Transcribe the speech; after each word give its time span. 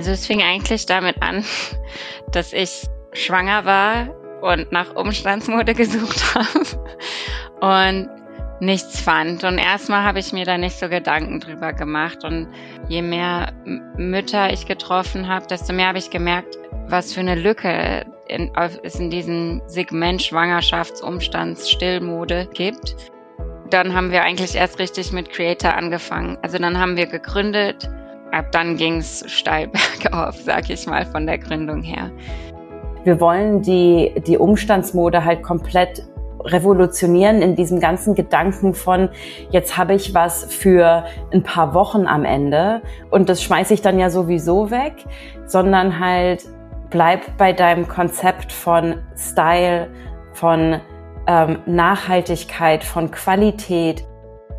Also 0.00 0.12
es 0.12 0.26
fing 0.26 0.40
eigentlich 0.40 0.86
damit 0.86 1.20
an, 1.20 1.44
dass 2.32 2.54
ich 2.54 2.86
schwanger 3.12 3.66
war 3.66 4.08
und 4.40 4.72
nach 4.72 4.96
Umstandsmode 4.96 5.74
gesucht 5.74 6.34
habe 6.34 6.64
und 7.60 8.08
nichts 8.60 8.98
fand. 8.98 9.44
Und 9.44 9.58
erstmal 9.58 10.02
habe 10.02 10.18
ich 10.18 10.32
mir 10.32 10.46
da 10.46 10.56
nicht 10.56 10.78
so 10.78 10.88
Gedanken 10.88 11.38
drüber 11.38 11.74
gemacht. 11.74 12.24
Und 12.24 12.48
je 12.88 13.02
mehr 13.02 13.52
Mütter 13.98 14.50
ich 14.50 14.64
getroffen 14.64 15.28
habe, 15.28 15.46
desto 15.48 15.74
mehr 15.74 15.88
habe 15.88 15.98
ich 15.98 16.08
gemerkt, 16.08 16.56
was 16.88 17.12
für 17.12 17.20
eine 17.20 17.34
Lücke 17.34 18.06
in, 18.26 18.50
es 18.82 18.94
in 18.94 19.10
diesem 19.10 19.60
Segment 19.66 20.22
Schwangerschaftsumstands 20.22 21.68
Stillmode 21.68 22.48
gibt. 22.54 22.96
Dann 23.68 23.94
haben 23.94 24.12
wir 24.12 24.22
eigentlich 24.22 24.54
erst 24.54 24.78
richtig 24.78 25.12
mit 25.12 25.28
Creator 25.28 25.74
angefangen. 25.74 26.38
Also 26.40 26.56
dann 26.56 26.78
haben 26.78 26.96
wir 26.96 27.04
gegründet. 27.04 27.86
Ab 28.32 28.52
dann 28.52 28.76
ging 28.76 28.98
es 28.98 29.24
steil 29.26 29.68
bergauf, 30.02 30.36
sag 30.36 30.70
ich 30.70 30.86
mal, 30.86 31.04
von 31.06 31.26
der 31.26 31.38
Gründung 31.38 31.82
her. 31.82 32.10
Wir 33.04 33.20
wollen 33.20 33.62
die, 33.62 34.12
die 34.26 34.36
Umstandsmode 34.36 35.24
halt 35.24 35.42
komplett 35.42 36.02
revolutionieren 36.44 37.42
in 37.42 37.54
diesem 37.54 37.80
ganzen 37.80 38.14
Gedanken 38.14 38.74
von, 38.74 39.08
jetzt 39.50 39.76
habe 39.76 39.94
ich 39.94 40.14
was 40.14 40.44
für 40.44 41.04
ein 41.32 41.42
paar 41.42 41.74
Wochen 41.74 42.06
am 42.06 42.24
Ende 42.24 42.82
und 43.10 43.28
das 43.28 43.42
schmeiße 43.42 43.74
ich 43.74 43.82
dann 43.82 43.98
ja 43.98 44.10
sowieso 44.10 44.70
weg, 44.70 45.04
sondern 45.46 45.98
halt 45.98 46.44
bleib 46.90 47.36
bei 47.36 47.52
deinem 47.52 47.88
Konzept 47.88 48.52
von 48.52 48.96
Style, 49.16 49.88
von 50.32 50.80
ähm, 51.26 51.58
Nachhaltigkeit, 51.66 52.84
von 52.84 53.10
Qualität. 53.10 54.04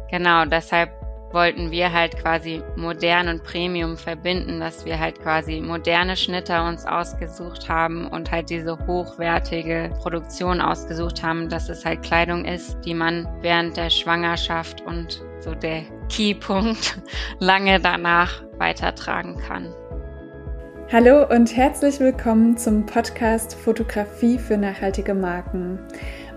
Genau, 0.10 0.46
deshalb 0.46 0.90
wollten 1.34 1.72
wir 1.72 1.92
halt 1.92 2.18
quasi 2.18 2.62
modern 2.76 3.28
und 3.28 3.44
Premium 3.44 3.98
verbinden, 3.98 4.60
dass 4.60 4.86
wir 4.86 5.00
halt 5.00 5.22
quasi 5.22 5.62
moderne 5.62 6.16
Schnitter 6.16 6.66
uns 6.68 6.86
ausgesucht 6.86 7.70
haben 7.70 8.08
und 8.08 8.32
halt 8.32 8.50
diese 8.50 8.78
hochwertige 8.88 9.92
Produktion 10.02 10.62
ausgesucht 10.62 11.24
haben, 11.24 11.50
dass 11.50 11.70
es 11.70 11.86
halt 11.86 12.04
Kleidung 12.04 12.46
ist, 12.46 12.78
die 12.86 12.94
man 12.94 13.28
während 13.42 13.78
der 13.78 13.90
Schwangerschaft 13.90 14.82
und 14.82 15.24
so 15.40 15.56
der 15.56 15.84
Keypunkt 16.10 17.00
lange 17.40 17.80
danach 17.80 18.44
weitertragen 18.58 19.38
kann. 19.38 19.74
Hallo 20.92 21.26
und 21.26 21.56
herzlich 21.56 22.02
willkommen 22.02 22.58
zum 22.58 22.86
Podcast 22.86 23.56
Fotografie 23.56 24.38
für 24.38 24.58
nachhaltige 24.58 25.14
Marken. 25.14 25.80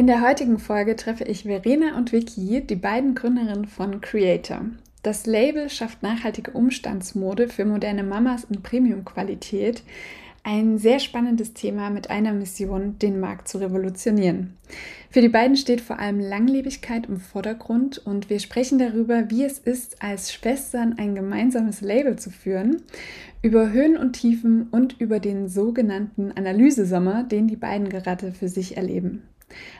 In 0.00 0.06
der 0.06 0.22
heutigen 0.22 0.58
Folge 0.58 0.96
treffe 0.96 1.24
ich 1.24 1.42
Verena 1.42 1.98
und 1.98 2.10
Vicky, 2.10 2.62
die 2.62 2.74
beiden 2.74 3.14
Gründerinnen 3.14 3.66
von 3.66 4.00
Creator. 4.00 4.62
Das 5.02 5.26
Label 5.26 5.68
schafft 5.68 6.02
nachhaltige 6.02 6.52
Umstandsmode 6.52 7.48
für 7.48 7.66
moderne 7.66 8.02
Mamas 8.02 8.44
in 8.44 8.62
Premium-Qualität. 8.62 9.82
Ein 10.42 10.78
sehr 10.78 11.00
spannendes 11.00 11.52
Thema 11.52 11.90
mit 11.90 12.08
einer 12.08 12.32
Mission, 12.32 12.98
den 12.98 13.20
Markt 13.20 13.48
zu 13.48 13.58
revolutionieren. 13.58 14.56
Für 15.10 15.20
die 15.20 15.28
beiden 15.28 15.58
steht 15.58 15.82
vor 15.82 15.98
allem 15.98 16.18
Langlebigkeit 16.18 17.04
im 17.04 17.18
Vordergrund 17.18 17.98
und 17.98 18.30
wir 18.30 18.40
sprechen 18.40 18.78
darüber, 18.78 19.28
wie 19.28 19.44
es 19.44 19.58
ist, 19.58 20.02
als 20.02 20.32
Schwestern 20.32 20.94
ein 20.96 21.14
gemeinsames 21.14 21.82
Label 21.82 22.18
zu 22.18 22.30
führen, 22.30 22.80
über 23.42 23.70
Höhen 23.70 23.98
und 23.98 24.14
Tiefen 24.14 24.68
und 24.70 24.98
über 24.98 25.20
den 25.20 25.50
sogenannten 25.50 26.32
Analysesommer, 26.32 27.22
den 27.22 27.48
die 27.48 27.56
beiden 27.56 27.90
gerade 27.90 28.32
für 28.32 28.48
sich 28.48 28.78
erleben. 28.78 29.24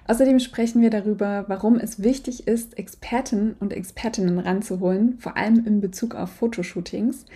Außerdem 0.06 0.38
sprechen 0.38 0.82
wir 0.82 0.90
darüber, 0.90 1.44
warum 1.48 1.76
es 1.76 2.02
wichtig 2.02 2.46
ist, 2.46 2.78
Experten 2.78 3.56
und 3.60 3.72
Expertinnen 3.72 4.38
ranzuholen, 4.38 5.18
vor 5.18 5.36
allem 5.36 5.66
in 5.66 5.80
Bezug 5.80 6.14
auf 6.14 6.30
Fotoshootings. 6.30 7.26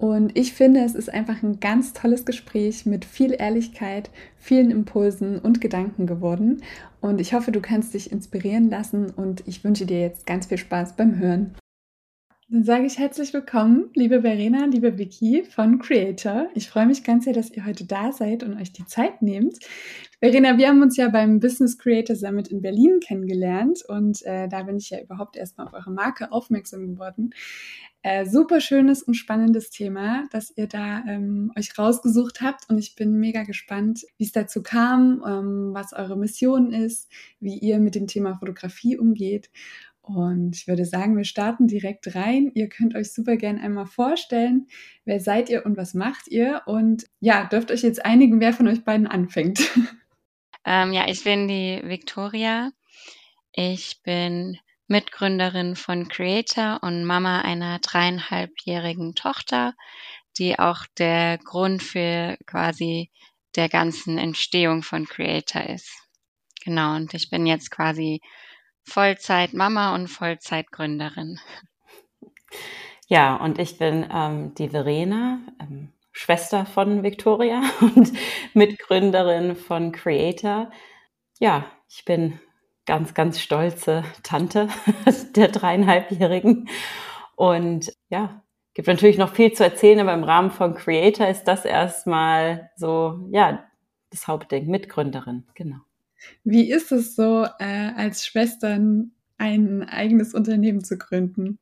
Und 0.00 0.36
ich 0.36 0.54
finde, 0.54 0.80
es 0.80 0.94
ist 0.94 1.12
einfach 1.12 1.42
ein 1.42 1.60
ganz 1.60 1.92
tolles 1.92 2.24
Gespräch 2.24 2.86
mit 2.86 3.04
viel 3.04 3.36
Ehrlichkeit, 3.38 4.08
vielen 4.38 4.70
Impulsen 4.70 5.38
und 5.38 5.60
Gedanken 5.60 6.06
geworden. 6.06 6.62
Und 7.02 7.20
ich 7.20 7.34
hoffe, 7.34 7.52
du 7.52 7.60
kannst 7.60 7.92
dich 7.92 8.10
inspirieren 8.10 8.70
lassen 8.70 9.10
und 9.10 9.46
ich 9.46 9.62
wünsche 9.62 9.84
dir 9.84 10.00
jetzt 10.00 10.26
ganz 10.26 10.46
viel 10.46 10.56
Spaß 10.56 10.96
beim 10.96 11.18
Hören. 11.18 11.54
Dann 12.52 12.64
sage 12.64 12.84
ich 12.84 12.98
herzlich 12.98 13.32
willkommen, 13.32 13.90
liebe 13.94 14.22
Verena, 14.22 14.64
liebe 14.64 14.98
Vicky 14.98 15.44
von 15.44 15.78
Creator. 15.78 16.48
Ich 16.56 16.68
freue 16.68 16.86
mich 16.86 17.04
ganz 17.04 17.22
sehr, 17.22 17.32
dass 17.32 17.52
ihr 17.52 17.64
heute 17.64 17.84
da 17.84 18.10
seid 18.10 18.42
und 18.42 18.60
euch 18.60 18.72
die 18.72 18.84
Zeit 18.86 19.22
nehmt. 19.22 19.56
Verena, 20.18 20.58
wir 20.58 20.66
haben 20.66 20.82
uns 20.82 20.96
ja 20.96 21.08
beim 21.10 21.38
Business 21.38 21.78
Creator 21.78 22.16
Summit 22.16 22.48
in 22.48 22.60
Berlin 22.60 22.98
kennengelernt 22.98 23.84
und 23.86 24.26
äh, 24.26 24.48
da 24.48 24.64
bin 24.64 24.78
ich 24.78 24.90
ja 24.90 25.00
überhaupt 25.00 25.36
erstmal 25.36 25.68
auf 25.68 25.74
eure 25.74 25.92
Marke 25.92 26.32
aufmerksam 26.32 26.88
geworden. 26.88 27.30
Äh, 28.02 28.26
super 28.26 28.60
schönes 28.60 29.04
und 29.04 29.14
spannendes 29.14 29.70
Thema, 29.70 30.24
dass 30.32 30.52
ihr 30.56 30.66
da 30.66 31.04
ähm, 31.06 31.52
euch 31.56 31.78
rausgesucht 31.78 32.40
habt 32.40 32.68
und 32.68 32.78
ich 32.78 32.96
bin 32.96 33.20
mega 33.20 33.44
gespannt, 33.44 34.04
wie 34.16 34.24
es 34.24 34.32
dazu 34.32 34.62
kam, 34.62 35.22
ähm, 35.24 35.70
was 35.72 35.92
eure 35.92 36.18
Mission 36.18 36.72
ist, 36.72 37.08
wie 37.38 37.58
ihr 37.58 37.78
mit 37.78 37.94
dem 37.94 38.08
Thema 38.08 38.38
Fotografie 38.38 38.98
umgeht 38.98 39.50
und 40.02 40.56
ich 40.56 40.66
würde 40.66 40.84
sagen, 40.84 41.16
wir 41.16 41.24
starten 41.24 41.66
direkt 41.66 42.14
rein. 42.14 42.50
Ihr 42.54 42.68
könnt 42.68 42.94
euch 42.94 43.12
super 43.12 43.36
gern 43.36 43.58
einmal 43.58 43.86
vorstellen, 43.86 44.66
wer 45.04 45.20
seid 45.20 45.48
ihr 45.50 45.64
und 45.66 45.76
was 45.76 45.94
macht 45.94 46.28
ihr? 46.28 46.62
Und 46.66 47.04
ja, 47.20 47.44
dürft 47.44 47.70
euch 47.70 47.82
jetzt 47.82 48.04
einigen, 48.04 48.40
wer 48.40 48.52
von 48.52 48.68
euch 48.68 48.84
beiden 48.84 49.06
anfängt. 49.06 49.60
Ähm, 50.64 50.92
ja, 50.92 51.08
ich 51.08 51.24
bin 51.24 51.48
die 51.48 51.80
Victoria. 51.84 52.70
Ich 53.52 54.02
bin 54.02 54.58
Mitgründerin 54.88 55.74
von 55.74 56.08
Creator 56.08 56.80
und 56.82 57.04
Mama 57.04 57.40
einer 57.40 57.78
dreieinhalbjährigen 57.78 59.14
Tochter, 59.14 59.74
die 60.36 60.58
auch 60.58 60.84
der 60.98 61.38
Grund 61.38 61.82
für 61.82 62.36
quasi 62.46 63.10
der 63.56 63.68
ganzen 63.68 64.18
Entstehung 64.18 64.82
von 64.82 65.06
Creator 65.06 65.62
ist. 65.62 65.90
Genau, 66.62 66.94
und 66.96 67.14
ich 67.14 67.30
bin 67.30 67.46
jetzt 67.46 67.70
quasi 67.70 68.20
Vollzeit-Mama 68.84 69.94
und 69.94 70.08
Vollzeitgründerin. 70.08 71.38
Ja, 73.06 73.36
und 73.36 73.58
ich 73.58 73.78
bin 73.78 74.06
ähm, 74.12 74.54
die 74.54 74.68
Verena, 74.68 75.40
ähm, 75.60 75.92
Schwester 76.12 76.66
von 76.66 77.02
Victoria 77.02 77.62
und 77.80 78.12
Mitgründerin 78.54 79.56
von 79.56 79.92
Creator. 79.92 80.70
Ja, 81.38 81.64
ich 81.88 82.04
bin 82.04 82.38
ganz, 82.86 83.14
ganz 83.14 83.40
stolze 83.40 84.04
Tante 84.22 84.68
der 85.36 85.48
dreieinhalbjährigen. 85.48 86.68
Und 87.36 87.92
ja, 88.08 88.42
gibt 88.74 88.88
natürlich 88.88 89.18
noch 89.18 89.32
viel 89.32 89.52
zu 89.52 89.64
erzählen, 89.64 90.00
aber 90.00 90.14
im 90.14 90.24
Rahmen 90.24 90.50
von 90.50 90.74
Creator 90.74 91.26
ist 91.28 91.44
das 91.44 91.64
erstmal 91.64 92.70
so, 92.76 93.28
ja, 93.32 93.64
das 94.10 94.26
Hauptding, 94.26 94.66
Mitgründerin, 94.66 95.46
genau. 95.54 95.78
Wie 96.44 96.70
ist 96.70 96.92
es 96.92 97.16
so, 97.16 97.46
äh, 97.58 97.92
als 97.96 98.26
Schwestern 98.26 99.12
ein 99.38 99.82
eigenes 99.88 100.34
Unternehmen 100.34 100.84
zu 100.84 100.98
gründen? 100.98 101.58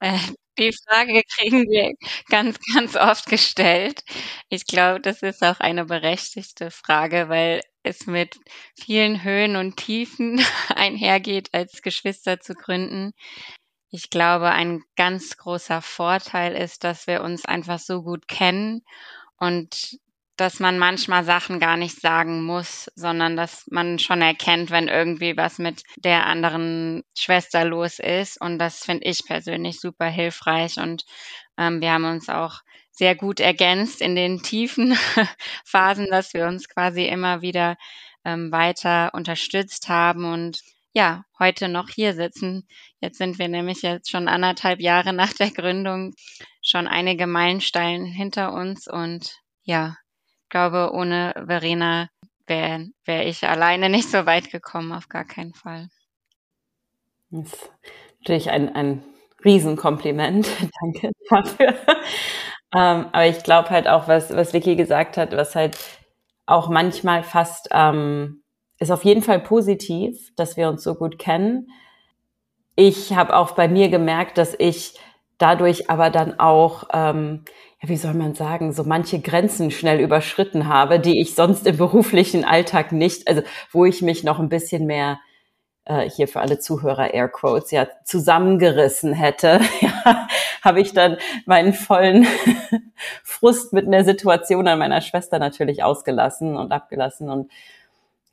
Äh, 0.00 0.18
die 0.58 0.72
Frage 0.72 1.22
kriegen 1.36 1.62
wir 1.70 1.94
ganz, 2.30 2.58
ganz 2.74 2.96
oft 2.96 3.26
gestellt. 3.26 4.02
Ich 4.48 4.66
glaube, 4.66 5.00
das 5.00 5.22
ist 5.22 5.42
auch 5.42 5.60
eine 5.60 5.84
berechtigte 5.84 6.70
Frage, 6.70 7.28
weil 7.28 7.60
es 7.84 8.06
mit 8.06 8.36
vielen 8.76 9.22
Höhen 9.22 9.56
und 9.56 9.76
Tiefen 9.76 10.40
einhergeht, 10.74 11.50
als 11.52 11.82
Geschwister 11.82 12.40
zu 12.40 12.54
gründen. 12.54 13.12
Ich 13.90 14.10
glaube, 14.10 14.50
ein 14.50 14.82
ganz 14.96 15.36
großer 15.36 15.80
Vorteil 15.80 16.54
ist, 16.56 16.84
dass 16.84 17.06
wir 17.06 17.22
uns 17.22 17.44
einfach 17.44 17.78
so 17.78 18.02
gut 18.02 18.28
kennen 18.28 18.82
und 19.38 19.98
dass 20.40 20.60
man 20.60 20.78
manchmal 20.78 21.24
Sachen 21.24 21.58
gar 21.58 21.76
nicht 21.76 22.00
sagen 22.00 22.42
muss, 22.44 22.90
sondern 22.94 23.36
dass 23.36 23.66
man 23.70 23.98
schon 23.98 24.22
erkennt, 24.22 24.70
wenn 24.70 24.88
irgendwie 24.88 25.36
was 25.36 25.58
mit 25.58 25.82
der 25.96 26.26
anderen 26.26 27.02
Schwester 27.16 27.64
los 27.64 27.98
ist. 27.98 28.40
Und 28.40 28.58
das 28.58 28.84
finde 28.84 29.04
ich 29.06 29.24
persönlich 29.26 29.80
super 29.80 30.06
hilfreich. 30.06 30.78
Und 30.78 31.04
ähm, 31.58 31.80
wir 31.80 31.92
haben 31.92 32.04
uns 32.04 32.28
auch 32.28 32.60
sehr 32.92 33.16
gut 33.16 33.40
ergänzt 33.40 34.00
in 34.00 34.14
den 34.14 34.42
tiefen 34.42 34.96
Phasen, 35.64 36.06
dass 36.10 36.34
wir 36.34 36.46
uns 36.46 36.68
quasi 36.68 37.04
immer 37.04 37.42
wieder 37.42 37.76
ähm, 38.24 38.52
weiter 38.52 39.10
unterstützt 39.14 39.88
haben 39.88 40.24
und 40.24 40.60
ja, 40.92 41.24
heute 41.38 41.68
noch 41.68 41.88
hier 41.90 42.14
sitzen. 42.14 42.66
Jetzt 43.00 43.18
sind 43.18 43.38
wir 43.38 43.48
nämlich 43.48 43.82
jetzt 43.82 44.10
schon 44.10 44.26
anderthalb 44.26 44.80
Jahre 44.80 45.12
nach 45.12 45.32
der 45.32 45.50
Gründung 45.50 46.14
schon 46.62 46.88
einige 46.88 47.26
Meilensteine 47.26 48.06
hinter 48.06 48.52
uns 48.52 48.88
und 48.88 49.36
ja, 49.62 49.96
ich 50.48 50.50
glaube, 50.50 50.92
ohne 50.94 51.34
Verena 51.46 52.08
wäre 52.46 52.86
wär 53.04 53.26
ich 53.26 53.46
alleine 53.46 53.90
nicht 53.90 54.10
so 54.10 54.24
weit 54.24 54.50
gekommen, 54.50 54.92
auf 54.92 55.10
gar 55.10 55.26
keinen 55.26 55.52
Fall. 55.52 55.90
Das 57.30 57.52
ist 57.52 57.70
natürlich 58.20 58.50
ein, 58.50 58.74
ein 58.74 59.04
Riesenkompliment. 59.44 60.48
Danke 60.80 61.12
dafür. 61.28 61.74
ähm, 62.74 63.08
aber 63.12 63.26
ich 63.26 63.42
glaube 63.42 63.68
halt 63.68 63.88
auch, 63.88 64.08
was, 64.08 64.34
was 64.34 64.54
Vicky 64.54 64.74
gesagt 64.74 65.18
hat, 65.18 65.36
was 65.36 65.54
halt 65.54 65.76
auch 66.46 66.70
manchmal 66.70 67.24
fast 67.24 67.68
ähm, 67.72 68.42
ist 68.78 68.90
auf 68.90 69.04
jeden 69.04 69.20
Fall 69.20 69.40
positiv, 69.40 70.34
dass 70.36 70.56
wir 70.56 70.70
uns 70.70 70.82
so 70.82 70.94
gut 70.94 71.18
kennen. 71.18 71.68
Ich 72.74 73.12
habe 73.14 73.36
auch 73.36 73.50
bei 73.50 73.68
mir 73.68 73.90
gemerkt, 73.90 74.38
dass 74.38 74.54
ich 74.58 74.94
dadurch 75.36 75.90
aber 75.90 76.08
dann 76.08 76.40
auch, 76.40 76.84
ähm, 76.94 77.44
ja, 77.80 77.88
wie 77.88 77.96
soll 77.96 78.14
man 78.14 78.34
sagen, 78.34 78.72
so 78.72 78.84
manche 78.84 79.20
Grenzen 79.20 79.70
schnell 79.70 80.00
überschritten 80.00 80.68
habe, 80.68 80.98
die 80.98 81.20
ich 81.20 81.34
sonst 81.34 81.66
im 81.66 81.76
beruflichen 81.76 82.44
Alltag 82.44 82.92
nicht, 82.92 83.28
also 83.28 83.42
wo 83.70 83.84
ich 83.84 84.02
mich 84.02 84.24
noch 84.24 84.40
ein 84.40 84.48
bisschen 84.48 84.86
mehr 84.86 85.20
äh, 85.84 86.08
hier 86.08 86.28
für 86.28 86.40
alle 86.40 86.58
Zuhörer 86.58 87.14
Airquotes 87.14 87.70
ja 87.70 87.88
zusammengerissen 88.04 89.12
hätte, 89.12 89.60
ja, 89.80 90.28
habe 90.62 90.80
ich 90.80 90.92
dann 90.92 91.18
meinen 91.46 91.72
vollen 91.72 92.26
Frust 93.22 93.72
mit 93.72 93.86
einer 93.86 94.04
Situation 94.04 94.66
an 94.66 94.80
meiner 94.80 95.00
Schwester 95.00 95.38
natürlich 95.38 95.82
ausgelassen 95.84 96.56
und 96.56 96.72
abgelassen. 96.72 97.30
Und 97.30 97.50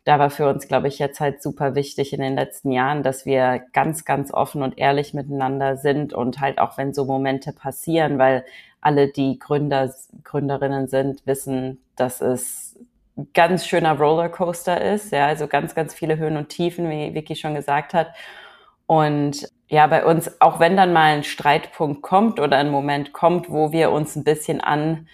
da 0.06 0.19
war 0.19 0.30
für 0.30 0.50
uns, 0.50 0.68
glaube 0.68 0.88
ich, 0.88 1.00
jetzt 1.00 1.19
halt 1.19 1.42
super 1.42 1.75
wichtig 1.75 2.13
in 2.13 2.21
den 2.21 2.36
letzten 2.36 2.71
Jahren, 2.71 3.03
dass 3.03 3.25
wir 3.25 3.63
ganz, 3.74 4.06
ganz 4.06 4.33
offen 4.33 4.62
und 4.62 4.77
ehrlich 4.77 5.13
miteinander 5.13 5.77
sind 5.77 6.13
und 6.13 6.39
halt 6.39 6.59
auch 6.59 6.77
wenn 6.77 6.94
so 6.94 7.06
Momente 7.06 7.53
passieren, 7.53 8.18
weil 8.18 8.44
alle, 8.85 9.07
die 9.07 9.39
Gründer, 9.39 9.91
Gründerinnen 10.23 10.87
sind, 10.87 11.25
wissen, 11.25 11.81
dass 11.95 12.21
es 12.21 12.77
ein 13.17 13.27
ganz 13.33 13.65
schöner 13.65 13.97
Rollercoaster 13.97 14.79
ist, 14.79 15.11
ja, 15.11 15.25
also 15.25 15.47
ganz, 15.47 15.73
ganz 15.73 15.95
viele 15.95 16.17
Höhen 16.17 16.37
und 16.37 16.49
Tiefen, 16.49 16.89
wie 16.89 17.15
Vicky 17.15 17.35
schon 17.35 17.55
gesagt 17.55 17.95
hat. 17.95 18.13
Und 18.85 19.49
ja, 19.67 19.87
bei 19.87 20.05
uns, 20.05 20.39
auch 20.39 20.59
wenn 20.59 20.77
dann 20.77 20.93
mal 20.93 21.15
ein 21.15 21.23
Streitpunkt 21.23 22.03
kommt 22.03 22.39
oder 22.39 22.57
ein 22.57 22.69
Moment 22.69 23.11
kommt, 23.11 23.49
wo 23.49 23.71
wir 23.71 23.91
uns 23.91 24.15
ein 24.15 24.23
bisschen 24.23 24.61
an 24.61 25.07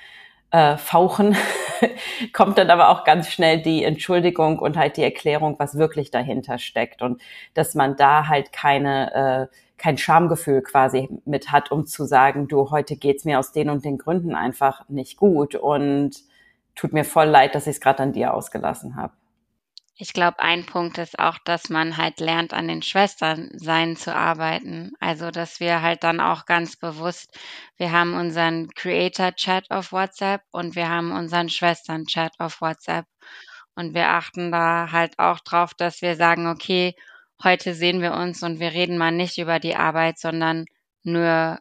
äh, 0.52 0.78
fauchen, 0.78 1.36
kommt 2.34 2.58
dann 2.58 2.70
aber 2.70 2.90
auch 2.90 3.04
ganz 3.04 3.30
schnell 3.30 3.62
die 3.62 3.84
Entschuldigung 3.84 4.60
und 4.60 4.78
halt 4.78 4.98
die 4.98 5.04
Erklärung, 5.04 5.56
was 5.60 5.78
wirklich 5.78 6.12
dahinter 6.12 6.58
steckt 6.60 7.02
und 7.02 7.22
dass 7.54 7.76
man 7.76 7.96
da 7.96 8.28
halt 8.28 8.52
keine 8.52 9.50
äh, 9.52 9.56
kein 9.82 9.98
Schamgefühl 9.98 10.62
quasi 10.62 11.10
mit 11.26 11.52
hat, 11.52 11.72
um 11.72 11.88
zu 11.88 12.06
sagen, 12.06 12.48
du, 12.48 12.70
heute 12.70 12.96
geht's 12.98 13.26
mir 13.26 13.40
aus 13.40 13.52
den 13.52 13.68
und 13.68 13.84
den 13.84 13.98
Gründen 13.98 14.36
einfach 14.36 14.88
nicht 14.90 15.18
gut 15.18 15.56
und 15.56 16.22
tut 16.76 16.94
mir 16.94 17.04
voll 17.04 17.26
leid, 17.26 17.56
dass 17.56 17.66
ich 17.66 17.78
es 17.78 17.82
gerade 17.82 18.04
an 18.04 18.14
dir 18.14 18.36
ausgelassen 18.36 18.96
habe. 18.96 19.14
Ich 20.04 20.14
glaube, 20.14 20.40
ein 20.40 20.66
Punkt 20.66 20.98
ist 20.98 21.20
auch, 21.20 21.38
dass 21.46 21.70
man 21.70 21.96
halt 21.96 22.20
lernt, 22.20 22.56
an 22.56 22.68
den 22.68 22.82
Schwestern 22.82 23.52
sein 23.54 23.96
zu 23.96 24.16
arbeiten. 24.16 24.94
Also, 25.00 25.30
dass 25.30 25.60
wir 25.60 25.84
halt 25.84 26.04
dann 26.04 26.20
auch 26.20 26.48
ganz 26.48 26.76
bewusst, 26.76 27.38
wir 27.78 27.92
haben 27.92 28.16
unseren 28.16 28.68
Creator-Chat 28.70 29.70
auf 29.70 29.92
WhatsApp 29.92 30.42
und 30.50 30.76
wir 30.76 30.90
haben 30.90 31.12
unseren 31.12 31.50
Schwestern-Chat 31.50 32.32
auf 32.40 32.62
WhatsApp. 32.62 33.06
Und 33.76 33.94
wir 33.94 34.10
achten 34.10 34.52
da 34.52 34.92
halt 34.92 35.20
auch 35.20 35.40
drauf, 35.40 35.76
dass 35.76 36.02
wir 36.02 36.16
sagen, 36.16 36.48
okay, 36.48 36.96
heute 37.44 37.76
sehen 37.76 38.02
wir 38.02 38.14
uns 38.14 38.42
und 38.42 38.60
wir 38.60 38.72
reden 38.72 38.98
mal 38.98 39.12
nicht 39.12 39.38
über 39.38 39.60
die 39.60 39.76
Arbeit, 39.76 40.18
sondern 40.18 40.66
nur 41.04 41.60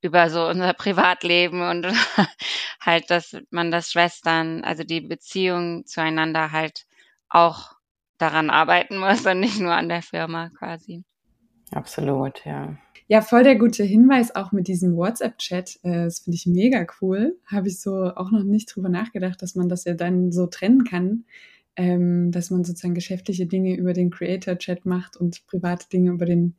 über 0.00 0.30
so 0.30 0.48
unser 0.48 0.72
Privatleben 0.74 1.62
und 1.62 1.86
halt, 2.80 3.08
dass 3.08 3.36
man 3.50 3.70
das 3.70 3.92
Schwestern, 3.92 4.64
also 4.64 4.82
die 4.82 5.00
Beziehung 5.00 5.86
zueinander 5.86 6.50
halt 6.50 6.87
auch 7.30 7.76
daran 8.18 8.50
arbeiten 8.50 8.98
muss 8.98 9.24
und 9.26 9.40
nicht 9.40 9.60
nur 9.60 9.72
an 9.72 9.88
der 9.88 10.02
Firma 10.02 10.50
quasi. 10.58 11.04
Absolut, 11.70 12.44
ja. 12.44 12.76
Ja, 13.10 13.22
voll 13.22 13.42
der 13.42 13.56
gute 13.56 13.84
Hinweis 13.84 14.34
auch 14.34 14.52
mit 14.52 14.68
diesem 14.68 14.94
WhatsApp-Chat. 14.94 15.80
Äh, 15.82 16.04
das 16.04 16.20
finde 16.20 16.36
ich 16.36 16.46
mega 16.46 16.86
cool. 17.00 17.38
Habe 17.46 17.68
ich 17.68 17.80
so 17.80 18.14
auch 18.14 18.30
noch 18.30 18.44
nicht 18.44 18.74
drüber 18.74 18.90
nachgedacht, 18.90 19.40
dass 19.40 19.54
man 19.54 19.68
das 19.68 19.84
ja 19.84 19.94
dann 19.94 20.30
so 20.30 20.46
trennen 20.46 20.84
kann, 20.84 21.24
ähm, 21.76 22.32
dass 22.32 22.50
man 22.50 22.64
sozusagen 22.64 22.94
geschäftliche 22.94 23.46
Dinge 23.46 23.76
über 23.76 23.94
den 23.94 24.10
Creator-Chat 24.10 24.84
macht 24.84 25.16
und 25.16 25.46
private 25.46 25.88
Dinge 25.88 26.10
über 26.10 26.26
den 26.26 26.56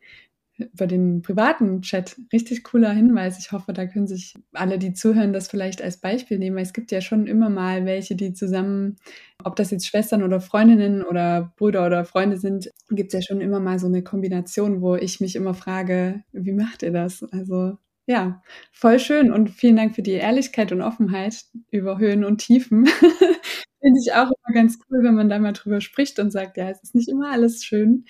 über 0.59 0.87
den 0.87 1.21
privaten 1.21 1.81
Chat. 1.81 2.17
Richtig 2.33 2.63
cooler 2.63 2.91
Hinweis. 2.91 3.39
Ich 3.39 3.51
hoffe, 3.51 3.73
da 3.73 3.85
können 3.85 4.07
sich 4.07 4.35
alle, 4.53 4.77
die 4.77 4.93
zuhören, 4.93 5.33
das 5.33 5.47
vielleicht 5.47 5.81
als 5.81 5.97
Beispiel 5.97 6.39
nehmen. 6.39 6.57
es 6.57 6.73
gibt 6.73 6.91
ja 6.91 7.01
schon 7.01 7.27
immer 7.27 7.49
mal 7.49 7.85
welche, 7.85 8.15
die 8.15 8.33
zusammen, 8.33 8.97
ob 9.43 9.55
das 9.55 9.71
jetzt 9.71 9.87
Schwestern 9.87 10.23
oder 10.23 10.41
Freundinnen 10.41 11.03
oder 11.03 11.53
Brüder 11.57 11.85
oder 11.85 12.05
Freunde 12.05 12.37
sind, 12.37 12.69
gibt 12.89 13.13
es 13.13 13.19
ja 13.19 13.21
schon 13.21 13.41
immer 13.41 13.59
mal 13.59 13.79
so 13.79 13.87
eine 13.87 14.03
Kombination, 14.03 14.81
wo 14.81 14.95
ich 14.95 15.19
mich 15.21 15.35
immer 15.35 15.53
frage, 15.53 16.23
wie 16.31 16.53
macht 16.53 16.83
ihr 16.83 16.91
das? 16.91 17.23
Also 17.31 17.77
ja, 18.09 18.41
voll 18.71 18.97
schön 18.97 19.31
und 19.31 19.51
vielen 19.51 19.75
Dank 19.75 19.93
für 19.93 20.01
die 20.01 20.13
Ehrlichkeit 20.13 20.71
und 20.71 20.81
Offenheit 20.81 21.43
über 21.69 21.99
Höhen 21.99 22.25
und 22.25 22.39
Tiefen. 22.39 22.85
Finde 23.81 23.99
ich 24.03 24.13
auch 24.13 24.31
immer 24.31 24.53
ganz 24.55 24.79
cool, 24.89 25.03
wenn 25.03 25.13
man 25.13 25.29
da 25.29 25.37
mal 25.37 25.53
drüber 25.53 25.79
spricht 25.79 26.17
und 26.17 26.31
sagt, 26.31 26.57
ja, 26.57 26.69
es 26.69 26.81
ist 26.81 26.95
nicht 26.95 27.07
immer 27.07 27.31
alles 27.31 27.63
schön. 27.63 28.05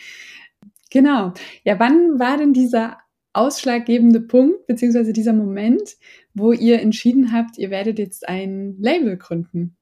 Genau. 0.90 1.34
Ja, 1.64 1.80
wann 1.80 2.20
war 2.20 2.38
denn 2.38 2.54
dieser 2.54 2.98
ausschlaggebende 3.34 4.22
Punkt, 4.22 4.66
beziehungsweise 4.68 5.14
dieser 5.14 5.34
Moment, 5.34 5.98
wo 6.34 6.52
ihr 6.52 6.82
entschieden 6.82 7.32
habt, 7.32 7.58
ihr 7.58 7.70
werdet 7.70 8.00
jetzt 8.00 8.28
ein 8.28 8.76
Label 8.80 9.18
gründen? 9.18 9.78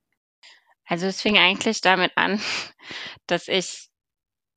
Also 0.86 1.06
es 1.07 1.21
fing 1.21 1.38
eigentlich 1.38 1.81
damit 1.81 2.12
an, 2.15 2.39
dass 3.27 3.48
ich 3.48 3.89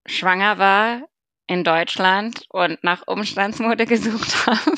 schwanger 0.06 0.58
war 0.58 1.08
in 1.46 1.64
Deutschland 1.64 2.44
und 2.48 2.82
nach 2.82 3.06
Umstandsmode 3.06 3.86
gesucht 3.86 4.46
habe 4.46 4.76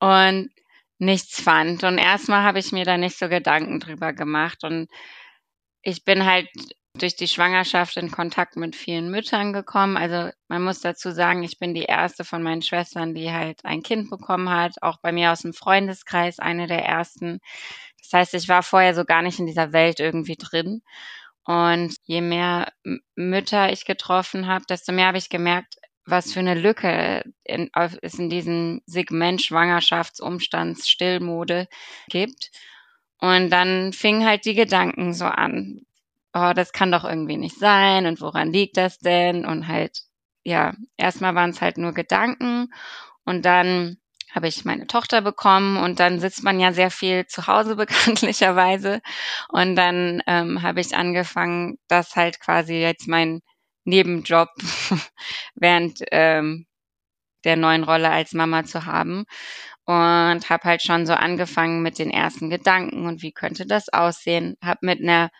und 0.00 0.50
nichts 0.98 1.40
fand. 1.40 1.84
Und 1.84 1.98
erstmal 1.98 2.42
habe 2.42 2.58
ich 2.58 2.72
mir 2.72 2.84
da 2.84 2.96
nicht 2.96 3.16
so 3.16 3.28
Gedanken 3.28 3.80
drüber 3.80 4.12
gemacht. 4.12 4.64
Und 4.64 4.88
ich 5.82 6.04
bin 6.04 6.24
halt 6.24 6.48
durch 7.02 7.16
die 7.16 7.28
Schwangerschaft 7.28 7.96
in 7.96 8.10
Kontakt 8.10 8.56
mit 8.56 8.76
vielen 8.76 9.10
Müttern 9.10 9.52
gekommen. 9.52 9.96
Also 9.96 10.30
man 10.48 10.62
muss 10.62 10.80
dazu 10.80 11.10
sagen, 11.10 11.42
ich 11.42 11.58
bin 11.58 11.74
die 11.74 11.84
erste 11.84 12.24
von 12.24 12.42
meinen 12.42 12.62
Schwestern, 12.62 13.14
die 13.14 13.32
halt 13.32 13.64
ein 13.64 13.82
Kind 13.82 14.10
bekommen 14.10 14.50
hat, 14.50 14.82
auch 14.82 14.98
bei 15.00 15.12
mir 15.12 15.32
aus 15.32 15.42
dem 15.42 15.54
Freundeskreis 15.54 16.38
eine 16.38 16.66
der 16.66 16.84
ersten. 16.84 17.40
Das 18.02 18.12
heißt, 18.12 18.34
ich 18.34 18.48
war 18.48 18.62
vorher 18.62 18.94
so 18.94 19.04
gar 19.04 19.22
nicht 19.22 19.38
in 19.38 19.46
dieser 19.46 19.72
Welt 19.72 20.00
irgendwie 20.00 20.36
drin. 20.36 20.82
Und 21.44 21.96
je 22.04 22.20
mehr 22.20 22.72
Mütter 23.16 23.72
ich 23.72 23.84
getroffen 23.84 24.46
habe, 24.46 24.64
desto 24.68 24.92
mehr 24.92 25.06
habe 25.06 25.18
ich 25.18 25.30
gemerkt, 25.30 25.76
was 26.04 26.32
für 26.32 26.40
eine 26.40 26.54
Lücke 26.54 27.22
in, 27.44 27.70
es 28.02 28.18
in 28.18 28.30
diesem 28.30 28.82
Segment 28.86 29.42
Schwangerschaftsumstands 29.42 30.88
Stillmode 30.88 31.68
gibt. 32.08 32.50
Und 33.18 33.50
dann 33.50 33.92
fingen 33.92 34.26
halt 34.26 34.44
die 34.44 34.54
Gedanken 34.54 35.12
so 35.12 35.24
an 35.24 35.86
oh, 36.34 36.52
das 36.54 36.72
kann 36.72 36.92
doch 36.92 37.04
irgendwie 37.04 37.36
nicht 37.36 37.58
sein 37.58 38.06
und 38.06 38.20
woran 38.20 38.52
liegt 38.52 38.76
das 38.76 38.98
denn? 38.98 39.44
Und 39.46 39.68
halt, 39.68 40.02
ja, 40.44 40.74
erstmal 40.96 41.34
waren 41.34 41.50
es 41.50 41.60
halt 41.60 41.78
nur 41.78 41.92
Gedanken 41.92 42.68
und 43.24 43.44
dann 43.44 43.98
habe 44.34 44.48
ich 44.48 44.64
meine 44.64 44.86
Tochter 44.86 45.22
bekommen 45.22 45.78
und 45.78 46.00
dann 46.00 46.20
sitzt 46.20 46.44
man 46.44 46.60
ja 46.60 46.72
sehr 46.72 46.90
viel 46.90 47.26
zu 47.26 47.46
Hause 47.46 47.76
bekanntlicherweise 47.76 49.00
und 49.48 49.76
dann 49.76 50.22
ähm, 50.26 50.62
habe 50.62 50.80
ich 50.80 50.96
angefangen, 50.96 51.78
das 51.88 52.16
halt 52.16 52.40
quasi 52.40 52.74
jetzt 52.74 53.08
mein 53.08 53.40
Nebenjob 53.84 54.48
während 55.54 56.00
ähm, 56.12 56.66
der 57.44 57.56
neuen 57.56 57.84
Rolle 57.84 58.10
als 58.10 58.32
Mama 58.32 58.64
zu 58.64 58.84
haben 58.86 59.24
und 59.84 60.50
habe 60.50 60.64
halt 60.64 60.82
schon 60.82 61.06
so 61.06 61.14
angefangen 61.14 61.82
mit 61.82 61.98
den 61.98 62.10
ersten 62.10 62.50
Gedanken 62.50 63.06
und 63.06 63.22
wie 63.22 63.32
könnte 63.32 63.66
das 63.66 63.88
aussehen. 63.88 64.56
Habe 64.62 64.80
mit 64.82 65.00
einer 65.00 65.30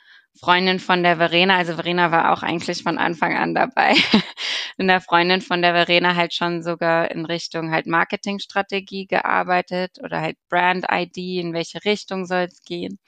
Freundin 0.40 0.78
von 0.78 1.02
der 1.02 1.16
Verena, 1.16 1.56
also 1.56 1.75
Verena 1.75 2.12
war 2.12 2.32
auch 2.32 2.42
eigentlich 2.42 2.82
von 2.82 2.99
Anfang 2.99 3.37
an 3.37 3.54
dabei, 3.54 3.94
in 4.78 4.87
der 4.87 5.00
Freundin 5.00 5.40
von 5.40 5.62
der 5.62 5.73
Verena 5.73 6.14
halt 6.14 6.32
schon 6.32 6.62
sogar 6.62 7.11
in 7.11 7.25
Richtung 7.25 7.73
halt 7.73 7.87
Marketingstrategie 7.87 9.06
gearbeitet 9.06 9.99
oder 10.02 10.20
halt 10.20 10.37
Brand 10.49 10.87
ID, 10.90 11.16
in 11.16 11.52
welche 11.52 11.85
Richtung 11.85 12.25
soll 12.26 12.44
es 12.44 12.62
gehen. 12.62 12.99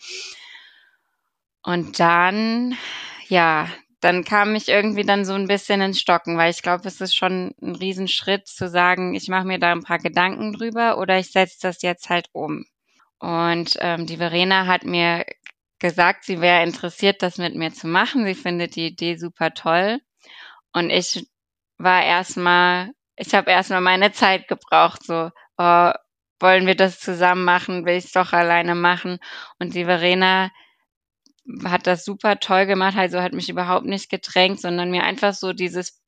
Und 1.62 2.00
dann, 2.00 2.76
ja, 3.28 3.68
dann 4.00 4.24
kam 4.24 4.54
ich 4.54 4.68
irgendwie 4.68 5.04
dann 5.04 5.24
so 5.24 5.34
ein 5.34 5.46
bisschen 5.46 5.80
ins 5.82 6.00
Stocken, 6.00 6.38
weil 6.38 6.50
ich 6.50 6.62
glaube, 6.62 6.88
es 6.88 7.00
ist 7.00 7.14
schon 7.14 7.54
ein 7.60 7.74
Riesenschritt 7.76 8.46
zu 8.48 8.68
sagen, 8.68 9.14
ich 9.14 9.28
mache 9.28 9.46
mir 9.46 9.58
da 9.58 9.72
ein 9.72 9.82
paar 9.82 9.98
Gedanken 9.98 10.52
drüber 10.54 10.98
oder 10.98 11.18
ich 11.18 11.30
setze 11.30 11.58
das 11.62 11.82
jetzt 11.82 12.08
halt 12.08 12.28
um. 12.32 12.64
Und 13.18 13.76
ähm, 13.80 14.06
die 14.06 14.16
Verena 14.16 14.66
hat 14.66 14.84
mir 14.84 15.26
gesagt, 15.80 16.24
sie 16.24 16.40
wäre 16.40 16.62
interessiert, 16.62 17.22
das 17.22 17.38
mit 17.38 17.54
mir 17.54 17.72
zu 17.72 17.88
machen. 17.88 18.24
Sie 18.24 18.34
findet 18.34 18.76
die 18.76 18.86
Idee 18.86 19.16
super 19.16 19.52
toll. 19.52 20.00
Und 20.72 20.90
ich 20.90 21.26
war 21.78 22.04
erstmal, 22.04 22.92
ich 23.16 23.34
habe 23.34 23.50
erstmal 23.50 23.80
meine 23.80 24.12
Zeit 24.12 24.46
gebraucht, 24.48 25.04
so, 25.04 25.30
oh, 25.58 25.92
wollen 26.38 26.66
wir 26.66 26.76
das 26.76 27.00
zusammen 27.00 27.44
machen? 27.44 27.84
Will 27.84 27.96
ich 27.96 28.06
es 28.06 28.12
doch 28.12 28.32
alleine 28.32 28.74
machen? 28.74 29.18
Und 29.58 29.74
die 29.74 29.84
Verena 29.84 30.50
hat 31.64 31.86
das 31.86 32.04
super 32.04 32.38
toll 32.38 32.66
gemacht, 32.66 32.96
also 32.96 33.20
hat 33.20 33.32
mich 33.32 33.48
überhaupt 33.48 33.86
nicht 33.86 34.10
gedrängt, 34.10 34.60
sondern 34.60 34.90
mir 34.90 35.04
einfach 35.04 35.34
so 35.34 35.52
dieses 35.52 36.00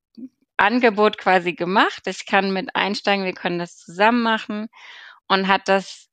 Angebot 0.57 1.17
quasi 1.17 1.53
gemacht. 1.53 2.03
Ich 2.05 2.25
kann 2.25 2.53
mit 2.53 2.75
einsteigen, 2.75 3.25
wir 3.25 3.33
können 3.33 3.59
das 3.59 3.77
zusammen 3.77 4.21
machen 4.21 4.69
und 5.27 5.47
hat 5.47 5.67
das, 5.67 6.09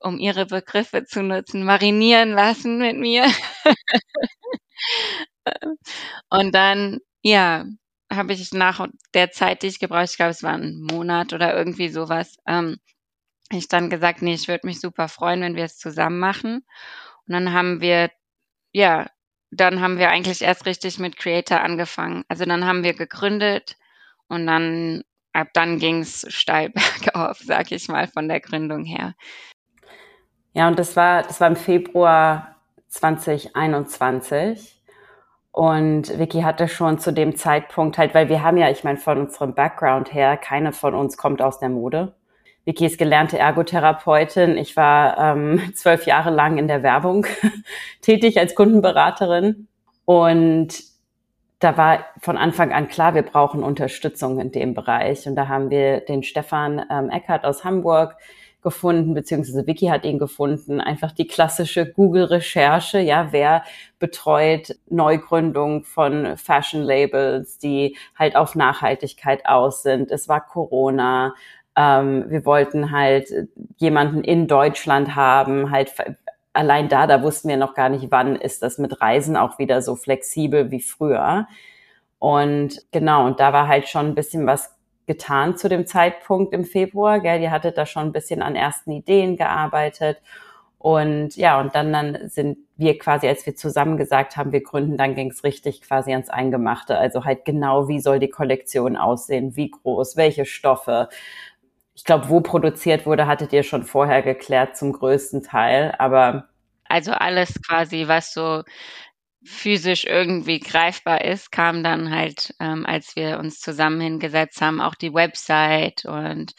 um 0.00 0.18
ihre 0.18 0.46
Begriffe 0.46 1.04
zu 1.04 1.22
nutzen, 1.22 1.64
marinieren 1.64 2.30
lassen 2.32 2.78
mit 2.78 2.96
mir. 2.96 3.26
und 6.30 6.54
dann, 6.54 6.98
ja, 7.22 7.64
habe 8.12 8.32
ich 8.32 8.52
nach 8.52 8.86
der 9.14 9.30
Zeit, 9.32 9.62
die 9.62 9.66
ich 9.68 9.78
gebraucht, 9.80 10.10
ich 10.10 10.16
glaube, 10.16 10.30
es 10.30 10.42
war 10.42 10.54
ein 10.54 10.80
Monat 10.80 11.32
oder 11.32 11.56
irgendwie 11.56 11.88
sowas, 11.88 12.36
ähm, 12.46 12.76
ich 13.50 13.68
dann 13.68 13.90
gesagt, 13.90 14.22
nee, 14.22 14.34
ich 14.34 14.48
würde 14.48 14.66
mich 14.66 14.80
super 14.80 15.08
freuen, 15.08 15.40
wenn 15.42 15.56
wir 15.56 15.64
es 15.64 15.78
zusammen 15.78 16.18
machen. 16.18 16.64
Und 17.26 17.32
dann 17.34 17.52
haben 17.52 17.80
wir, 17.80 18.10
ja, 18.72 19.08
dann 19.50 19.80
haben 19.80 19.98
wir 19.98 20.10
eigentlich 20.10 20.42
erst 20.42 20.66
richtig 20.66 20.98
mit 20.98 21.16
Creator 21.16 21.60
angefangen. 21.60 22.24
Also 22.28 22.44
dann 22.44 22.64
haben 22.66 22.84
wir 22.84 22.94
gegründet 22.94 23.76
und 24.28 24.46
dann, 24.46 25.02
ab 25.32 25.48
dann 25.54 25.78
ging 25.78 26.00
es 26.02 26.26
steil 26.30 26.70
bergauf, 26.70 27.38
sag 27.40 27.72
ich 27.72 27.88
mal, 27.88 28.08
von 28.08 28.28
der 28.28 28.40
Gründung 28.40 28.84
her. 28.84 29.14
Ja, 30.56 30.68
und 30.68 30.78
das 30.78 30.96
war, 30.96 31.22
das 31.22 31.38
war 31.38 31.48
im 31.48 31.56
Februar 31.56 32.56
2021. 32.88 34.80
Und 35.52 36.18
Vicky 36.18 36.40
hatte 36.40 36.66
schon 36.66 36.98
zu 36.98 37.12
dem 37.12 37.36
Zeitpunkt 37.36 37.98
halt, 37.98 38.14
weil 38.14 38.30
wir 38.30 38.42
haben 38.42 38.56
ja, 38.56 38.70
ich 38.70 38.82
meine, 38.82 38.96
von 38.96 39.18
unserem 39.18 39.54
Background 39.54 40.14
her, 40.14 40.38
keine 40.38 40.72
von 40.72 40.94
uns 40.94 41.18
kommt 41.18 41.42
aus 41.42 41.58
der 41.58 41.68
Mode. 41.68 42.14
Vicky 42.64 42.86
ist 42.86 42.96
gelernte 42.96 43.38
Ergotherapeutin. 43.38 44.56
Ich 44.56 44.78
war 44.78 45.18
ähm, 45.18 45.60
zwölf 45.74 46.06
Jahre 46.06 46.30
lang 46.30 46.56
in 46.56 46.68
der 46.68 46.82
Werbung 46.82 47.26
tätig 48.00 48.38
als 48.38 48.54
Kundenberaterin. 48.54 49.68
Und 50.06 50.84
da 51.58 51.76
war 51.76 52.06
von 52.22 52.38
Anfang 52.38 52.72
an 52.72 52.88
klar, 52.88 53.14
wir 53.14 53.24
brauchen 53.24 53.62
Unterstützung 53.62 54.40
in 54.40 54.52
dem 54.52 54.72
Bereich. 54.72 55.28
Und 55.28 55.36
da 55.36 55.48
haben 55.48 55.68
wir 55.68 56.00
den 56.00 56.22
Stefan 56.22 56.82
ähm, 56.90 57.10
Eckert 57.10 57.44
aus 57.44 57.62
Hamburg 57.62 58.16
gefunden, 58.66 59.14
beziehungsweise 59.14 59.64
Vicky 59.64 59.86
hat 59.86 60.04
ihn 60.04 60.18
gefunden. 60.18 60.80
Einfach 60.80 61.12
die 61.12 61.28
klassische 61.28 61.86
Google-Recherche, 61.86 62.98
ja, 62.98 63.28
wer 63.30 63.62
betreut 64.00 64.74
Neugründung 64.90 65.84
von 65.84 66.36
Fashion-Labels, 66.36 67.58
die 67.58 67.96
halt 68.18 68.34
auf 68.34 68.56
Nachhaltigkeit 68.56 69.46
aus 69.46 69.84
sind. 69.84 70.10
Es 70.10 70.28
war 70.28 70.40
Corona. 70.40 71.36
Ähm, 71.76 72.24
wir 72.26 72.44
wollten 72.44 72.90
halt 72.90 73.28
jemanden 73.76 74.24
in 74.24 74.48
Deutschland 74.48 75.14
haben, 75.14 75.70
halt 75.70 75.92
allein 76.52 76.88
da, 76.88 77.06
da 77.06 77.22
wussten 77.22 77.48
wir 77.48 77.58
noch 77.58 77.74
gar 77.74 77.88
nicht, 77.88 78.10
wann 78.10 78.34
ist 78.34 78.64
das 78.64 78.78
mit 78.78 79.00
Reisen 79.00 79.36
auch 79.36 79.60
wieder 79.60 79.80
so 79.80 79.94
flexibel 79.94 80.72
wie 80.72 80.80
früher. 80.80 81.46
Und 82.18 82.80
genau, 82.90 83.26
und 83.26 83.38
da 83.38 83.52
war 83.52 83.68
halt 83.68 83.86
schon 83.86 84.06
ein 84.06 84.14
bisschen 84.16 84.44
was 84.44 84.75
getan 85.06 85.56
zu 85.56 85.68
dem 85.68 85.86
Zeitpunkt 85.86 86.52
im 86.52 86.64
Februar. 86.64 87.20
Gell? 87.20 87.40
Ihr 87.40 87.50
hattet 87.50 87.78
da 87.78 87.86
schon 87.86 88.04
ein 88.04 88.12
bisschen 88.12 88.42
an 88.42 88.56
ersten 88.56 88.92
Ideen 88.92 89.36
gearbeitet. 89.36 90.20
Und 90.78 91.36
ja, 91.36 91.60
und 91.60 91.74
dann, 91.74 91.92
dann 91.92 92.28
sind 92.28 92.58
wir 92.76 92.98
quasi, 92.98 93.26
als 93.26 93.46
wir 93.46 93.56
zusammen 93.56 93.96
gesagt 93.96 94.36
haben, 94.36 94.52
wir 94.52 94.62
gründen, 94.62 94.96
dann 94.96 95.14
ging 95.14 95.30
es 95.30 95.42
richtig 95.42 95.82
quasi 95.82 96.12
ans 96.12 96.28
Eingemachte. 96.28 96.96
Also 96.98 97.24
halt 97.24 97.44
genau, 97.44 97.88
wie 97.88 98.00
soll 98.00 98.18
die 98.18 98.28
Kollektion 98.28 98.96
aussehen, 98.96 99.56
wie 99.56 99.70
groß, 99.70 100.16
welche 100.16 100.44
Stoffe, 100.44 101.08
ich 101.94 102.04
glaube, 102.04 102.28
wo 102.28 102.40
produziert 102.40 103.06
wurde, 103.06 103.26
hattet 103.26 103.52
ihr 103.52 103.62
schon 103.62 103.84
vorher 103.84 104.22
geklärt 104.22 104.76
zum 104.76 104.92
größten 104.92 105.42
Teil, 105.42 105.94
aber 105.98 106.48
also 106.88 107.12
alles 107.12 107.60
quasi, 107.66 108.06
was 108.06 108.32
so 108.32 108.62
physisch 109.46 110.04
irgendwie 110.04 110.60
greifbar 110.60 111.24
ist, 111.24 111.52
kam 111.52 111.82
dann 111.82 112.10
halt, 112.10 112.54
ähm, 112.60 112.84
als 112.86 113.16
wir 113.16 113.38
uns 113.38 113.60
zusammen 113.60 114.00
hingesetzt 114.00 114.60
haben, 114.60 114.80
auch 114.80 114.94
die 114.94 115.14
Website 115.14 116.04
und 116.04 116.52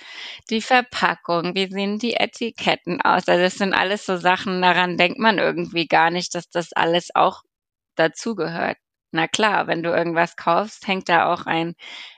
die 0.50 0.62
Verpackung, 0.62 1.56
wie 1.56 1.70
sehen 1.70 2.00
die 2.00 2.16
Etiketten 2.16 3.02
aus. 3.02 3.28
Also 3.28 3.42
das 3.44 3.56
sind 3.56 3.74
alles 3.74 4.06
so 4.06 4.18
Sachen, 4.18 4.62
daran 4.62 4.98
denkt 4.98 5.20
man 5.20 5.38
irgendwie 5.40 5.88
gar 5.88 6.10
nicht, 6.12 6.34
dass 6.36 6.50
das 6.50 6.74
alles 6.74 7.10
auch 7.16 7.42
dazugehört. 7.96 8.78
Na 9.12 9.28
klar, 9.28 9.68
wenn 9.68 9.84
du 9.84 9.90
irgendwas 9.90 10.36
kaufst, 10.36 10.88
hängt 10.88 11.10
da 11.10 11.34
auch 11.34 11.46
ein 11.46 11.76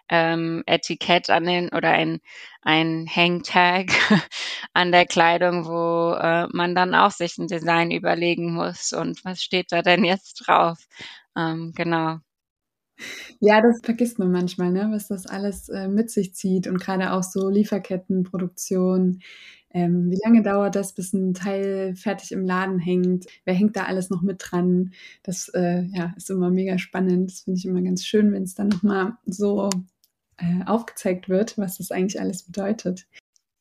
ähm, 0.09 0.63
Etikett 0.65 1.29
an 1.29 1.45
den 1.45 1.69
oder 1.69 1.91
ein, 1.91 2.19
ein 2.61 3.07
Hangtag 3.07 3.87
an 4.73 4.91
der 4.91 5.05
Kleidung, 5.05 5.65
wo 5.65 6.13
äh, 6.13 6.47
man 6.51 6.75
dann 6.75 6.95
auch 6.95 7.11
sich 7.11 7.37
ein 7.37 7.47
Design 7.47 7.91
überlegen 7.91 8.53
muss 8.53 8.93
und 8.93 9.23
was 9.25 9.43
steht 9.43 9.71
da 9.71 9.81
denn 9.81 10.03
jetzt 10.03 10.47
drauf. 10.47 10.87
Ähm, 11.37 11.73
genau. 11.75 12.17
Ja, 13.39 13.61
das 13.61 13.79
vergisst 13.81 14.19
man 14.19 14.31
manchmal, 14.31 14.71
ne? 14.71 14.89
was 14.91 15.07
das 15.07 15.25
alles 15.25 15.69
äh, 15.69 15.87
mit 15.87 16.09
sich 16.11 16.33
zieht 16.35 16.67
und 16.67 16.79
gerade 16.79 17.13
auch 17.13 17.23
so 17.23 17.49
Lieferkettenproduktion. 17.49 19.21
Ähm, 19.71 20.09
wie 20.09 20.19
lange 20.23 20.41
dauert 20.41 20.75
das, 20.75 20.93
bis 20.93 21.13
ein 21.13 21.33
Teil 21.33 21.95
fertig 21.95 22.31
im 22.31 22.43
Laden 22.45 22.79
hängt? 22.79 23.27
Wer 23.45 23.53
hängt 23.53 23.75
da 23.75 23.83
alles 23.83 24.09
noch 24.09 24.21
mit 24.21 24.41
dran? 24.43 24.93
Das 25.23 25.49
äh, 25.49 25.83
ja, 25.93 26.13
ist 26.17 26.29
immer 26.29 26.49
mega 26.49 26.77
spannend. 26.79 27.29
Das 27.31 27.41
finde 27.41 27.59
ich 27.59 27.65
immer 27.65 27.81
ganz 27.81 28.03
schön, 28.03 28.31
wenn 28.33 28.43
es 28.43 28.55
dann 28.55 28.69
nochmal 28.69 29.13
so 29.25 29.69
äh, 30.39 30.65
aufgezeigt 30.65 31.29
wird, 31.29 31.57
was 31.57 31.77
das 31.77 31.91
eigentlich 31.91 32.19
alles 32.19 32.43
bedeutet. 32.43 33.05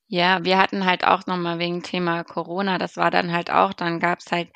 Ja, 0.09 0.43
wir 0.45 0.59
hatten 0.59 0.87
halt 0.87 1.05
auch 1.05 1.27
nochmal 1.27 1.59
wegen 1.59 1.83
Thema 1.83 2.25
Corona, 2.25 2.79
das 2.79 2.97
war 2.97 3.11
dann 3.11 3.33
halt 3.33 3.51
auch, 3.51 3.75
dann 3.75 4.01
gab 4.01 4.21
es 4.21 4.33
halt 4.33 4.51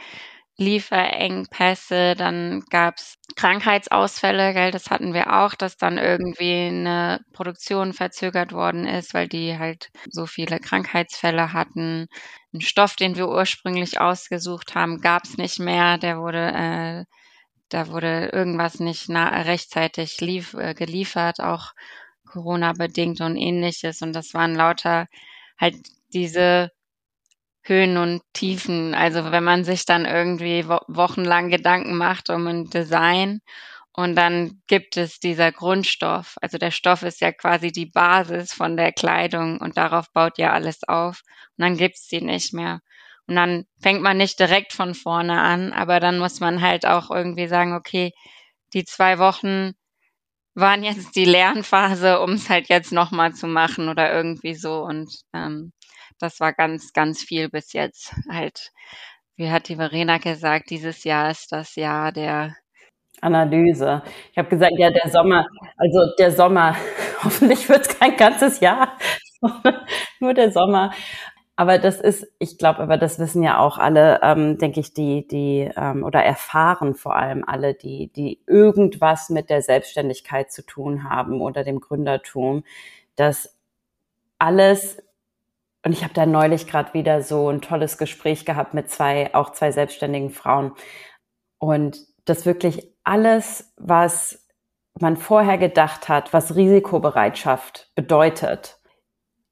Lieferengpässe, 0.57 2.15
dann 2.15 2.63
gab 2.71 2.97
es 2.99 3.17
Krankheitsausfälle, 3.37 4.53
gell, 4.55 4.71
das 4.71 4.91
hatten 4.91 5.13
wir 5.13 5.33
auch, 5.43 5.55
dass 5.55 5.77
dann 5.77 5.99
irgendwie 5.99 6.69
eine 6.69 7.21
Produktion 7.33 7.93
verzögert 7.93 8.53
worden 8.53 8.87
ist, 8.87 9.15
weil 9.15 9.29
die 9.29 9.59
halt 9.59 9.91
so 10.11 10.27
viele 10.27 10.59
Krankheitsfälle 10.59 11.53
hatten. 11.53 12.07
Ein 12.55 12.61
Stoff, 12.61 12.97
den 12.97 13.17
wir 13.17 13.29
ursprünglich 13.29 14.01
ausgesucht 14.01 14.75
haben, 14.75 15.01
gab 15.01 15.25
es 15.25 15.37
nicht 15.39 15.59
mehr, 15.59 15.99
der 15.99 16.19
wurde 16.19 16.53
äh, 16.53 17.05
da 17.73 17.89
wurde 17.89 18.27
irgendwas 18.33 18.81
nicht 18.81 19.09
rechtzeitig 19.09 20.21
lief, 20.21 20.55
äh, 20.55 20.75
geliefert, 20.75 21.41
auch 21.41 21.73
Corona-bedingt 22.33 23.21
und 23.21 23.37
ähnliches. 23.37 24.03
Und 24.03 24.15
das 24.15 24.35
waren 24.35 24.55
lauter 24.55 25.07
halt 25.59 25.77
diese 26.13 26.71
Höhen 27.63 27.97
und 27.97 28.23
Tiefen. 28.33 28.95
Also 28.95 29.31
wenn 29.31 29.45
man 29.45 29.65
sich 29.65 29.85
dann 29.87 30.05
irgendwie 30.05 30.69
wo 30.69 30.79
wochenlang 30.89 31.51
Gedanken 31.51 31.97
macht 31.97 32.31
um 32.31 32.47
ein 32.47 32.71
Design 32.71 33.41
und 33.93 34.17
dann 34.17 34.63
gibt 34.67 34.97
es 34.97 35.21
dieser 35.21 35.53
Grundstoff. 35.53 36.37
Also 36.41 36.59
der 36.59 36.71
Stoff 36.71 37.03
ist 37.03 37.21
ja 37.21 37.33
quasi 37.33 37.71
die 37.73 37.87
Basis 37.87 38.53
von 38.53 38.77
der 38.77 38.93
Kleidung 38.93 39.59
und 39.59 39.77
darauf 39.77 40.11
baut 40.13 40.39
ja 40.39 40.53
alles 40.53 40.83
auf. 40.89 41.23
Und 41.57 41.65
dann 41.65 41.77
gibt's 41.77 42.09
die 42.09 42.23
nicht 42.23 42.55
mehr. 42.55 42.81
Und 43.27 43.37
dann 43.37 43.65
fängt 43.81 44.03
man 44.03 44.17
nicht 44.17 44.41
direkt 44.41 44.73
von 44.73 44.95
vorne 44.95 45.41
an, 45.41 45.73
aber 45.73 46.01
dann 46.01 46.19
muss 46.19 46.41
man 46.41 46.61
halt 46.63 46.87
auch 46.87 47.11
irgendwie 47.11 47.47
sagen, 47.49 47.75
okay, 47.75 48.13
die 48.73 48.85
zwei 48.85 49.19
Wochen 49.19 49.73
waren 50.55 50.83
jetzt 50.83 51.17
die 51.17 51.25
Lernphase, 51.25 52.21
um 52.21 52.33
es 52.33 52.51
halt 52.51 52.69
jetzt 52.69 52.93
nochmal 52.93 53.33
zu 53.33 53.47
machen 53.47 53.89
oder 53.89 54.13
irgendwie 54.13 54.55
so. 54.55 54.83
Und 54.83 55.09
ähm, 55.35 55.73
das 56.19 56.41
war 56.41 56.53
ganz, 56.53 56.93
ganz 56.93 57.23
viel 57.23 57.49
bis 57.49 57.73
jetzt. 57.73 58.15
Halt, 58.31 58.71
wie 59.37 59.51
hat 59.51 59.69
die 59.69 59.77
Verena 59.77 60.19
gesagt, 60.19 60.71
dieses 60.71 61.05
Jahr 61.05 61.31
ist 61.31 61.53
das 61.53 61.75
Jahr 61.77 62.13
der 62.13 62.55
Analyse. 63.21 64.03
Ich 64.33 64.39
habe 64.39 64.49
gesagt, 64.49 64.73
ja, 64.77 64.91
der 64.91 65.09
Sommer, 65.09 65.47
also 65.77 66.01
der 66.19 66.33
Sommer, 66.33 66.77
hoffentlich 67.23 67.69
wird 67.69 67.87
es 67.87 67.99
kein 67.99 68.17
ganzes 68.17 68.61
Jahr, 68.61 68.99
nur 70.21 70.35
der 70.35 70.51
Sommer. 70.51 70.93
Aber 71.63 71.79
das 71.79 72.01
ist, 72.01 72.27
ich 72.41 72.59
glaube, 72.59 72.81
aber 72.81 72.97
das 72.97 73.21
wissen 73.21 73.41
ja 73.45 73.61
auch 73.61 73.79
alle, 73.79 74.19
ähm, 74.25 74.59
denke 74.59 74.81
ich, 74.81 74.95
die, 74.95 75.29
die 75.29 75.71
ähm, 75.77 76.03
oder 76.03 76.21
erfahren 76.21 76.97
vor 76.97 77.15
allem 77.15 77.45
alle, 77.47 77.73
die, 77.75 78.09
die 78.13 78.43
irgendwas 78.49 79.31
mit 79.31 79.49
der 79.49 79.63
Selbstständigkeit 79.63 80.51
zu 80.51 80.67
tun 80.67 81.09
haben 81.09 81.41
oder 81.41 81.63
dem 81.63 81.79
Gründertum, 81.79 82.65
dass 83.15 83.57
alles 84.41 85.01
und 85.85 85.93
ich 85.93 86.03
habe 86.03 86.15
da 86.15 86.27
neulich 86.27 86.67
gerade 86.67 86.95
wieder 86.95 87.23
so 87.23 87.49
ein 87.49 87.61
tolles 87.61 87.97
Gespräch 87.97 88.45
gehabt 88.45 88.75
mit 88.75 88.91
zwei, 88.91 89.33
auch 89.33 89.51
zwei 89.51 89.71
selbstständigen 89.71 90.31
Frauen. 90.31 90.73
Und 91.59 91.97
das 92.25 92.45
wirklich 92.45 92.93
alles, 93.05 93.73
was 93.77 94.49
man 94.99 95.17
vorher 95.17 95.59
gedacht 95.59 96.09
hat, 96.09 96.33
was 96.33 96.57
Risikobereitschaft 96.57 97.93
bedeutet, 97.95 98.81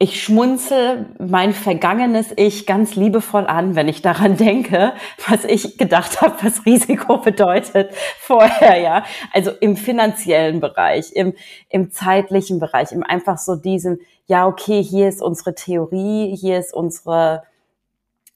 ich 0.03 0.23
schmunzel 0.23 1.15
mein 1.19 1.53
vergangenes 1.53 2.33
Ich 2.37 2.67
ganz 2.67 2.97
liebevoll 2.97 3.47
an, 3.47 3.77
wenn 3.77 3.87
ich 3.87 4.01
daran 4.01 4.37
denke, 4.39 4.95
was 5.29 5.45
ich 5.45 5.77
gedacht 5.77 6.23
habe, 6.23 6.37
was 6.43 6.65
Risiko 6.65 7.19
bedeutet 7.19 7.95
vorher, 8.19 8.79
ja. 8.81 9.05
Also 9.33 9.51
im 9.61 9.77
finanziellen 9.77 10.59
Bereich, 10.59 11.13
im, 11.13 11.35
im 11.69 11.91
zeitlichen 11.91 12.59
Bereich, 12.59 12.93
im 12.93 13.03
einfach 13.03 13.37
so 13.37 13.57
diesem, 13.57 14.01
ja, 14.25 14.47
okay, 14.47 14.83
hier 14.83 15.07
ist 15.07 15.21
unsere 15.21 15.55
Theorie, 15.55 16.35
hier 16.35 16.59
ist 16.59 16.73
unsere 16.73 17.43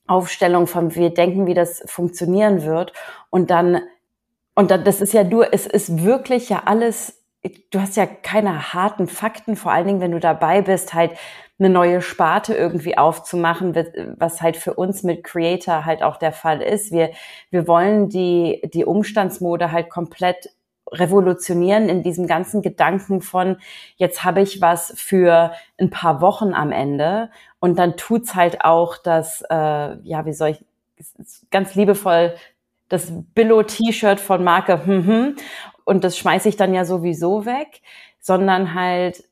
Aufstellung 0.05 0.67
von, 0.67 0.93
wir 0.93 1.09
denken, 1.09 1.47
wie 1.47 1.55
das 1.55 1.81
funktionieren 1.87 2.63
wird. 2.63 2.93
Und 3.31 3.49
dann, 3.49 3.81
und 4.53 4.69
dann, 4.69 4.83
das 4.83 5.01
ist 5.01 5.13
ja 5.13 5.23
du, 5.23 5.41
es 5.41 5.65
ist 5.65 6.03
wirklich 6.03 6.47
ja 6.49 6.61
alles, 6.65 7.23
du 7.71 7.81
hast 7.81 7.97
ja 7.97 8.05
keine 8.05 8.73
harten 8.73 9.07
Fakten, 9.07 9.55
vor 9.55 9.71
allen 9.71 9.87
Dingen, 9.87 9.99
wenn 10.01 10.11
du 10.11 10.19
dabei 10.19 10.61
bist, 10.61 10.93
halt 10.93 11.13
eine 11.57 11.69
neue 11.69 12.01
Sparte 12.01 12.53
irgendwie 12.53 12.97
aufzumachen, 12.97 13.75
was 14.17 14.41
halt 14.41 14.57
für 14.57 14.73
uns 14.73 15.03
mit 15.03 15.23
Creator 15.23 15.85
halt 15.85 16.03
auch 16.03 16.17
der 16.17 16.33
Fall 16.33 16.61
ist. 16.61 16.91
Wir, 16.91 17.11
wir 17.49 17.67
wollen 17.67 18.09
die, 18.09 18.61
die 18.73 18.83
Umstandsmode 18.83 19.71
halt 19.71 19.89
komplett 19.89 20.49
revolutionieren 20.91 21.89
in 21.89 22.03
diesem 22.03 22.27
ganzen 22.27 22.61
Gedanken 22.61 23.21
von, 23.21 23.57
jetzt 23.95 24.23
habe 24.23 24.41
ich 24.41 24.61
was 24.61 24.93
für 24.97 25.51
ein 25.79 25.89
paar 25.89 26.21
Wochen 26.21 26.53
am 26.53 26.71
Ende 26.71 27.31
und 27.59 27.79
dann 27.79 27.97
tut's 27.97 28.35
halt 28.35 28.63
auch 28.63 28.97
das, 28.97 29.43
äh, 29.49 29.97
ja, 30.03 30.25
wie 30.25 30.33
soll 30.33 30.49
ich, 30.49 30.65
ganz 31.51 31.75
liebevoll 31.75 32.35
das 32.87 33.11
Billo-T-Shirt 33.33 34.19
von 34.19 34.43
Marke 34.43 34.85
hm, 34.85 35.07
hm, 35.07 35.35
und 35.85 36.03
das 36.03 36.17
schmeiße 36.17 36.49
ich 36.49 36.55
dann 36.55 36.73
ja 36.73 36.85
sowieso 36.85 37.45
weg, 37.45 37.81
sondern 38.19 38.73
halt 38.75 39.23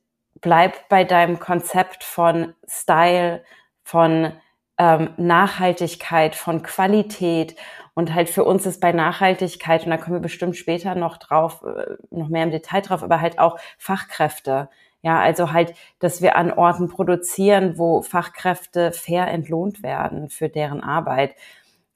bleib 0.43 0.87
bei 0.89 1.03
deinem 1.03 1.39
Konzept 1.39 2.03
von 2.03 2.53
Style, 2.67 3.43
von 3.81 4.33
ähm, 4.77 5.09
Nachhaltigkeit, 5.17 6.35
von 6.35 6.61
Qualität. 6.61 7.55
Und 7.95 8.13
halt 8.13 8.29
für 8.29 8.43
uns 8.43 8.65
ist 8.65 8.81
bei 8.81 8.91
Nachhaltigkeit, 8.91 9.85
und 9.85 9.91
da 9.91 9.97
kommen 9.97 10.17
wir 10.17 10.21
bestimmt 10.21 10.55
später 10.55 10.93
noch 10.95 11.17
drauf, 11.17 11.63
äh, 11.63 11.95
noch 12.11 12.27
mehr 12.27 12.43
im 12.43 12.51
Detail 12.51 12.81
drauf, 12.81 13.01
aber 13.01 13.21
halt 13.21 13.39
auch 13.39 13.57
Fachkräfte. 13.77 14.69
Ja, 15.01 15.19
also 15.19 15.51
halt, 15.51 15.73
dass 15.99 16.21
wir 16.21 16.35
an 16.35 16.51
Orten 16.51 16.89
produzieren, 16.89 17.77
wo 17.77 18.01
Fachkräfte 18.01 18.91
fair 18.91 19.27
entlohnt 19.27 19.83
werden 19.83 20.29
für 20.29 20.49
deren 20.49 20.81
Arbeit. 20.81 21.35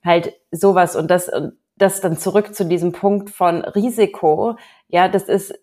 Halt 0.03 0.33
sowas 0.51 0.95
und 0.95 1.09
das, 1.09 1.31
das 1.77 2.01
dann 2.01 2.17
zurück 2.17 2.53
zu 2.55 2.65
diesem 2.65 2.91
Punkt 2.91 3.29
von 3.29 3.63
Risiko. 3.63 4.57
Ja, 4.89 5.07
das 5.07 5.23
ist, 5.23 5.53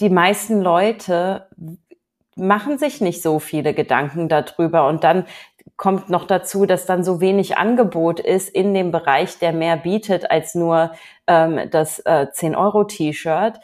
die 0.00 0.10
meisten 0.10 0.60
Leute 0.60 1.48
machen 2.36 2.78
sich 2.78 3.00
nicht 3.00 3.22
so 3.22 3.38
viele 3.38 3.74
Gedanken 3.74 4.28
darüber 4.28 4.88
und 4.88 5.04
dann 5.04 5.26
kommt 5.76 6.10
noch 6.10 6.26
dazu, 6.26 6.66
dass 6.66 6.84
dann 6.84 7.04
so 7.04 7.20
wenig 7.20 7.56
Angebot 7.56 8.20
ist 8.20 8.50
in 8.50 8.74
dem 8.74 8.90
Bereich, 8.90 9.38
der 9.38 9.52
mehr 9.52 9.76
bietet 9.76 10.30
als 10.30 10.54
nur 10.54 10.92
ähm, 11.26 11.70
das 11.70 12.00
äh, 12.00 12.26
10-Euro-T-Shirt. 12.32 13.58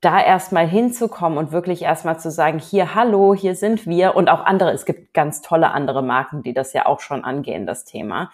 Da 0.00 0.20
erstmal 0.20 0.66
hinzukommen 0.66 1.38
und 1.38 1.52
wirklich 1.52 1.82
erstmal 1.82 2.18
zu 2.18 2.30
sagen, 2.30 2.58
hier, 2.58 2.94
hallo, 2.94 3.34
hier 3.34 3.54
sind 3.54 3.86
wir 3.86 4.16
und 4.16 4.28
auch 4.28 4.44
andere, 4.44 4.72
es 4.72 4.84
gibt 4.84 5.14
ganz 5.14 5.42
tolle 5.42 5.70
andere 5.70 6.02
Marken, 6.02 6.42
die 6.42 6.54
das 6.54 6.72
ja 6.72 6.86
auch 6.86 7.00
schon 7.00 7.22
angehen, 7.22 7.66
das 7.66 7.84
Thema. 7.84 8.32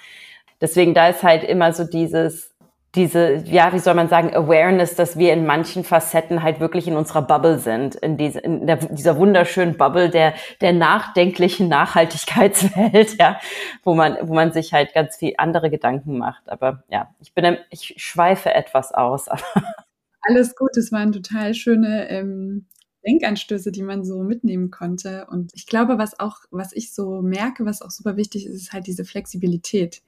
Deswegen 0.60 0.94
da 0.94 1.08
ist 1.08 1.22
halt 1.22 1.44
immer 1.44 1.72
so 1.75 1.84
dieses, 1.84 2.55
diese, 2.97 3.35
ja, 3.45 3.73
wie 3.75 3.79
soll 3.79 3.95
man 3.95 4.09
sagen, 4.09 4.35
Awareness, 4.35 4.95
dass 4.95 5.19
wir 5.19 5.35
in 5.35 5.45
manchen 5.45 5.85
Facetten 5.85 6.43
halt 6.43 6.61
wirklich 6.61 6.88
in 6.88 6.97
unserer 6.97 7.23
Bubble 7.23 7.59
sind, 7.59 7.95
in, 7.97 8.17
diese, 8.17 8.41
in 8.41 8.67
der, 8.67 8.76
dieser 8.76 9.19
wunderschönen 9.19 9.76
Bubble 9.76 10.09
der, 10.09 10.33
der 10.62 10.73
nachdenklichen 10.73 11.69
Nachhaltigkeitswelt, 11.69 13.17
ja, 13.21 13.38
wo 13.85 13.95
man, 13.95 14.17
wo 14.23 14.35
man 14.35 14.53
sich 14.53 14.73
halt 14.73 14.95
ganz 14.95 15.17
viel 15.17 15.35
andere 15.37 15.69
Gedanken 15.69 16.17
macht. 16.17 16.49
Aber 16.49 16.85
ja, 16.88 17.15
ich 17.21 17.35
bin, 17.35 17.59
ich 17.71 17.95
schweife 17.99 18.53
etwas 18.55 18.93
aus. 18.93 19.29
Alles 20.23 20.57
gut, 20.57 20.76
es 20.76 20.91
waren 20.91 21.12
total 21.12 21.55
schöne 21.55 22.09
ähm, 22.09 22.67
Denkanstöße, 23.06 23.72
die 23.72 23.82
man 23.82 24.04
so 24.04 24.22
mitnehmen 24.22 24.70
konnte. 24.70 25.26
Und 25.30 25.52
ich 25.54 25.66
glaube, 25.66 25.98
was 25.98 26.18
auch, 26.20 26.40
was 26.50 26.72
ich 26.75 26.92
so 26.92 27.22
merke, 27.22 27.64
was 27.64 27.82
auch 27.82 27.90
super 27.90 28.16
wichtig 28.16 28.46
ist, 28.46 28.54
ist 28.54 28.72
halt 28.72 28.86
diese 28.86 29.04
Flexibilität. 29.04 30.02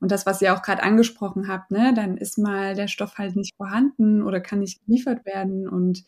Und 0.00 0.12
das, 0.12 0.26
was 0.26 0.42
ihr 0.42 0.54
auch 0.54 0.62
gerade 0.62 0.82
angesprochen 0.82 1.48
habt, 1.48 1.70
ne, 1.70 1.92
dann 1.94 2.16
ist 2.16 2.38
mal 2.38 2.74
der 2.74 2.88
Stoff 2.88 3.18
halt 3.18 3.36
nicht 3.36 3.56
vorhanden 3.56 4.22
oder 4.22 4.40
kann 4.40 4.60
nicht 4.60 4.84
geliefert 4.86 5.24
werden 5.26 5.68
und 5.68 6.04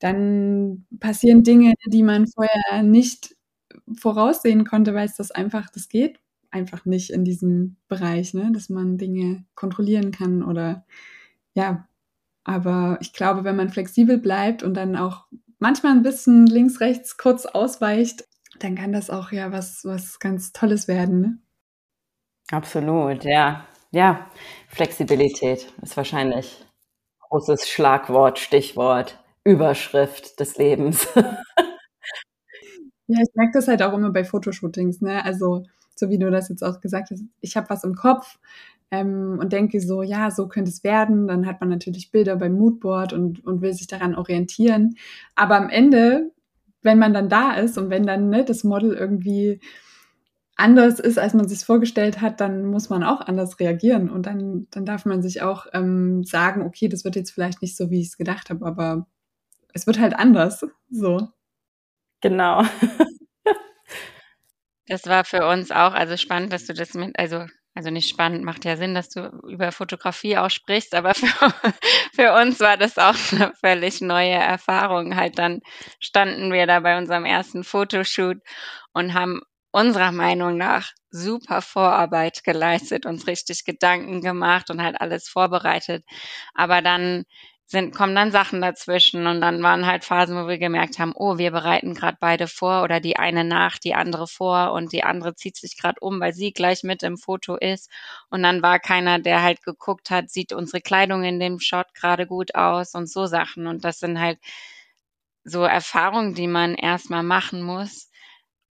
dann 0.00 0.86
passieren 1.00 1.42
Dinge, 1.42 1.74
die 1.86 2.02
man 2.04 2.26
vorher 2.28 2.82
nicht 2.82 3.34
voraussehen 3.98 4.64
konnte, 4.64 4.94
weil 4.94 5.06
es 5.06 5.16
das 5.16 5.30
einfach, 5.30 5.70
das 5.70 5.88
geht 5.88 6.20
einfach 6.50 6.84
nicht 6.86 7.10
in 7.10 7.24
diesem 7.24 7.76
Bereich, 7.88 8.34
ne, 8.34 8.50
dass 8.52 8.68
man 8.70 8.98
Dinge 8.98 9.44
kontrollieren 9.54 10.12
kann 10.12 10.42
oder 10.42 10.86
ja, 11.54 11.88
aber 12.44 12.98
ich 13.02 13.12
glaube, 13.12 13.44
wenn 13.44 13.56
man 13.56 13.70
flexibel 13.70 14.18
bleibt 14.18 14.62
und 14.62 14.74
dann 14.74 14.96
auch 14.96 15.26
manchmal 15.58 15.92
ein 15.92 16.02
bisschen 16.02 16.46
links, 16.46 16.80
rechts 16.80 17.16
kurz 17.16 17.46
ausweicht, 17.46 18.24
dann 18.60 18.74
kann 18.74 18.92
das 18.92 19.10
auch 19.10 19.32
ja 19.32 19.52
was, 19.52 19.84
was 19.84 20.18
ganz 20.18 20.52
Tolles 20.52 20.88
werden. 20.88 21.20
Ne? 21.20 21.38
Absolut, 22.50 23.24
ja. 23.24 23.66
Ja, 23.90 24.30
Flexibilität 24.68 25.72
ist 25.82 25.96
wahrscheinlich 25.96 26.64
großes 27.20 27.68
Schlagwort, 27.68 28.38
Stichwort, 28.38 29.22
Überschrift 29.44 30.38
des 30.40 30.58
Lebens. 30.58 31.08
ja, 31.14 31.22
ich 33.22 33.34
merke 33.34 33.52
das 33.54 33.68
halt 33.68 33.82
auch 33.82 33.94
immer 33.94 34.10
bei 34.10 34.24
Fotoshootings, 34.24 35.00
ne? 35.00 35.24
Also, 35.24 35.64
so 35.94 36.10
wie 36.10 36.18
du 36.18 36.30
das 36.30 36.48
jetzt 36.50 36.62
auch 36.62 36.80
gesagt 36.80 37.10
hast, 37.10 37.22
ich 37.40 37.56
habe 37.56 37.70
was 37.70 37.84
im 37.84 37.94
Kopf, 37.94 38.38
ähm, 38.90 39.38
und 39.40 39.52
denke 39.52 39.80
so, 39.80 40.02
ja, 40.02 40.30
so 40.30 40.48
könnte 40.48 40.70
es 40.70 40.84
werden. 40.84 41.28
Dann 41.28 41.46
hat 41.46 41.60
man 41.60 41.68
natürlich 41.68 42.10
Bilder 42.10 42.36
beim 42.36 42.52
Moodboard 42.52 43.12
und, 43.12 43.44
und 43.44 43.60
will 43.60 43.72
sich 43.72 43.86
daran 43.86 44.14
orientieren. 44.14 44.96
Aber 45.34 45.56
am 45.56 45.68
Ende, 45.68 46.32
wenn 46.82 46.98
man 46.98 47.12
dann 47.12 47.28
da 47.28 47.54
ist 47.54 47.78
und 47.78 47.90
wenn 47.90 48.06
dann 48.06 48.30
ne, 48.30 48.44
das 48.44 48.64
Model 48.64 48.94
irgendwie 48.94 49.60
anders 50.56 50.98
ist, 50.98 51.18
als 51.18 51.34
man 51.34 51.48
sich 51.48 51.64
vorgestellt 51.64 52.20
hat, 52.20 52.40
dann 52.40 52.66
muss 52.66 52.90
man 52.90 53.04
auch 53.04 53.20
anders 53.20 53.60
reagieren. 53.60 54.10
Und 54.10 54.26
dann, 54.26 54.66
dann 54.70 54.84
darf 54.84 55.04
man 55.04 55.22
sich 55.22 55.40
auch 55.40 55.66
ähm, 55.72 56.24
sagen, 56.24 56.62
okay, 56.62 56.88
das 56.88 57.04
wird 57.04 57.14
jetzt 57.14 57.30
vielleicht 57.30 57.62
nicht 57.62 57.76
so, 57.76 57.90
wie 57.90 58.00
ich 58.00 58.08
es 58.08 58.16
gedacht 58.16 58.50
habe, 58.50 58.66
aber 58.66 59.06
es 59.72 59.86
wird 59.86 60.00
halt 60.00 60.18
anders. 60.18 60.66
So. 60.90 61.28
Genau. 62.20 62.62
das 64.88 65.06
war 65.06 65.24
für 65.24 65.46
uns 65.46 65.70
auch 65.70 65.92
also 65.92 66.16
spannend, 66.16 66.52
dass 66.52 66.66
du 66.66 66.74
das 66.74 66.94
mit, 66.94 67.16
also 67.16 67.44
also 67.78 67.90
nicht 67.90 68.08
spannend, 68.08 68.42
macht 68.42 68.64
ja 68.64 68.76
Sinn, 68.76 68.92
dass 68.92 69.08
du 69.08 69.28
über 69.46 69.70
Fotografie 69.70 70.36
auch 70.36 70.50
sprichst, 70.50 70.96
aber 70.96 71.14
für, 71.14 71.28
für 72.12 72.34
uns 72.34 72.58
war 72.58 72.76
das 72.76 72.98
auch 72.98 73.14
eine 73.30 73.52
völlig 73.60 74.00
neue 74.00 74.32
Erfahrung. 74.32 75.14
Halt 75.14 75.38
dann 75.38 75.60
standen 76.00 76.52
wir 76.52 76.66
da 76.66 76.80
bei 76.80 76.98
unserem 76.98 77.24
ersten 77.24 77.62
Fotoshoot 77.62 78.38
und 78.94 79.14
haben 79.14 79.42
unserer 79.70 80.10
Meinung 80.10 80.56
nach 80.56 80.90
super 81.10 81.62
Vorarbeit 81.62 82.42
geleistet, 82.42 83.06
uns 83.06 83.28
richtig 83.28 83.64
Gedanken 83.64 84.22
gemacht 84.22 84.70
und 84.70 84.82
halt 84.82 85.00
alles 85.00 85.28
vorbereitet. 85.28 86.04
Aber 86.54 86.82
dann 86.82 87.26
sind, 87.70 87.94
kommen 87.94 88.14
dann 88.14 88.32
Sachen 88.32 88.62
dazwischen 88.62 89.26
und 89.26 89.42
dann 89.42 89.62
waren 89.62 89.84
halt 89.84 90.02
Phasen, 90.02 90.42
wo 90.42 90.48
wir 90.48 90.56
gemerkt 90.56 90.98
haben, 90.98 91.12
oh, 91.14 91.36
wir 91.36 91.50
bereiten 91.50 91.92
gerade 91.92 92.16
beide 92.18 92.48
vor 92.48 92.82
oder 92.82 92.98
die 92.98 93.18
eine 93.18 93.44
nach, 93.44 93.76
die 93.76 93.94
andere 93.94 94.26
vor 94.26 94.72
und 94.72 94.90
die 94.92 95.04
andere 95.04 95.34
zieht 95.34 95.56
sich 95.58 95.76
gerade 95.76 96.00
um, 96.00 96.18
weil 96.18 96.32
sie 96.32 96.52
gleich 96.54 96.82
mit 96.82 97.02
im 97.02 97.18
Foto 97.18 97.56
ist. 97.56 97.90
Und 98.30 98.42
dann 98.42 98.62
war 98.62 98.78
keiner, 98.78 99.18
der 99.18 99.42
halt 99.42 99.62
geguckt 99.62 100.08
hat, 100.10 100.30
sieht 100.30 100.54
unsere 100.54 100.80
Kleidung 100.80 101.24
in 101.24 101.38
dem 101.38 101.60
Shot 101.60 101.92
gerade 101.94 102.26
gut 102.26 102.54
aus 102.54 102.94
und 102.94 103.06
so 103.06 103.26
Sachen. 103.26 103.66
Und 103.66 103.84
das 103.84 103.98
sind 103.98 104.18
halt 104.18 104.38
so 105.44 105.62
Erfahrungen, 105.64 106.34
die 106.34 106.46
man 106.46 106.74
erstmal 106.74 107.22
machen 107.22 107.62
muss, 107.62 108.10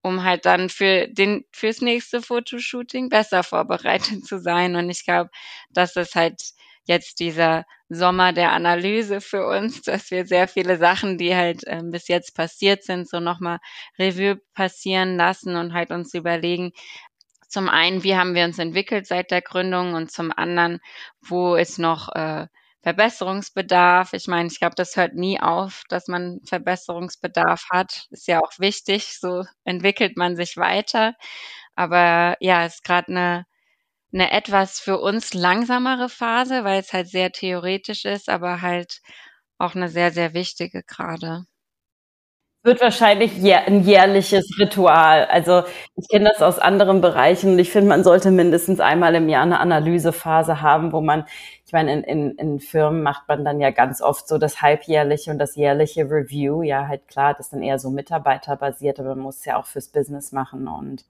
um 0.01 0.23
halt 0.23 0.45
dann 0.45 0.69
für 0.69 1.07
den 1.07 1.45
fürs 1.51 1.81
nächste 1.81 2.21
Fotoshooting 2.21 3.09
besser 3.09 3.43
vorbereitet 3.43 4.25
zu 4.27 4.39
sein. 4.39 4.75
Und 4.75 4.89
ich 4.89 5.05
glaube, 5.05 5.29
das 5.69 5.95
ist 5.95 6.15
halt 6.15 6.41
jetzt 6.87 7.19
dieser 7.19 7.65
Sommer 7.89 8.33
der 8.33 8.51
Analyse 8.51 9.21
für 9.21 9.45
uns, 9.47 9.81
dass 9.83 10.11
wir 10.11 10.25
sehr 10.25 10.47
viele 10.47 10.77
Sachen, 10.77 11.17
die 11.17 11.35
halt 11.35 11.63
äh, 11.65 11.81
bis 11.83 12.07
jetzt 12.07 12.35
passiert 12.35 12.83
sind, 12.83 13.09
so 13.09 13.19
nochmal 13.19 13.59
Revue 13.99 14.41
passieren 14.53 15.17
lassen 15.17 15.55
und 15.55 15.73
halt 15.73 15.91
uns 15.91 16.13
überlegen, 16.13 16.71
zum 17.49 17.69
einen, 17.69 18.03
wie 18.03 18.15
haben 18.15 18.35
wir 18.35 18.43
uns 18.43 18.59
entwickelt 18.59 19.07
seit 19.07 19.31
der 19.31 19.41
Gründung 19.41 19.93
und 19.93 20.11
zum 20.11 20.31
anderen, 20.35 20.79
wo 21.21 21.55
ist 21.55 21.79
noch 21.79 22.09
äh, 22.13 22.47
Verbesserungsbedarf. 22.83 24.13
Ich 24.13 24.27
meine, 24.27 24.47
ich 24.47 24.59
glaube, 24.59 24.75
das 24.75 24.95
hört 24.95 25.13
nie 25.13 25.39
auf, 25.39 25.83
dass 25.89 26.07
man 26.07 26.39
Verbesserungsbedarf 26.45 27.67
hat. 27.69 28.07
Ist 28.11 28.27
ja 28.27 28.39
auch 28.41 28.51
wichtig, 28.59 29.19
so 29.19 29.43
entwickelt 29.63 30.17
man 30.17 30.35
sich 30.35 30.57
weiter. 30.57 31.13
Aber 31.75 32.37
ja, 32.39 32.65
ist 32.65 32.83
gerade 32.83 33.09
eine 33.09 33.45
eine 34.13 34.31
etwas 34.31 34.79
für 34.79 34.99
uns 34.99 35.33
langsamere 35.33 36.09
Phase, 36.09 36.63
weil 36.63 36.79
es 36.79 36.93
halt 36.93 37.09
sehr 37.09 37.31
theoretisch 37.31 38.05
ist, 38.05 38.29
aber 38.29 38.61
halt 38.61 39.01
auch 39.57 39.75
eine 39.75 39.89
sehr, 39.89 40.11
sehr 40.11 40.33
wichtige 40.33 40.83
gerade. 40.83 41.43
Wird 42.63 42.81
wahrscheinlich 42.81 43.31
ein 43.53 43.83
jährliches 43.83 44.57
Ritual. 44.59 45.25
Also 45.25 45.63
ich 45.95 46.07
kenne 46.09 46.29
das 46.29 46.41
aus 46.41 46.59
anderen 46.59 47.01
Bereichen 47.01 47.53
und 47.53 47.59
ich 47.59 47.71
finde, 47.71 47.87
man 47.87 48.03
sollte 48.03 48.31
mindestens 48.31 48.79
einmal 48.79 49.15
im 49.15 49.29
Jahr 49.29 49.43
eine 49.43 49.59
Analysephase 49.59 50.61
haben, 50.61 50.91
wo 50.91 50.99
man 50.99 51.25
ich 51.67 51.73
meine, 51.73 51.91
in, 51.91 52.03
in, 52.03 52.31
in 52.35 52.59
Firmen 52.61 53.03
macht 53.03 53.27
man 53.27 53.43
dann 53.43 53.59
ja 53.59 53.71
ganz 53.71 54.01
oft 54.01 54.25
so 54.29 54.37
das 54.37 54.61
halbjährliche 54.61 55.31
und 55.31 55.37
das 55.37 55.57
jährliche 55.57 56.09
Review. 56.09 56.61
Ja, 56.61 56.87
halt 56.87 57.09
klar, 57.09 57.33
das 57.33 57.47
ist 57.47 57.53
dann 57.53 57.61
eher 57.61 57.77
so 57.77 57.89
mitarbeiterbasiert, 57.89 59.01
aber 59.01 59.09
man 59.09 59.19
muss 59.19 59.39
es 59.39 59.45
ja 59.45 59.57
auch 59.57 59.65
fürs 59.65 59.89
Business 59.89 60.31
machen 60.31 60.69
und 60.69 61.03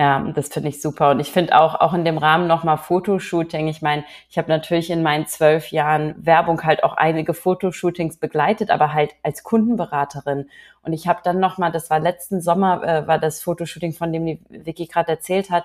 ja, 0.00 0.18
das 0.34 0.48
finde 0.48 0.70
ich 0.70 0.80
super. 0.80 1.10
Und 1.10 1.20
ich 1.20 1.30
finde 1.30 1.60
auch, 1.60 1.74
auch 1.74 1.92
in 1.92 2.06
dem 2.06 2.16
Rahmen 2.16 2.46
nochmal 2.46 2.78
Fotoshooting. 2.78 3.68
Ich 3.68 3.82
meine, 3.82 4.02
ich 4.30 4.38
habe 4.38 4.48
natürlich 4.48 4.88
in 4.88 5.02
meinen 5.02 5.26
zwölf 5.26 5.72
Jahren 5.72 6.14
Werbung 6.24 6.62
halt 6.64 6.84
auch 6.84 6.94
einige 6.94 7.34
Fotoshootings 7.34 8.16
begleitet, 8.16 8.70
aber 8.70 8.94
halt 8.94 9.10
als 9.22 9.42
Kundenberaterin. 9.42 10.48
Und 10.80 10.94
ich 10.94 11.06
habe 11.06 11.20
dann 11.22 11.38
nochmal, 11.38 11.70
das 11.70 11.90
war 11.90 12.00
letzten 12.00 12.40
Sommer, 12.40 12.82
äh, 12.82 13.06
war 13.06 13.18
das 13.18 13.42
Fotoshooting, 13.42 13.92
von 13.92 14.10
dem 14.10 14.24
die 14.24 14.40
Vicky 14.48 14.86
gerade 14.86 15.10
erzählt 15.10 15.50
hat. 15.50 15.64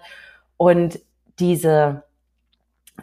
Und 0.57 0.99
diese 1.39 2.03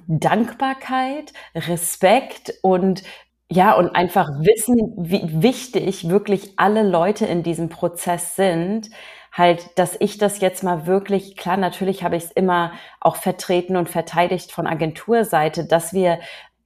Dankbarkeit, 0.06 1.32
Respekt 1.54 2.52
und 2.60 3.04
ja, 3.50 3.72
und 3.72 3.96
einfach 3.96 4.28
wissen, 4.40 4.76
wie 4.98 5.42
wichtig 5.42 6.10
wirklich 6.10 6.54
alle 6.58 6.82
Leute 6.82 7.24
in 7.24 7.42
diesem 7.42 7.70
Prozess 7.70 8.36
sind, 8.36 8.90
halt, 9.32 9.78
dass 9.78 9.96
ich 9.98 10.18
das 10.18 10.40
jetzt 10.40 10.62
mal 10.62 10.86
wirklich, 10.86 11.36
klar, 11.36 11.56
natürlich 11.56 12.04
habe 12.04 12.16
ich 12.16 12.24
es 12.24 12.30
immer 12.30 12.72
auch 13.00 13.16
vertreten 13.16 13.76
und 13.76 13.88
verteidigt 13.88 14.52
von 14.52 14.66
Agenturseite, 14.66 15.64
dass 15.64 15.92
wir 15.92 16.18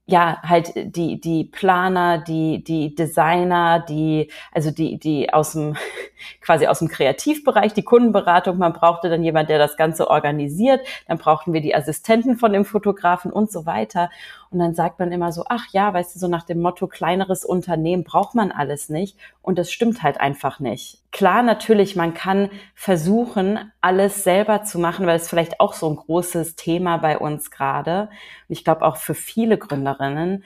ja, 0.09 0.41
halt 0.43 0.73
die, 0.77 1.21
die 1.21 1.45
Planer, 1.45 2.19
die, 2.19 2.63
die 2.63 2.95
Designer, 2.95 3.81
die, 3.81 4.31
also 4.53 4.71
die, 4.71 5.01
die 5.01 5.33
aus 5.33 5.53
dem, 5.53 5.77
quasi 6.41 6.69
aus 6.69 6.79
dem 6.79 6.87
Kreativbereich, 6.87 7.75
die 7.75 7.83
Kundenberatung, 7.83 8.57
man 8.57 8.73
brauchte 8.73 9.11
dann 9.11 9.25
jemand, 9.25 9.51
der 9.51 9.59
das 9.59 9.77
Ganze 9.77 10.09
organisiert, 10.09 10.87
dann 11.09 11.19
brauchten 11.19 11.53
wir 11.53 11.61
die 11.61 11.75
Assistenten 11.75 12.37
von 12.37 12.53
dem 12.53 12.65
Fotografen 12.65 13.33
und 13.33 13.51
so 13.51 13.67
weiter. 13.67 14.11
Und 14.51 14.59
dann 14.59 14.75
sagt 14.75 14.99
man 14.99 15.13
immer 15.13 15.33
so, 15.33 15.45
ach 15.49 15.67
ja, 15.73 15.93
weißt 15.93 16.15
du, 16.15 16.19
so 16.19 16.29
nach 16.29 16.45
dem 16.45 16.61
Motto, 16.61 16.87
kleineres 16.87 17.45
Unternehmen 17.45 18.05
braucht 18.05 18.35
man 18.35 18.53
alles 18.53 18.89
nicht. 18.89 19.19
Und 19.43 19.59
das 19.59 19.71
stimmt 19.71 20.03
halt 20.03 20.21
einfach 20.21 20.61
nicht. 20.61 21.03
Klar, 21.13 21.43
natürlich, 21.43 21.97
man 21.97 22.15
kann 22.15 22.51
versuchen, 22.75 23.73
alles 23.81 24.25
selber 24.25 24.63
zu 24.63 24.79
machen, 24.79 25.07
weil 25.07 25.17
es 25.17 25.29
vielleicht 25.29 25.61
auch 25.61 25.73
so 25.73 25.89
ein 25.89 25.97
großes 25.97 26.57
Thema 26.57 26.99
bei 26.99 27.19
uns 27.19 27.51
gerade. 27.51 28.09
Und 28.49 28.53
ich 28.53 28.65
glaube 28.65 28.83
auch 28.83 28.97
für 28.97 29.15
viele 29.15 29.59
Gründerinnen, 29.59 30.45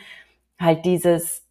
halt 0.58 0.84
dieses, 0.84 1.46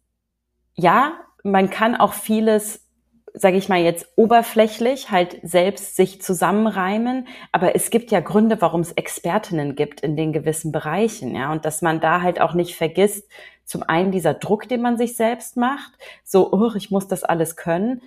ja, 0.74 1.12
man 1.42 1.70
kann 1.70 1.96
auch 1.96 2.12
vieles 2.12 2.89
sage 3.34 3.56
ich 3.56 3.68
mal 3.68 3.80
jetzt 3.80 4.08
oberflächlich, 4.16 5.10
halt 5.10 5.38
selbst 5.42 5.96
sich 5.96 6.20
zusammenreimen. 6.20 7.28
Aber 7.52 7.74
es 7.74 7.90
gibt 7.90 8.10
ja 8.10 8.20
Gründe, 8.20 8.60
warum 8.60 8.80
es 8.80 8.92
Expertinnen 8.92 9.76
gibt 9.76 10.00
in 10.00 10.16
den 10.16 10.32
gewissen 10.32 10.72
Bereichen, 10.72 11.34
ja. 11.34 11.52
Und 11.52 11.64
dass 11.64 11.82
man 11.82 12.00
da 12.00 12.22
halt 12.22 12.40
auch 12.40 12.54
nicht 12.54 12.76
vergisst, 12.76 13.28
zum 13.64 13.82
einen 13.84 14.10
dieser 14.10 14.34
Druck, 14.34 14.68
den 14.68 14.82
man 14.82 14.98
sich 14.98 15.16
selbst 15.16 15.56
macht, 15.56 15.92
so, 16.24 16.52
oh, 16.52 16.72
ich 16.74 16.90
muss 16.90 17.06
das 17.06 17.22
alles 17.22 17.56
können. 17.56 18.02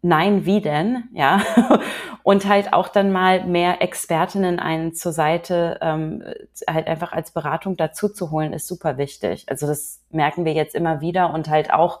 Nein, 0.00 0.46
wie 0.46 0.60
denn? 0.60 1.04
Ja. 1.12 1.42
Und 2.22 2.46
halt 2.48 2.72
auch 2.72 2.88
dann 2.88 3.12
mal 3.12 3.44
mehr 3.44 3.82
Expertinnen 3.82 4.58
einen 4.58 4.94
zur 4.94 5.12
Seite, 5.12 5.78
ähm, 5.80 6.24
halt 6.68 6.86
einfach 6.86 7.12
als 7.12 7.30
Beratung 7.30 7.76
dazu 7.76 8.08
zu 8.08 8.30
holen, 8.30 8.52
ist 8.52 8.66
super 8.66 8.98
wichtig. 8.98 9.44
Also 9.48 9.66
das 9.66 10.00
merken 10.10 10.44
wir 10.44 10.52
jetzt 10.52 10.74
immer 10.74 11.00
wieder 11.00 11.32
und 11.32 11.48
halt 11.48 11.72
auch, 11.72 12.00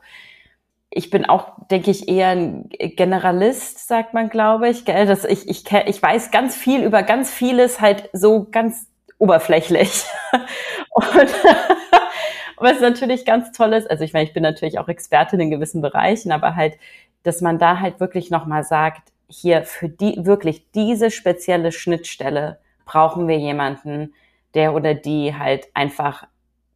ich 0.90 1.10
bin 1.10 1.26
auch, 1.26 1.52
denke 1.70 1.90
ich, 1.90 2.08
eher 2.08 2.28
ein 2.28 2.68
Generalist, 2.70 3.86
sagt 3.86 4.14
man, 4.14 4.28
glaube 4.28 4.68
ich. 4.68 4.84
Gell? 4.84 5.06
Dass 5.06 5.24
ich, 5.24 5.48
ich, 5.48 5.64
ich 5.70 6.02
weiß 6.02 6.30
ganz 6.30 6.56
viel 6.56 6.82
über 6.82 7.02
ganz 7.02 7.30
vieles 7.30 7.80
halt 7.80 8.08
so 8.12 8.46
ganz 8.50 8.86
oberflächlich. 9.18 10.04
Und 10.90 11.06
was 12.56 12.80
natürlich 12.80 13.24
ganz 13.24 13.52
toll 13.52 13.72
ist, 13.72 13.90
also 13.90 14.04
ich 14.04 14.12
meine, 14.12 14.26
ich 14.26 14.32
bin 14.32 14.42
natürlich 14.42 14.78
auch 14.78 14.88
Expertin 14.88 15.40
in 15.40 15.50
gewissen 15.50 15.82
Bereichen, 15.82 16.32
aber 16.32 16.56
halt, 16.56 16.78
dass 17.22 17.40
man 17.40 17.58
da 17.58 17.80
halt 17.80 18.00
wirklich 18.00 18.30
nochmal 18.30 18.64
sagt, 18.64 19.12
hier 19.28 19.64
für 19.64 19.88
die, 19.88 20.24
wirklich 20.24 20.70
diese 20.70 21.10
spezielle 21.10 21.72
Schnittstelle 21.72 22.60
brauchen 22.84 23.26
wir 23.26 23.38
jemanden, 23.38 24.14
der 24.54 24.74
oder 24.74 24.94
die 24.94 25.34
halt 25.36 25.68
einfach 25.74 26.26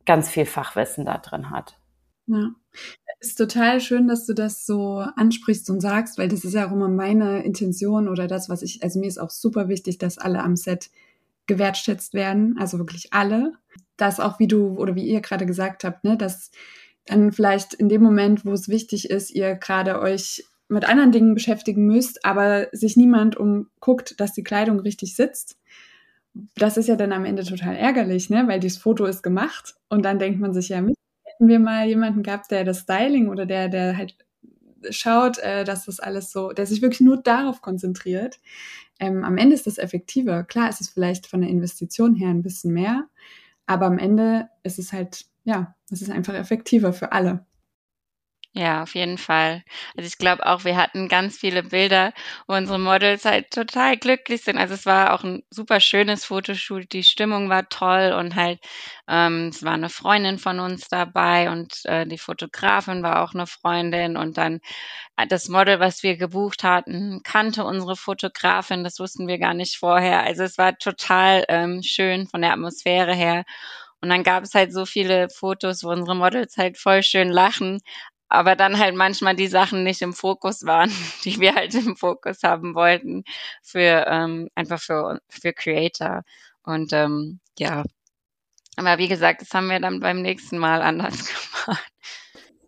ganz 0.04 0.28
viel 0.28 0.46
Fachwissen 0.46 1.04
da 1.04 1.18
drin 1.18 1.50
hat. 1.50 1.78
Ja. 2.26 2.50
Ist 3.20 3.36
total 3.36 3.80
schön, 3.80 4.08
dass 4.08 4.24
du 4.24 4.32
das 4.32 4.64
so 4.64 5.04
ansprichst 5.16 5.68
und 5.68 5.80
sagst, 5.80 6.16
weil 6.16 6.28
das 6.28 6.44
ist 6.44 6.54
ja 6.54 6.66
auch 6.66 6.72
immer 6.72 6.88
meine 6.88 7.44
Intention 7.44 8.08
oder 8.08 8.26
das, 8.26 8.48
was 8.48 8.62
ich, 8.62 8.82
also 8.82 8.98
mir 8.98 9.08
ist 9.08 9.18
auch 9.18 9.30
super 9.30 9.68
wichtig, 9.68 9.98
dass 9.98 10.16
alle 10.16 10.42
am 10.42 10.56
Set 10.56 10.90
gewertschätzt 11.46 12.14
werden, 12.14 12.56
also 12.58 12.78
wirklich 12.78 13.12
alle. 13.12 13.52
Das 13.96 14.20
auch, 14.20 14.38
wie 14.38 14.48
du 14.48 14.78
oder 14.78 14.94
wie 14.94 15.04
ihr 15.04 15.20
gerade 15.20 15.44
gesagt 15.44 15.84
habt, 15.84 16.04
ne, 16.04 16.16
dass 16.16 16.50
dann 17.04 17.32
vielleicht 17.32 17.74
in 17.74 17.88
dem 17.88 18.02
Moment, 18.02 18.46
wo 18.46 18.52
es 18.52 18.68
wichtig 18.68 19.10
ist, 19.10 19.30
ihr 19.30 19.54
gerade 19.56 20.00
euch 20.00 20.44
mit 20.68 20.88
anderen 20.88 21.12
Dingen 21.12 21.34
beschäftigen 21.34 21.86
müsst, 21.86 22.24
aber 22.24 22.68
sich 22.72 22.96
niemand 22.96 23.36
umguckt, 23.36 24.18
dass 24.20 24.32
die 24.32 24.44
Kleidung 24.44 24.80
richtig 24.80 25.16
sitzt. 25.16 25.58
Das 26.54 26.76
ist 26.76 26.86
ja 26.86 26.94
dann 26.94 27.12
am 27.12 27.24
Ende 27.24 27.42
total 27.44 27.74
ärgerlich, 27.74 28.30
ne? 28.30 28.46
weil 28.46 28.60
dieses 28.60 28.78
Foto 28.78 29.04
ist 29.04 29.22
gemacht 29.22 29.74
und 29.88 30.04
dann 30.04 30.20
denkt 30.20 30.40
man 30.40 30.54
sich 30.54 30.68
ja, 30.68 30.80
hätten 31.40 31.48
wir 31.48 31.58
mal 31.58 31.86
jemanden 31.86 32.22
gehabt, 32.22 32.50
der 32.50 32.64
das 32.64 32.80
Styling 32.80 33.28
oder 33.28 33.46
der, 33.46 33.70
der 33.70 33.96
halt 33.96 34.14
schaut, 34.90 35.38
äh, 35.38 35.64
dass 35.64 35.86
das 35.86 35.98
alles 35.98 36.30
so, 36.32 36.52
der 36.52 36.66
sich 36.66 36.82
wirklich 36.82 37.00
nur 37.00 37.16
darauf 37.22 37.62
konzentriert. 37.62 38.38
Ähm, 38.98 39.24
am 39.24 39.38
Ende 39.38 39.54
ist 39.54 39.66
das 39.66 39.78
effektiver. 39.78 40.44
Klar 40.44 40.68
ist 40.68 40.82
es 40.82 40.90
vielleicht 40.90 41.26
von 41.26 41.40
der 41.40 41.48
Investition 41.48 42.14
her 42.14 42.28
ein 42.28 42.42
bisschen 42.42 42.74
mehr, 42.74 43.08
aber 43.66 43.86
am 43.86 43.98
Ende 43.98 44.50
ist 44.64 44.78
es 44.78 44.92
halt, 44.92 45.24
ja, 45.44 45.74
es 45.90 46.02
ist 46.02 46.10
einfach 46.10 46.34
effektiver 46.34 46.92
für 46.92 47.12
alle. 47.12 47.46
Ja, 48.52 48.82
auf 48.82 48.96
jeden 48.96 49.16
Fall. 49.16 49.62
Also 49.96 50.08
ich 50.08 50.18
glaube 50.18 50.44
auch, 50.44 50.64
wir 50.64 50.76
hatten 50.76 51.06
ganz 51.08 51.38
viele 51.38 51.62
Bilder, 51.62 52.12
wo 52.48 52.54
unsere 52.56 52.80
Models 52.80 53.24
halt 53.24 53.52
total 53.52 53.96
glücklich 53.96 54.42
sind. 54.42 54.58
Also 54.58 54.74
es 54.74 54.86
war 54.86 55.14
auch 55.14 55.22
ein 55.22 55.44
super 55.50 55.78
schönes 55.78 56.24
Fotoshoot, 56.24 56.92
die 56.92 57.04
Stimmung 57.04 57.48
war 57.48 57.68
toll 57.68 58.12
und 58.18 58.34
halt 58.34 58.58
ähm, 59.08 59.48
es 59.54 59.62
war 59.62 59.74
eine 59.74 59.88
Freundin 59.88 60.40
von 60.40 60.58
uns 60.58 60.88
dabei 60.88 61.48
und 61.48 61.84
äh, 61.84 62.04
die 62.08 62.18
Fotografin 62.18 63.04
war 63.04 63.22
auch 63.22 63.34
eine 63.34 63.46
Freundin 63.46 64.16
und 64.16 64.36
dann 64.36 64.58
äh, 65.16 65.26
das 65.28 65.48
Model, 65.48 65.80
was 65.80 66.02
wir 66.02 66.16
gebucht 66.16 66.64
hatten, 66.64 67.20
kannte 67.24 67.64
unsere 67.64 67.96
Fotografin, 67.96 68.84
das 68.84 68.98
wussten 69.00 69.28
wir 69.28 69.38
gar 69.38 69.54
nicht 69.54 69.76
vorher. 69.78 70.22
Also 70.24 70.42
es 70.44 70.58
war 70.58 70.76
total 70.78 71.44
ähm, 71.48 71.82
schön 71.84 72.26
von 72.28 72.42
der 72.42 72.52
Atmosphäre 72.52 73.14
her. 73.14 73.44
Und 74.02 74.08
dann 74.08 74.22
gab 74.22 74.44
es 74.44 74.54
halt 74.54 74.72
so 74.72 74.86
viele 74.86 75.28
Fotos, 75.30 75.84
wo 75.84 75.90
unsere 75.90 76.16
Models 76.16 76.56
halt 76.56 76.78
voll 76.78 77.02
schön 77.02 77.28
lachen, 77.28 77.80
aber 78.30 78.56
dann 78.56 78.78
halt 78.78 78.94
manchmal 78.94 79.34
die 79.36 79.48
Sachen 79.48 79.82
nicht 79.82 80.02
im 80.02 80.12
Fokus 80.14 80.64
waren, 80.64 80.90
die 81.24 81.38
wir 81.40 81.54
halt 81.54 81.74
im 81.74 81.96
Fokus 81.96 82.42
haben 82.42 82.74
wollten 82.74 83.24
für 83.62 84.06
ähm, 84.08 84.48
einfach 84.54 84.80
für 84.80 85.20
für 85.28 85.52
Creator 85.52 86.22
und 86.62 86.92
ähm, 86.92 87.40
ja. 87.58 87.84
Aber 88.76 88.98
wie 88.98 89.08
gesagt, 89.08 89.42
das 89.42 89.52
haben 89.52 89.68
wir 89.68 89.80
dann 89.80 90.00
beim 90.00 90.22
nächsten 90.22 90.56
Mal 90.58 90.80
anders 90.82 91.28
gemacht. 91.66 91.92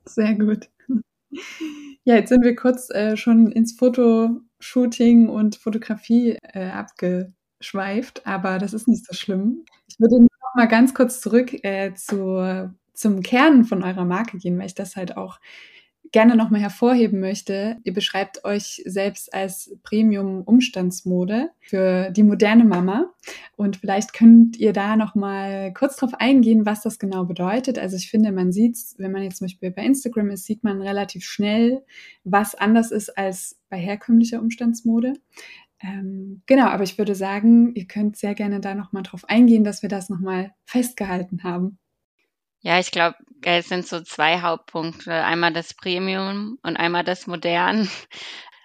Sehr 0.04 0.34
gut. 0.34 0.68
Ja, 2.04 2.16
jetzt 2.16 2.30
sind 2.30 2.42
wir 2.42 2.56
kurz 2.56 2.90
äh, 2.90 3.16
schon 3.16 3.52
ins 3.52 3.74
Fotoshooting 3.78 5.28
und 5.28 5.54
Fotografie 5.56 6.36
äh, 6.42 6.68
abgeschweift, 6.68 8.26
aber 8.26 8.58
das 8.58 8.74
ist 8.74 8.88
nicht 8.88 9.06
so 9.06 9.14
schlimm. 9.14 9.64
Ich 9.86 10.00
würde 10.00 10.20
noch 10.20 10.54
mal 10.56 10.66
ganz 10.66 10.94
kurz 10.94 11.20
zurück 11.20 11.54
äh, 11.64 11.94
zu 11.94 12.74
zum 13.02 13.22
Kern 13.22 13.64
von 13.64 13.82
eurer 13.82 14.04
Marke 14.04 14.38
gehen, 14.38 14.58
weil 14.58 14.66
ich 14.66 14.74
das 14.74 14.96
halt 14.96 15.16
auch 15.16 15.38
gerne 16.12 16.36
nochmal 16.36 16.60
hervorheben 16.60 17.20
möchte. 17.20 17.78
Ihr 17.84 17.94
beschreibt 17.94 18.44
euch 18.44 18.82
selbst 18.84 19.32
als 19.32 19.74
Premium-Umstandsmode 19.82 21.50
für 21.60 22.10
die 22.10 22.22
moderne 22.22 22.64
Mama. 22.64 23.12
Und 23.56 23.78
vielleicht 23.78 24.12
könnt 24.12 24.58
ihr 24.58 24.72
da 24.72 24.96
nochmal 24.96 25.72
kurz 25.72 25.96
drauf 25.96 26.12
eingehen, 26.14 26.66
was 26.66 26.82
das 26.82 26.98
genau 26.98 27.24
bedeutet. 27.24 27.78
Also 27.78 27.96
ich 27.96 28.10
finde, 28.10 28.30
man 28.30 28.52
sieht, 28.52 28.76
wenn 28.98 29.12
man 29.12 29.22
jetzt 29.22 29.38
zum 29.38 29.46
Beispiel 29.46 29.70
bei 29.70 29.84
Instagram 29.84 30.30
ist, 30.30 30.44
sieht 30.44 30.62
man 30.64 30.82
relativ 30.82 31.24
schnell, 31.24 31.82
was 32.24 32.54
anders 32.54 32.90
ist 32.90 33.16
als 33.16 33.58
bei 33.70 33.78
herkömmlicher 33.78 34.40
Umstandsmode. 34.40 35.14
Ähm, 35.80 36.42
genau, 36.46 36.66
aber 36.66 36.84
ich 36.84 36.98
würde 36.98 37.14
sagen, 37.14 37.74
ihr 37.74 37.86
könnt 37.86 38.16
sehr 38.16 38.34
gerne 38.34 38.60
da 38.60 38.74
nochmal 38.74 39.02
drauf 39.02 39.24
eingehen, 39.28 39.64
dass 39.64 39.82
wir 39.82 39.88
das 39.88 40.10
nochmal 40.10 40.52
festgehalten 40.64 41.42
haben. 41.42 41.78
Ja, 42.62 42.78
ich 42.78 42.90
glaube, 42.92 43.16
es 43.42 43.68
sind 43.68 43.86
so 43.86 44.00
zwei 44.02 44.40
Hauptpunkte. 44.40 45.12
Einmal 45.24 45.52
das 45.52 45.74
Premium 45.74 46.58
und 46.62 46.76
einmal 46.76 47.04
das 47.04 47.26
Modern. 47.26 47.88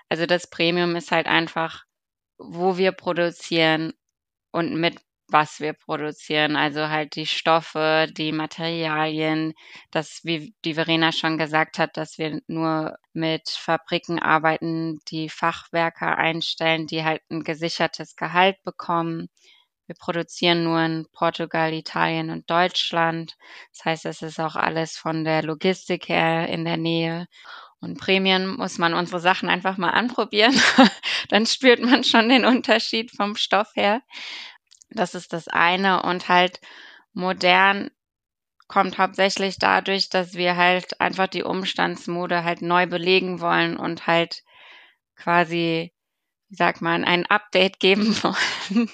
Also 0.10 0.26
das 0.26 0.50
Premium 0.50 0.96
ist 0.96 1.12
halt 1.12 1.28
einfach, 1.28 1.84
wo 2.38 2.78
wir 2.78 2.94
produzieren 2.94 3.92
und 4.52 4.76
mit 4.80 5.00
was 5.28 5.60
wir 5.60 5.74
produzieren. 5.74 6.56
Also 6.56 6.90
halt 6.90 7.16
die 7.18 7.26
Stoffe, 7.26 8.08
die 8.18 8.32
Materialien, 8.32 9.54
das, 9.92 10.22
wie 10.24 10.56
die 10.66 10.76
Verena 10.76 11.12
schon 11.12 11.38
gesagt 11.38 11.80
hat, 11.80 11.98
dass 11.98 12.18
wir 12.18 12.40
nur 12.48 12.98
mit 13.14 13.50
Fabriken 13.50 14.20
arbeiten, 14.20 15.00
die 15.10 15.30
Fachwerker 15.30 16.18
einstellen, 16.18 16.88
die 16.88 17.04
halt 17.04 17.22
ein 17.30 17.44
gesichertes 17.44 18.16
Gehalt 18.16 18.56
bekommen 18.64 19.28
wir 19.88 19.96
produzieren 19.96 20.64
nur 20.64 20.82
in 20.82 21.08
Portugal, 21.14 21.74
Italien 21.74 22.30
und 22.30 22.50
Deutschland. 22.50 23.36
Das 23.72 23.86
heißt, 23.86 24.06
es 24.06 24.22
ist 24.22 24.40
auch 24.40 24.56
alles 24.56 24.98
von 24.98 25.24
der 25.24 25.44
Logistik 25.44 26.10
her 26.10 26.48
in 26.50 26.66
der 26.66 26.78
Nähe. 26.78 27.28
Und 27.80 28.00
Prämien 28.00 28.58
muss 28.58 28.78
man 28.78 28.94
unsere 28.94 29.22
Sachen 29.22 29.50
einfach 29.50 29.78
mal 29.78 29.92
anprobieren. 29.92 30.54
Dann 31.30 31.46
spürt 31.46 31.80
man 31.80 32.04
schon 32.04 32.28
den 32.28 32.44
Unterschied 32.44 33.12
vom 33.12 33.36
Stoff 33.36 33.72
her. 33.76 34.02
Das 34.90 35.16
ist 35.16 35.32
das 35.32 35.48
eine. 35.48 36.04
Und 36.04 36.28
halt 36.28 36.60
modern 37.14 37.90
kommt 38.68 38.98
hauptsächlich 38.98 39.58
dadurch, 39.58 40.10
dass 40.10 40.34
wir 40.34 40.58
halt 40.58 41.00
einfach 41.00 41.28
die 41.28 41.44
Umstandsmode 41.44 42.44
halt 42.44 42.62
neu 42.62 42.88
belegen 42.88 43.40
wollen 43.40 43.78
und 43.78 44.08
halt 44.08 44.44
quasi, 45.16 45.94
wie 46.50 46.56
sagt 46.56 46.82
man, 46.82 47.06
ein 47.06 47.26
Update 47.28 47.80
geben 47.80 48.16
wollen. 48.24 48.90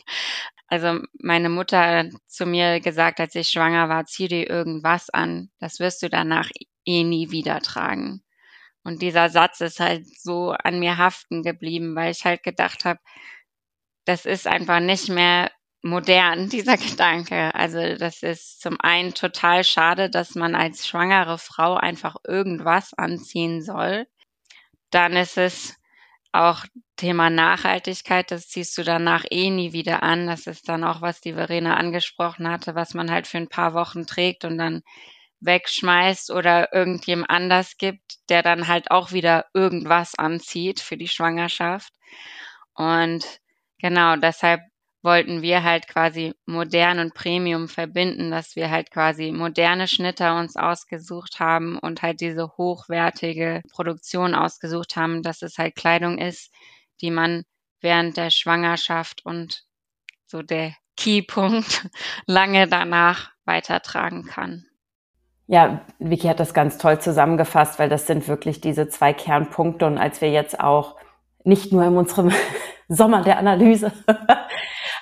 Also 0.74 1.02
meine 1.22 1.50
Mutter 1.50 2.10
zu 2.26 2.48
mir 2.48 2.80
gesagt, 2.80 3.20
als 3.20 3.36
ich 3.36 3.50
schwanger 3.50 3.90
war, 3.90 4.08
zieh 4.08 4.28
dir 4.28 4.50
irgendwas 4.50 5.12
an, 5.12 5.52
das 5.60 5.80
wirst 5.80 6.02
du 6.02 6.10
danach 6.10 6.50
eh 6.84 7.04
nie 7.04 7.30
wieder 7.30 7.60
tragen. 7.60 8.24
Und 8.84 9.04
dieser 9.04 9.30
Satz 9.30 9.62
ist 9.62 9.80
halt 9.80 10.08
so 10.20 10.50
an 10.50 10.80
mir 10.80 10.98
haften 10.98 11.44
geblieben, 11.44 11.96
weil 11.96 12.10
ich 12.10 12.26
halt 12.26 12.42
gedacht 12.42 12.86
habe, 12.86 13.00
das 14.06 14.26
ist 14.26 14.48
einfach 14.48 14.80
nicht 14.80 15.10
mehr 15.10 15.52
modern, 15.84 16.50
dieser 16.50 16.78
Gedanke. 16.78 17.54
Also 17.54 17.96
das 17.96 18.24
ist 18.24 18.60
zum 18.60 18.82
einen 18.82 19.14
total 19.14 19.64
schade, 19.64 20.10
dass 20.10 20.34
man 20.34 20.56
als 20.56 20.88
schwangere 20.88 21.38
Frau 21.38 21.76
einfach 21.76 22.16
irgendwas 22.28 22.96
anziehen 22.96 23.62
soll. 23.62 24.08
Dann 24.90 25.14
ist 25.14 25.38
es 25.38 25.76
auch 26.34 26.66
Thema 26.98 27.30
Nachhaltigkeit, 27.30 28.32
das 28.32 28.48
ziehst 28.50 28.78
du 28.78 28.84
danach 28.84 29.26
eh 29.30 29.50
nie 29.50 29.74
wieder 29.74 30.04
an. 30.04 30.28
Das 30.28 30.48
ist 30.48 30.70
dann 30.70 30.84
auch, 30.84 31.02
was 31.02 31.22
die 31.22 31.34
Verena 31.34 31.76
angesprochen 31.78 32.50
hatte, 32.50 32.76
was 32.76 32.94
man 32.94 33.12
halt 33.12 33.28
für 33.28 33.38
ein 33.38 33.50
paar 33.50 33.74
Wochen 33.74 34.06
trägt 34.08 34.46
und 34.46 34.58
dann 34.58 34.82
wegschmeißt 35.42 36.32
oder 36.32 36.74
irgendjemand 36.74 37.30
anders 37.30 37.78
gibt, 37.78 38.30
der 38.30 38.44
dann 38.44 38.68
halt 38.68 38.92
auch 38.92 39.12
wieder 39.12 39.46
irgendwas 39.54 40.16
anzieht 40.16 40.80
für 40.80 40.98
die 40.98 41.08
Schwangerschaft. 41.10 41.94
Und 42.76 43.26
genau 43.80 44.16
deshalb 44.16 44.62
wollten 45.04 45.42
wir 45.42 45.64
halt 45.64 45.88
quasi 45.88 46.34
modern 46.46 47.00
und 47.00 47.14
Premium 47.14 47.68
verbinden, 47.68 48.32
dass 48.32 48.56
wir 48.56 48.72
halt 48.72 48.90
quasi 48.90 49.32
moderne 49.32 49.88
Schnitter 49.88 50.40
uns 50.40 50.56
ausgesucht 50.56 51.40
haben 51.40 51.78
und 51.78 52.02
halt 52.02 52.22
diese 52.22 52.54
hochwertige 52.58 53.62
Produktion 53.72 54.34
ausgesucht 54.34 54.96
haben, 54.96 55.22
dass 55.22 55.42
es 55.42 55.58
halt 55.58 55.76
Kleidung 55.76 56.18
ist, 56.18 56.52
die 57.02 57.12
man 57.12 57.44
während 57.82 58.16
der 58.16 58.30
Schwangerschaft 58.30 59.26
und 59.26 59.66
so 60.26 60.42
der 60.42 60.74
Keypunkt 60.96 61.90
lange 62.26 62.68
danach 62.68 63.32
weitertragen 63.46 64.26
kann. 64.26 64.66
Ja, 65.48 65.82
Vicky 66.00 66.28
hat 66.28 66.40
das 66.40 66.54
ganz 66.54 66.78
toll 66.78 67.00
zusammengefasst, 67.00 67.78
weil 67.78 67.90
das 67.90 68.08
sind 68.08 68.30
wirklich 68.30 68.62
diese 68.62 68.88
zwei 68.88 69.12
Kernpunkte. 69.12 69.86
Und 69.86 69.98
als 69.98 70.22
wir 70.22 70.32
jetzt 70.32 70.60
auch 70.60 70.96
nicht 71.44 71.74
nur 71.74 71.84
in 71.84 71.98
unserem 71.98 72.32
Sommer 72.88 73.22
der 73.22 73.38
Analyse 73.38 73.92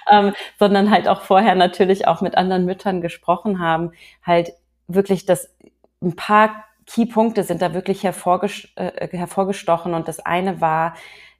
ähm, 0.09 0.33
sondern 0.59 0.91
halt 0.91 1.07
auch 1.07 1.21
vorher 1.21 1.55
natürlich 1.55 2.07
auch 2.07 2.21
mit 2.21 2.35
anderen 2.35 2.65
Müttern 2.65 3.01
gesprochen 3.01 3.59
haben, 3.59 3.91
halt 4.23 4.53
wirklich 4.87 5.25
das 5.25 5.53
ein 6.01 6.15
paar 6.15 6.65
Keypunkte 6.87 7.43
sind 7.43 7.61
da 7.61 7.73
wirklich 7.73 8.03
hervorges 8.03 8.67
äh, 8.75 9.07
hervorgestochen 9.15 9.93
und 9.93 10.07
das 10.07 10.19
eine 10.19 10.61
war, 10.61 10.95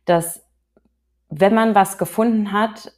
dass 0.05 0.43
wenn 1.29 1.53
man 1.53 1.75
was 1.75 1.97
gefunden 1.97 2.51
hat, 2.51 2.93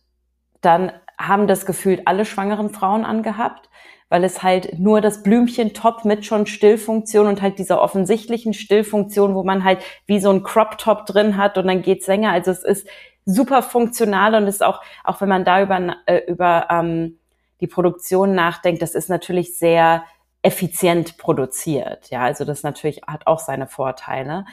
dann 0.62 0.92
haben 1.18 1.48
das 1.48 1.66
gefühlt 1.66 2.08
alle 2.08 2.26
schwangeren 2.26 2.70
Frauen 2.70 3.06
angehabt, 3.06 3.70
weil 4.10 4.24
es 4.24 4.44
halt 4.44 4.80
nur 4.80 5.02
das 5.02 5.24
Blümchen-Top 5.24 6.06
mit 6.06 6.26
schon 6.26 6.46
Stillfunktion 6.46 7.28
und 7.28 7.42
halt 7.42 7.60
dieser 7.60 7.82
offensichtlichen 7.82 8.54
Stillfunktion, 8.54 9.36
wo 9.36 9.44
man 9.44 9.64
halt 9.64 9.84
wie 10.06 10.20
so 10.20 10.30
ein 10.30 10.44
Crop-Top 10.44 11.06
drin 11.06 11.38
hat 11.38 11.58
und 11.58 11.68
dann 11.68 11.82
geht's 11.82 12.08
länger. 12.08 12.32
Also 12.32 12.52
es 12.52 12.64
ist 12.64 12.88
super 13.26 13.62
funktional 13.62 14.36
und 14.36 14.48
ist 14.48 14.64
auch, 14.64 14.82
auch 15.04 15.22
wenn 15.22 15.30
man 15.30 15.46
da 15.46 15.62
über, 15.62 15.96
äh, 16.06 16.22
über 16.28 16.68
ähm, 16.70 17.20
die 17.62 17.68
Produktion 17.68 18.36
nachdenkt, 18.36 18.82
das 18.82 18.96
ist 18.96 19.10
natürlich 19.10 19.58
sehr 19.58 20.04
effizient 20.42 21.18
produziert. 21.18 22.10
Ja, 22.10 22.22
also 22.22 22.44
das 22.44 22.64
natürlich 22.64 23.02
hat 23.08 23.28
auch 23.28 23.40
seine 23.40 23.68
Vorteile. 23.68 24.46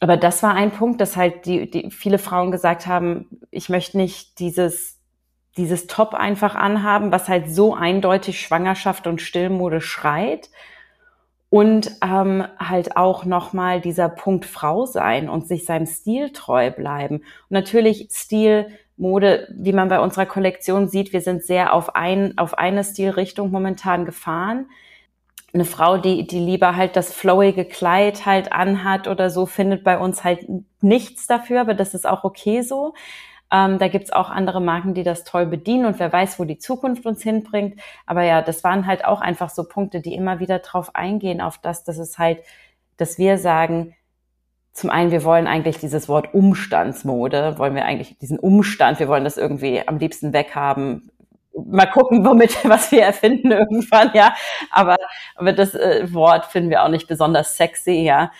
Aber 0.00 0.16
das 0.16 0.42
war 0.42 0.54
ein 0.54 0.72
Punkt, 0.72 1.00
dass 1.00 1.16
halt 1.16 1.46
die, 1.46 1.70
die 1.70 1.90
viele 1.90 2.18
Frauen 2.18 2.50
gesagt 2.50 2.86
haben, 2.86 3.40
ich 3.50 3.68
möchte 3.68 3.96
nicht 3.96 4.38
dieses 4.38 5.00
dieses 5.56 5.86
Top 5.86 6.14
einfach 6.14 6.54
anhaben, 6.54 7.12
was 7.12 7.28
halt 7.28 7.52
so 7.52 7.74
eindeutig 7.74 8.40
Schwangerschaft 8.40 9.06
und 9.06 9.20
Stillmode 9.20 9.80
schreit, 9.80 10.50
und 11.50 11.90
ähm, 12.00 12.44
halt 12.58 12.96
auch 12.96 13.24
nochmal 13.24 13.80
dieser 13.80 14.08
Punkt 14.08 14.46
Frau 14.46 14.86
sein 14.86 15.28
und 15.28 15.48
sich 15.48 15.64
seinem 15.64 15.86
Stil 15.86 16.32
treu 16.32 16.70
bleiben. 16.70 17.16
Und 17.16 17.50
natürlich 17.50 18.08
Stil, 18.12 18.68
Mode, 18.96 19.48
wie 19.56 19.72
man 19.72 19.88
bei 19.88 19.98
unserer 19.98 20.26
Kollektion 20.26 20.88
sieht, 20.88 21.12
wir 21.12 21.20
sind 21.20 21.42
sehr 21.42 21.72
auf, 21.72 21.96
ein, 21.96 22.38
auf 22.38 22.56
eine 22.56 22.84
Stilrichtung 22.84 23.50
momentan 23.50 24.04
gefahren. 24.04 24.66
Eine 25.52 25.64
Frau, 25.64 25.96
die, 25.96 26.24
die 26.26 26.38
lieber 26.38 26.76
halt 26.76 26.94
das 26.94 27.12
flowige 27.12 27.64
Kleid 27.64 28.26
halt 28.26 28.52
anhat 28.52 29.08
oder 29.08 29.28
so, 29.30 29.46
findet 29.46 29.82
bei 29.82 29.98
uns 29.98 30.22
halt 30.22 30.46
nichts 30.80 31.26
dafür, 31.26 31.62
aber 31.62 31.74
das 31.74 31.94
ist 31.94 32.06
auch 32.06 32.22
okay 32.22 32.62
so. 32.62 32.94
Ähm, 33.52 33.78
da 33.78 33.88
gibt's 33.88 34.12
auch 34.12 34.30
andere 34.30 34.60
Marken, 34.60 34.94
die 34.94 35.02
das 35.02 35.24
toll 35.24 35.46
bedienen 35.46 35.86
und 35.86 35.98
wer 35.98 36.12
weiß, 36.12 36.38
wo 36.38 36.44
die 36.44 36.58
Zukunft 36.58 37.04
uns 37.06 37.22
hinbringt. 37.22 37.80
Aber 38.06 38.22
ja, 38.22 38.42
das 38.42 38.62
waren 38.64 38.86
halt 38.86 39.04
auch 39.04 39.20
einfach 39.20 39.50
so 39.50 39.64
Punkte, 39.64 40.00
die 40.00 40.14
immer 40.14 40.38
wieder 40.38 40.60
drauf 40.60 40.94
eingehen, 40.94 41.40
auf 41.40 41.58
das, 41.58 41.84
dass 41.84 41.98
es 41.98 42.18
halt, 42.18 42.38
dass 42.96 43.18
wir 43.18 43.38
sagen, 43.38 43.94
zum 44.72 44.90
einen, 44.90 45.10
wir 45.10 45.24
wollen 45.24 45.46
eigentlich 45.46 45.78
dieses 45.78 46.08
Wort 46.08 46.32
Umstandsmode, 46.32 47.58
wollen 47.58 47.74
wir 47.74 47.84
eigentlich 47.84 48.18
diesen 48.18 48.38
Umstand, 48.38 49.00
wir 49.00 49.08
wollen 49.08 49.24
das 49.24 49.36
irgendwie 49.36 49.86
am 49.86 49.98
liebsten 49.98 50.32
weghaben. 50.32 51.10
Mal 51.52 51.86
gucken, 51.86 52.24
womit, 52.24 52.64
was 52.68 52.92
wir 52.92 53.02
erfinden 53.02 53.50
irgendwann, 53.50 54.12
ja. 54.14 54.34
Aber, 54.70 54.96
aber 55.34 55.52
das 55.52 55.74
äh, 55.74 56.12
Wort 56.14 56.46
finden 56.46 56.70
wir 56.70 56.84
auch 56.84 56.88
nicht 56.88 57.08
besonders 57.08 57.56
sexy, 57.56 58.02
ja. 58.02 58.30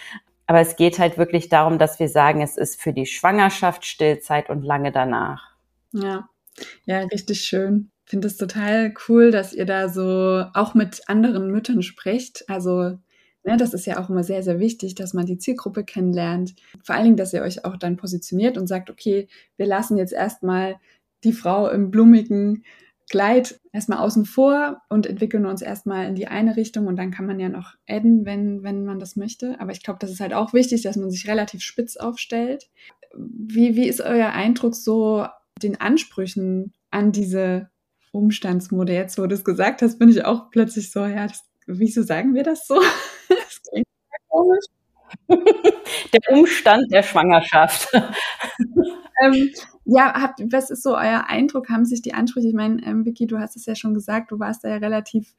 Aber 0.50 0.58
es 0.58 0.74
geht 0.74 0.98
halt 0.98 1.16
wirklich 1.16 1.48
darum, 1.48 1.78
dass 1.78 2.00
wir 2.00 2.08
sagen, 2.08 2.42
es 2.42 2.56
ist 2.56 2.82
für 2.82 2.92
die 2.92 3.06
Schwangerschaft, 3.06 3.86
Stillzeit 3.86 4.50
und 4.50 4.64
lange 4.64 4.90
danach. 4.90 5.54
Ja, 5.92 6.28
ja, 6.86 7.02
richtig 7.02 7.42
schön. 7.42 7.92
Ich 8.04 8.10
finde 8.10 8.26
es 8.26 8.36
total 8.36 8.92
cool, 9.06 9.30
dass 9.30 9.52
ihr 9.52 9.64
da 9.64 9.88
so 9.88 10.44
auch 10.52 10.74
mit 10.74 11.02
anderen 11.06 11.52
Müttern 11.52 11.82
sprecht. 11.82 12.48
Also, 12.48 12.98
ne, 13.44 13.56
das 13.58 13.74
ist 13.74 13.86
ja 13.86 14.02
auch 14.02 14.10
immer 14.10 14.24
sehr, 14.24 14.42
sehr 14.42 14.58
wichtig, 14.58 14.96
dass 14.96 15.14
man 15.14 15.24
die 15.24 15.38
Zielgruppe 15.38 15.84
kennenlernt. 15.84 16.56
Vor 16.82 16.96
allen 16.96 17.04
Dingen, 17.04 17.16
dass 17.16 17.32
ihr 17.32 17.42
euch 17.42 17.64
auch 17.64 17.76
dann 17.76 17.96
positioniert 17.96 18.58
und 18.58 18.66
sagt, 18.66 18.90
okay, 18.90 19.28
wir 19.56 19.66
lassen 19.66 19.98
jetzt 19.98 20.12
erstmal 20.12 20.80
die 21.22 21.32
Frau 21.32 21.68
im 21.68 21.92
blumigen 21.92 22.64
Gleit 23.10 23.60
erstmal 23.72 23.98
außen 23.98 24.24
vor 24.24 24.82
und 24.88 25.04
entwickeln 25.04 25.44
uns 25.44 25.62
erstmal 25.62 26.06
in 26.06 26.14
die 26.14 26.28
eine 26.28 26.56
Richtung 26.56 26.86
und 26.86 26.94
dann 26.94 27.10
kann 27.10 27.26
man 27.26 27.40
ja 27.40 27.48
noch 27.48 27.74
adden, 27.88 28.24
wenn, 28.24 28.62
wenn 28.62 28.84
man 28.84 29.00
das 29.00 29.16
möchte. 29.16 29.60
Aber 29.60 29.72
ich 29.72 29.82
glaube, 29.82 29.98
das 29.98 30.12
ist 30.12 30.20
halt 30.20 30.32
auch 30.32 30.52
wichtig, 30.52 30.82
dass 30.82 30.94
man 30.94 31.10
sich 31.10 31.26
relativ 31.26 31.60
spitz 31.60 31.96
aufstellt. 31.96 32.70
Wie, 33.16 33.74
wie 33.74 33.88
ist 33.88 34.00
euer 34.00 34.28
Eindruck 34.28 34.76
so 34.76 35.26
den 35.60 35.80
Ansprüchen 35.80 36.72
an 36.92 37.10
diese 37.10 37.68
Umstandsmode? 38.12 38.92
Jetzt, 38.92 39.18
wo 39.18 39.26
du 39.26 39.34
es 39.34 39.44
gesagt 39.44 39.82
hast, 39.82 39.98
bin 39.98 40.08
ich 40.08 40.24
auch 40.24 40.52
plötzlich 40.52 40.92
so, 40.92 41.04
ja, 41.04 41.26
das, 41.26 41.42
wieso 41.66 42.04
sagen 42.04 42.34
wir 42.34 42.44
das 42.44 42.68
so? 42.68 42.76
das 43.28 43.60
klingt 43.68 43.86
komisch. 44.28 44.66
Der 45.28 46.20
Umstand 46.30 46.90
der 46.92 47.02
Schwangerschaft. 47.02 47.88
ähm, 49.24 49.50
ja, 49.84 50.20
habt, 50.20 50.40
was 50.52 50.70
ist 50.70 50.82
so 50.82 50.96
euer 50.96 51.24
Eindruck? 51.28 51.68
Haben 51.68 51.84
sich 51.84 52.02
die 52.02 52.14
Ansprüche, 52.14 52.48
ich 52.48 52.54
meine, 52.54 52.82
ähm, 52.84 53.04
Vicky, 53.04 53.26
du 53.26 53.38
hast 53.38 53.56
es 53.56 53.66
ja 53.66 53.74
schon 53.74 53.94
gesagt, 53.94 54.30
du 54.30 54.38
warst 54.38 54.64
da 54.64 54.68
ja 54.68 54.76
relativ 54.76 55.34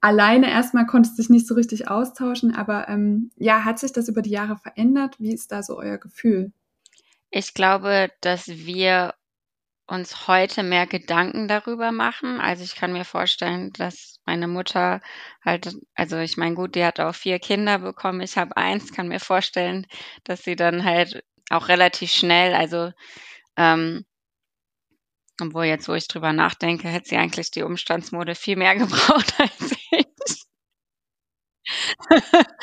alleine 0.00 0.50
erstmal, 0.50 0.86
konntest 0.86 1.18
dich 1.18 1.28
nicht 1.28 1.46
so 1.46 1.54
richtig 1.54 1.88
austauschen, 1.88 2.54
aber 2.54 2.88
ähm, 2.88 3.30
ja, 3.36 3.64
hat 3.64 3.78
sich 3.78 3.92
das 3.92 4.08
über 4.08 4.22
die 4.22 4.30
Jahre 4.30 4.56
verändert? 4.56 5.16
Wie 5.18 5.32
ist 5.32 5.52
da 5.52 5.62
so 5.62 5.76
euer 5.78 5.98
Gefühl? 5.98 6.52
Ich 7.30 7.52
glaube, 7.54 8.10
dass 8.20 8.48
wir 8.48 9.14
uns 9.88 10.28
heute 10.28 10.62
mehr 10.62 10.86
Gedanken 10.86 11.48
darüber 11.48 11.92
machen. 11.92 12.40
Also 12.40 12.62
ich 12.64 12.76
kann 12.76 12.92
mir 12.92 13.04
vorstellen, 13.04 13.72
dass 13.72 14.20
meine 14.26 14.46
Mutter 14.48 15.00
halt, 15.44 15.74
also 15.94 16.18
ich 16.18 16.36
meine, 16.36 16.54
gut, 16.54 16.74
die 16.74 16.84
hat 16.84 17.00
auch 17.00 17.14
vier 17.14 17.38
Kinder 17.38 17.78
bekommen, 17.78 18.20
ich 18.20 18.36
habe 18.36 18.56
eins, 18.56 18.92
kann 18.92 19.08
mir 19.08 19.20
vorstellen, 19.20 19.86
dass 20.24 20.42
sie 20.44 20.56
dann 20.56 20.84
halt 20.84 21.24
auch 21.50 21.68
relativ 21.68 22.12
schnell, 22.12 22.54
also 22.54 22.92
ähm, 23.56 24.04
obwohl 25.40 25.64
jetzt, 25.64 25.88
wo 25.88 25.94
ich 25.94 26.06
drüber 26.08 26.32
nachdenke, 26.32 26.88
hätte 26.88 27.08
sie 27.08 27.16
eigentlich 27.16 27.50
die 27.50 27.62
Umstandsmode 27.62 28.34
viel 28.36 28.56
mehr 28.56 28.76
gebraucht 28.76 29.34
als 29.40 29.72
ich. 29.90 30.06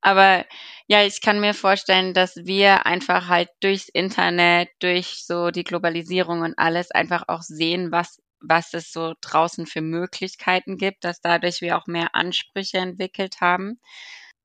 Aber 0.00 0.44
ja, 0.92 1.02
ich 1.06 1.22
kann 1.22 1.40
mir 1.40 1.54
vorstellen, 1.54 2.12
dass 2.12 2.36
wir 2.36 2.84
einfach 2.84 3.28
halt 3.28 3.48
durchs 3.60 3.88
Internet, 3.88 4.68
durch 4.78 5.24
so 5.24 5.50
die 5.50 5.64
Globalisierung 5.64 6.42
und 6.42 6.58
alles 6.58 6.90
einfach 6.90 7.24
auch 7.28 7.40
sehen, 7.40 7.90
was 7.92 8.20
was 8.44 8.74
es 8.74 8.92
so 8.92 9.14
draußen 9.22 9.66
für 9.66 9.80
Möglichkeiten 9.80 10.76
gibt, 10.76 11.04
dass 11.04 11.22
dadurch 11.22 11.62
wir 11.62 11.78
auch 11.78 11.86
mehr 11.86 12.14
Ansprüche 12.14 12.76
entwickelt 12.76 13.40
haben. 13.40 13.80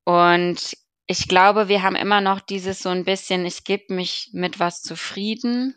Und 0.06 0.78
ich 1.08 1.28
glaube, 1.28 1.68
wir 1.68 1.84
haben 1.84 1.98
immer 1.98 2.22
noch 2.22 2.40
dieses 2.40 2.80
so 2.80 2.90
ein 2.90 3.04
bisschen, 3.04 3.46
ich 3.46 3.66
gebe 3.66 3.94
mich 3.94 4.30
mit 4.32 4.58
was 4.58 4.82
zufrieden. 4.82 5.76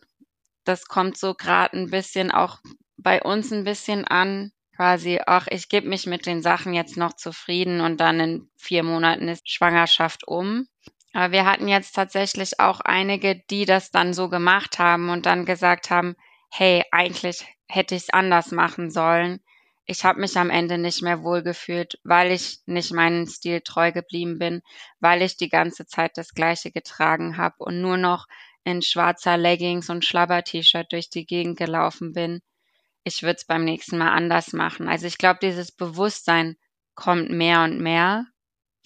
Das 0.64 0.84
kommt 0.84 1.18
so 1.18 1.34
gerade 1.34 1.78
ein 1.78 1.90
bisschen 1.90 2.30
auch 2.30 2.58
bei 2.96 3.20
uns 3.22 3.52
ein 3.52 3.64
bisschen 3.64 4.04
an, 4.04 4.52
quasi, 4.80 5.20
ach, 5.26 5.46
ich 5.50 5.68
gebe 5.68 5.90
mich 5.90 6.06
mit 6.06 6.24
den 6.24 6.40
Sachen 6.40 6.72
jetzt 6.72 6.96
noch 6.96 7.12
zufrieden 7.12 7.82
und 7.82 8.00
dann 8.00 8.18
in 8.18 8.50
vier 8.56 8.82
Monaten 8.82 9.28
ist 9.28 9.46
Schwangerschaft 9.50 10.26
um. 10.26 10.68
Aber 11.12 11.32
wir 11.32 11.44
hatten 11.44 11.68
jetzt 11.68 11.94
tatsächlich 11.94 12.60
auch 12.60 12.80
einige, 12.80 13.42
die 13.50 13.66
das 13.66 13.90
dann 13.90 14.14
so 14.14 14.30
gemacht 14.30 14.78
haben 14.78 15.10
und 15.10 15.26
dann 15.26 15.44
gesagt 15.44 15.90
haben, 15.90 16.16
hey, 16.50 16.82
eigentlich 16.92 17.44
hätte 17.68 17.94
ich 17.94 18.04
es 18.04 18.10
anders 18.10 18.52
machen 18.52 18.90
sollen. 18.90 19.40
Ich 19.84 20.04
habe 20.04 20.18
mich 20.18 20.38
am 20.38 20.48
Ende 20.48 20.78
nicht 20.78 21.02
mehr 21.02 21.22
wohlgefühlt, 21.22 22.00
weil 22.02 22.32
ich 22.32 22.60
nicht 22.64 22.90
meinen 22.90 23.26
Stil 23.26 23.60
treu 23.60 23.92
geblieben 23.92 24.38
bin, 24.38 24.62
weil 24.98 25.20
ich 25.20 25.36
die 25.36 25.50
ganze 25.50 25.84
Zeit 25.84 26.12
das 26.16 26.32
gleiche 26.32 26.70
getragen 26.72 27.36
habe 27.36 27.56
und 27.58 27.82
nur 27.82 27.98
noch 27.98 28.24
in 28.64 28.80
schwarzer 28.80 29.36
Leggings 29.36 29.90
und 29.90 30.06
Schlabber-T-Shirt 30.06 30.90
durch 30.90 31.10
die 31.10 31.26
Gegend 31.26 31.58
gelaufen 31.58 32.14
bin. 32.14 32.40
Ich 33.04 33.22
würde 33.22 33.36
es 33.36 33.44
beim 33.46 33.64
nächsten 33.64 33.98
Mal 33.98 34.12
anders 34.12 34.52
machen. 34.52 34.88
Also 34.88 35.06
ich 35.06 35.18
glaube, 35.18 35.38
dieses 35.42 35.72
Bewusstsein 35.72 36.56
kommt 36.94 37.30
mehr 37.30 37.62
und 37.62 37.80
mehr 37.80 38.26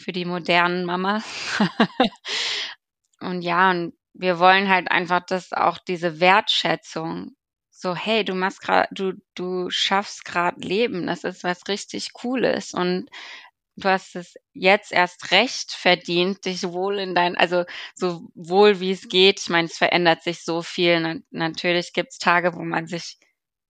für 0.00 0.12
die 0.12 0.24
modernen 0.24 0.84
Mamas. 0.84 1.24
und 3.20 3.42
ja, 3.42 3.70
und 3.70 3.94
wir 4.12 4.38
wollen 4.38 4.68
halt 4.68 4.90
einfach, 4.90 5.24
dass 5.26 5.52
auch 5.52 5.78
diese 5.78 6.20
Wertschätzung 6.20 7.36
so, 7.70 7.94
hey, 7.94 8.24
du 8.24 8.34
machst 8.34 8.60
gerade, 8.60 8.88
du, 8.92 9.12
du 9.34 9.68
schaffst 9.70 10.24
gerade 10.24 10.60
Leben, 10.60 11.06
das 11.06 11.24
ist 11.24 11.42
was 11.44 11.66
richtig 11.68 12.12
Cooles 12.12 12.72
und 12.72 13.10
du 13.76 13.88
hast 13.88 14.16
es 14.16 14.34
jetzt 14.52 14.92
erst 14.92 15.32
recht 15.32 15.72
verdient, 15.72 16.44
dich 16.44 16.62
wohl 16.62 16.98
in 16.98 17.14
dein, 17.14 17.36
also 17.36 17.64
so 17.94 18.28
wohl 18.34 18.80
wie 18.80 18.92
es 18.92 19.08
geht. 19.08 19.40
Ich 19.40 19.48
meine, 19.48 19.66
es 19.66 19.76
verändert 19.76 20.22
sich 20.22 20.44
so 20.44 20.62
viel. 20.62 21.00
Na, 21.00 21.16
natürlich 21.30 21.92
gibt 21.92 22.12
es 22.12 22.18
Tage, 22.18 22.54
wo 22.54 22.62
man 22.62 22.86
sich 22.86 23.18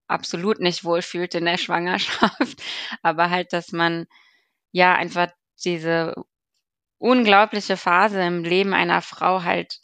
absolut 0.08 0.60
nicht 0.60 0.84
wohlfühlt 0.84 1.34
in 1.34 1.44
der 1.44 1.58
Schwangerschaft, 1.58 2.62
aber 3.02 3.30
halt, 3.30 3.52
dass 3.52 3.72
man 3.72 4.06
ja 4.72 4.94
einfach 4.94 5.28
diese 5.64 6.14
unglaubliche 6.98 7.76
Phase 7.76 8.22
im 8.22 8.44
Leben 8.44 8.74
einer 8.74 9.02
Frau 9.02 9.42
halt 9.42 9.78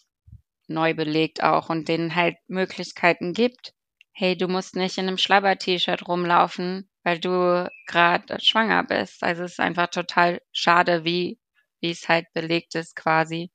neu 0.69 0.95
belegt 0.95 1.43
auch 1.43 1.69
und 1.69 1.89
denen 1.89 2.15
halt 2.15 2.37
Möglichkeiten 2.49 3.33
gibt 3.35 3.75
hey, 4.21 4.37
du 4.37 4.49
musst 4.49 4.77
nicht 4.77 4.99
in 4.99 5.09
einem 5.09 5.17
Schlabber-T-Shirt 5.17 6.07
rumlaufen, 6.07 6.91
weil 7.05 7.19
du 7.19 7.67
gerade 7.87 8.39
schwanger 8.41 8.85
bist. 8.85 9.23
Also 9.23 9.45
es 9.45 9.53
ist 9.53 9.61
einfach 9.61 9.89
total 9.89 10.43
schade, 10.53 11.05
wie, 11.05 11.39
wie 11.81 11.91
es 11.91 12.07
halt 12.07 12.27
belegt 12.35 12.75
ist 12.75 12.95
quasi. 12.95 13.51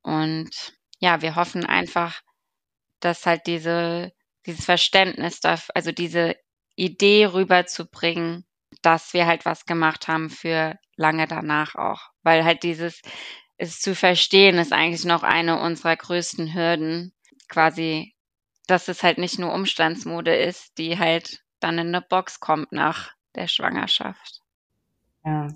Und 0.00 0.50
ja, 0.98 1.20
wir 1.20 1.36
hoffen 1.36 1.66
einfach, 1.66 2.22
dass 3.00 3.26
halt 3.26 3.46
diese, 3.46 4.12
dieses 4.46 4.64
Verständnis, 4.64 5.40
also 5.74 5.92
diese 5.92 6.36
Idee 6.74 7.26
rüberzubringen, 7.26 8.44
dass 8.82 9.12
wir 9.12 9.26
halt 9.26 9.44
was 9.44 9.64
gemacht 9.64 10.08
haben 10.08 10.30
für 10.30 10.78
lange 10.96 11.26
danach 11.26 11.74
auch. 11.74 12.10
Weil 12.22 12.44
halt 12.44 12.62
dieses, 12.62 13.02
es 13.56 13.80
zu 13.80 13.94
verstehen, 13.94 14.58
ist 14.58 14.72
eigentlich 14.72 15.04
noch 15.04 15.22
eine 15.22 15.60
unserer 15.60 15.96
größten 15.96 16.54
Hürden, 16.54 17.12
quasi 17.48 18.16
dass 18.66 18.88
es 18.88 19.02
halt 19.02 19.18
nicht 19.18 19.38
nur 19.38 19.52
Umstandsmode 19.52 20.34
ist, 20.34 20.78
die 20.78 20.98
halt 20.98 21.42
dann 21.60 21.78
in 21.78 21.88
eine 21.88 22.02
Box 22.02 22.40
kommt 22.40 22.72
nach 22.72 23.12
der 23.34 23.46
Schwangerschaft. 23.46 24.40
Ja, 25.24 25.48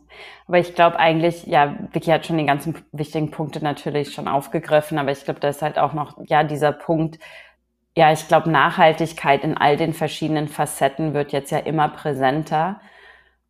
aber 0.47 0.59
ich 0.59 0.75
glaube 0.75 0.99
eigentlich, 0.99 1.45
ja, 1.45 1.77
Vicky 1.93 2.11
hat 2.11 2.27
schon 2.27 2.39
die 2.39 2.47
ganzen 2.47 2.85
wichtigen 2.93 3.31
Punkte 3.31 3.63
natürlich 3.63 4.13
schon 4.13 4.27
aufgegriffen, 4.27 4.99
aber 4.99 5.13
ich 5.13 5.25
glaube, 5.25 5.41
da 5.41 5.49
ist 5.49 5.63
halt 5.63 5.79
auch 5.79 5.93
noch, 5.93 6.19
ja, 6.27 6.43
dieser 6.43 6.73
Punkt, 6.73 7.19
ja, 7.97 8.13
ich 8.13 8.29
glaube, 8.29 8.51
Nachhaltigkeit 8.51 9.45
in 9.45 9.57
all 9.57 9.77
den 9.77 9.93
verschiedenen 9.95 10.49
Facetten 10.49 11.15
wird 11.15 11.33
jetzt 11.33 11.51
ja 11.51 11.59
immer 11.59 11.89
präsenter. 11.89 12.81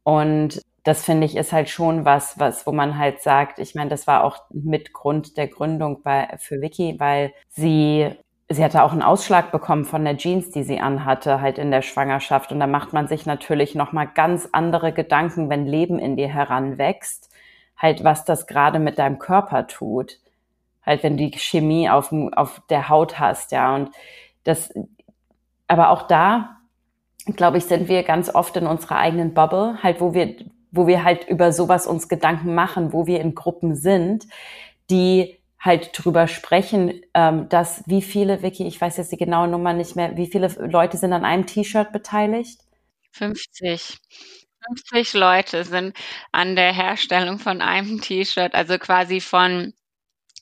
Und 0.02 0.62
das 0.84 1.04
finde 1.04 1.26
ich 1.26 1.36
ist 1.36 1.52
halt 1.52 1.68
schon 1.68 2.04
was, 2.04 2.38
was, 2.38 2.66
wo 2.66 2.72
man 2.72 2.98
halt 2.98 3.22
sagt, 3.22 3.58
ich 3.58 3.74
meine, 3.74 3.90
das 3.90 4.06
war 4.06 4.24
auch 4.24 4.38
mit 4.50 4.92
Grund 4.92 5.36
der 5.36 5.48
Gründung 5.48 6.02
bei, 6.02 6.28
für 6.38 6.60
Vicky, 6.62 6.96
weil 6.98 7.34
sie 7.48 8.16
sie 8.50 8.64
hatte 8.64 8.82
auch 8.82 8.92
einen 8.92 9.02
Ausschlag 9.02 9.52
bekommen 9.52 9.84
von 9.84 10.04
der 10.04 10.16
Jeans, 10.16 10.50
die 10.50 10.64
sie 10.64 10.80
anhatte, 10.80 11.40
halt 11.40 11.56
in 11.56 11.70
der 11.70 11.82
Schwangerschaft. 11.82 12.50
Und 12.50 12.58
da 12.58 12.66
macht 12.66 12.92
man 12.92 13.06
sich 13.06 13.24
natürlich 13.24 13.76
nochmal 13.76 14.08
ganz 14.12 14.48
andere 14.52 14.92
Gedanken, 14.92 15.48
wenn 15.48 15.66
Leben 15.66 16.00
in 16.00 16.16
dir 16.16 16.28
heranwächst, 16.28 17.30
halt 17.76 18.02
was 18.02 18.24
das 18.24 18.48
gerade 18.48 18.80
mit 18.80 18.98
deinem 18.98 19.20
Körper 19.20 19.68
tut. 19.68 20.18
Halt, 20.84 21.04
wenn 21.04 21.16
du 21.16 21.28
die 21.28 21.38
Chemie 21.38 21.88
auf, 21.88 22.12
auf 22.34 22.60
der 22.68 22.88
Haut 22.88 23.20
hast, 23.20 23.52
ja. 23.52 23.74
Und 23.74 23.90
das, 24.44 24.72
aber 25.66 25.90
auch 25.90 26.02
da, 26.02 26.56
glaube 27.26 27.58
ich, 27.58 27.64
sind 27.64 27.88
wir 27.88 28.02
ganz 28.02 28.34
oft 28.34 28.56
in 28.56 28.66
unserer 28.66 28.96
eigenen 28.96 29.34
Bubble, 29.34 29.82
halt, 29.82 30.00
wo 30.00 30.14
wir, 30.14 30.36
wo 30.70 30.86
wir 30.86 31.04
halt 31.04 31.28
über 31.28 31.52
sowas 31.52 31.86
uns 31.86 32.08
Gedanken 32.08 32.54
machen, 32.54 32.92
wo 32.92 33.06
wir 33.06 33.20
in 33.20 33.34
Gruppen 33.34 33.74
sind, 33.74 34.26
die 34.90 35.36
halt 35.58 35.90
drüber 35.92 36.26
sprechen, 36.26 37.02
ähm, 37.14 37.48
dass 37.50 37.82
wie 37.86 38.02
viele, 38.02 38.42
Vicky, 38.42 38.66
ich 38.66 38.80
weiß 38.80 38.96
jetzt 38.96 39.12
die 39.12 39.18
genaue 39.18 39.48
Nummer 39.48 39.74
nicht 39.74 39.94
mehr, 39.94 40.16
wie 40.16 40.26
viele 40.26 40.48
Leute 40.58 40.96
sind 40.96 41.12
an 41.12 41.24
einem 41.24 41.46
T-Shirt 41.46 41.92
beteiligt? 41.92 42.60
50. 43.12 43.98
50 44.66 45.14
Leute 45.14 45.64
sind 45.64 45.96
an 46.32 46.56
der 46.56 46.72
Herstellung 46.72 47.38
von 47.38 47.60
einem 47.60 48.00
T-Shirt, 48.00 48.54
also 48.54 48.78
quasi 48.78 49.20
von 49.20 49.74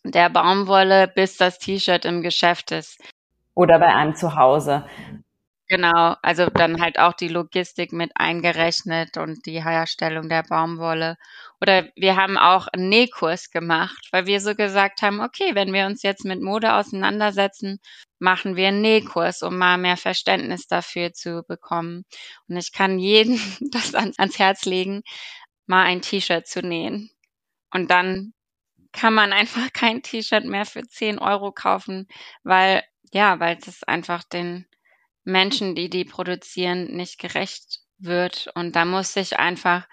der 0.04 0.30
Baumwolle 0.30 1.08
bis 1.08 1.36
das 1.36 1.58
T-Shirt 1.58 2.04
im 2.04 2.22
Geschäft 2.22 2.70
ist. 2.70 2.98
Oder 3.58 3.80
bei 3.80 3.92
einem 3.92 4.14
zu 4.14 4.36
Hause. 4.36 4.86
Genau, 5.66 6.14
also 6.22 6.46
dann 6.46 6.80
halt 6.80 7.00
auch 7.00 7.12
die 7.12 7.26
Logistik 7.26 7.92
mit 7.92 8.12
eingerechnet 8.14 9.16
und 9.16 9.46
die 9.46 9.64
Herstellung 9.64 10.28
der 10.28 10.44
Baumwolle. 10.44 11.16
Oder 11.60 11.88
wir 11.96 12.14
haben 12.14 12.38
auch 12.38 12.68
einen 12.68 12.88
Nähkurs 12.88 13.50
gemacht, 13.50 13.98
weil 14.12 14.26
wir 14.26 14.40
so 14.40 14.54
gesagt 14.54 15.02
haben, 15.02 15.20
okay, 15.20 15.56
wenn 15.56 15.72
wir 15.72 15.86
uns 15.86 16.04
jetzt 16.04 16.24
mit 16.24 16.40
Mode 16.40 16.72
auseinandersetzen, 16.74 17.80
machen 18.20 18.54
wir 18.54 18.68
einen 18.68 18.80
Nähkurs, 18.80 19.42
um 19.42 19.58
mal 19.58 19.76
mehr 19.76 19.96
Verständnis 19.96 20.68
dafür 20.68 21.12
zu 21.12 21.42
bekommen. 21.48 22.04
Und 22.46 22.58
ich 22.58 22.70
kann 22.72 23.00
jedem 23.00 23.40
das 23.72 23.92
ans, 23.96 24.38
Herz 24.38 24.66
legen, 24.66 25.02
mal 25.66 25.82
ein 25.82 26.00
T-Shirt 26.00 26.46
zu 26.46 26.62
nähen. 26.62 27.10
Und 27.72 27.90
dann 27.90 28.34
kann 28.92 29.14
man 29.14 29.32
einfach 29.32 29.72
kein 29.72 30.02
T-Shirt 30.02 30.44
mehr 30.44 30.64
für 30.64 30.82
10 30.82 31.18
Euro 31.18 31.52
kaufen, 31.52 32.08
weil, 32.44 32.82
ja, 33.12 33.40
weil 33.40 33.58
es 33.58 33.82
einfach 33.84 34.24
den 34.24 34.66
Menschen, 35.24 35.74
die 35.74 35.90
die 35.90 36.04
produzieren, 36.04 36.86
nicht 36.96 37.18
gerecht 37.18 37.80
wird. 37.98 38.50
Und 38.54 38.76
da 38.76 38.84
muss 38.84 39.12
sich 39.12 39.38
einfach, 39.38 39.86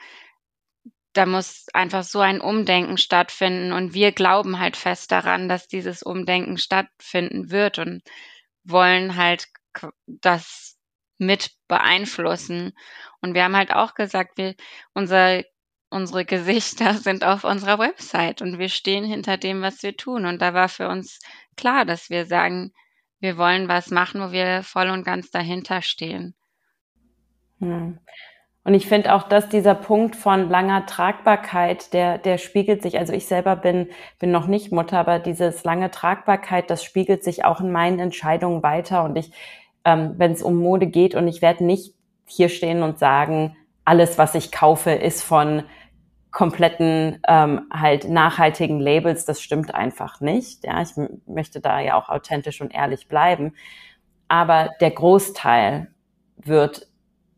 da 1.13 1.25
muss 1.25 1.65
einfach 1.73 2.04
so 2.04 2.19
ein 2.19 2.41
Umdenken 2.41 2.97
stattfinden. 2.97 3.73
Und 3.73 3.93
wir 3.93 4.12
glauben 4.12 4.60
halt 4.60 4.78
fest 4.78 5.12
daran, 5.12 5.49
dass 5.49 5.67
dieses 5.67 6.04
Umdenken 6.04 6.58
stattfinden 6.58 7.51
wird 7.51 7.80
und 7.80 8.01
wollen 8.63 9.15
halt 9.15 9.47
das 10.08 10.78
mit 11.17 11.51
beeinflussen. 11.67 12.73
Und 13.21 13.34
wir 13.34 13.43
haben 13.43 13.56
halt 13.56 13.71
auch 13.71 13.93
gesagt, 13.93 14.38
wir, 14.38 14.56
unser, 14.93 15.43
unsere 15.89 16.25
Gesichter 16.25 16.93
sind 16.95 17.23
auf 17.23 17.43
unserer 17.43 17.80
Website 17.80 18.41
und 18.41 18.60
wir 18.60 18.69
stehen 18.69 19.06
hinter 19.06 19.38
dem, 19.38 19.62
was 19.62 19.84
wir 19.84 19.97
tun. 19.97 20.25
Und 20.25 20.41
da 20.41 20.54
war 20.54 20.69
für 20.69 20.88
uns 20.88 21.19
klar, 21.56 21.86
dass 21.86 22.10
wir 22.10 22.25
sagen, 22.25 22.73
wir 23.19 23.38
wollen 23.38 23.67
was 23.67 23.91
machen, 23.91 24.21
wo 24.21 24.32
wir 24.32 24.63
voll 24.63 24.89
und 24.89 25.04
ganz 25.04 25.32
dahinter 25.32 25.82
stehen. 25.82 26.36
Hm. 27.60 27.99
Und 28.65 28.73
ich 28.73 28.88
finde 28.88 29.13
auch, 29.13 29.23
dass 29.23 29.47
dieser 29.47 29.75
Punkt 29.75 30.15
von 30.15 30.49
langer 30.49 30.88
Tragbarkeit, 30.88 31.93
der, 31.93 32.17
der 32.17 32.39
spiegelt 32.39 32.82
sich, 32.82 32.97
also 32.97 33.13
ich 33.13 33.28
selber 33.28 33.55
bin, 33.55 33.89
bin 34.18 34.32
noch 34.32 34.47
nicht 34.47 34.72
Mutter, 34.72 34.97
aber 34.97 35.20
dieses 35.20 35.63
lange 35.63 35.91
Tragbarkeit, 35.91 36.72
das 36.72 36.84
spiegelt 36.84 37.24
sich 37.24 37.45
auch 37.45 37.61
in 37.61 37.72
meinen 37.72 37.99
Entscheidungen 37.99 38.63
weiter. 38.63 39.03
Und 39.03 39.18
ich, 39.18 39.32
ähm, 39.86 40.16
wenn 40.18 40.32
es 40.32 40.41
um 40.41 40.57
Mode 40.57 40.88
geht, 40.88 41.13
und 41.13 41.28
ich 41.28 41.43
werde 41.43 41.63
nicht 41.63 41.93
hier 42.26 42.49
stehen 42.49 42.82
und 42.82 42.97
sagen, 42.97 43.55
alles, 43.86 44.18
was 44.18 44.34
ich 44.34 44.51
kaufe, 44.51 44.89
ist 44.89 45.22
von 45.22 45.63
kompletten 46.36 47.21
ähm, 47.29 47.61
halt 47.71 48.09
nachhaltigen 48.09 48.81
Labels, 48.81 49.23
das 49.23 49.41
stimmt 49.41 49.73
einfach 49.73 50.19
nicht. 50.19 50.65
Ja, 50.65 50.81
ich 50.81 50.89
möchte 51.25 51.61
da 51.61 51.79
ja 51.79 51.95
auch 51.95 52.09
authentisch 52.09 52.59
und 52.59 52.75
ehrlich 52.75 53.07
bleiben. 53.07 53.53
Aber 54.27 54.71
der 54.81 54.91
Großteil 54.91 55.88
wird 56.36 56.89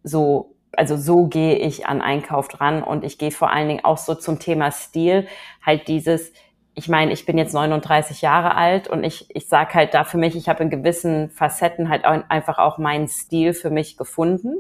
so, 0.02 0.56
also 0.76 0.98
so 0.98 1.28
gehe 1.28 1.58
ich 1.58 1.86
an 1.86 2.02
Einkauf 2.02 2.48
dran 2.48 2.82
und 2.82 3.04
ich 3.04 3.20
gehe 3.20 3.30
vor 3.30 3.52
allen 3.52 3.68
Dingen 3.68 3.86
auch 3.86 4.00
so 4.00 4.16
zum 4.16 4.40
Thema 4.40 4.72
Stil, 4.72 5.28
halt 5.64 5.88
dieses, 5.88 6.34
ich 6.74 6.90
meine, 6.90 7.14
ich 7.14 7.28
bin 7.28 7.38
jetzt 7.38 7.54
39 7.54 8.24
Jahre 8.24 8.56
alt 8.56 8.88
und 8.88 9.04
ich, 9.04 9.28
ich 9.30 9.48
sage 9.48 9.76
halt 9.76 9.94
da 9.94 10.06
für 10.06 10.18
mich, 10.18 10.36
ich 10.36 10.50
habe 10.50 10.64
in 10.64 10.72
gewissen 10.72 11.30
Facetten 11.30 11.90
halt 11.90 12.04
auch, 12.04 12.24
einfach 12.30 12.58
auch 12.58 12.80
meinen 12.80 13.08
Stil 13.08 13.54
für 13.54 13.70
mich 13.70 13.96
gefunden. 13.96 14.56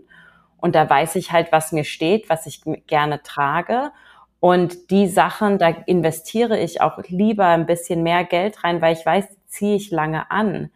Und 0.57 0.75
da 0.75 0.87
weiß 0.87 1.15
ich 1.15 1.31
halt, 1.31 1.51
was 1.51 1.71
mir 1.71 1.83
steht, 1.85 2.29
was 2.29 2.45
ich 2.45 2.61
gerne 2.85 3.23
trage. 3.23 3.91
Und 4.39 4.91
die 4.91 5.07
Sachen, 5.07 5.57
da 5.57 5.69
investiere 5.69 6.59
ich 6.59 6.81
auch 6.81 6.99
lieber 7.07 7.47
ein 7.47 7.65
bisschen 7.65 8.03
mehr 8.03 8.23
Geld 8.23 8.63
rein, 8.63 8.81
weil 8.81 8.95
ich 8.95 9.05
weiß, 9.05 9.25
ziehe 9.47 9.75
ich 9.75 9.91
lange 9.91 10.29
an. 10.29 10.69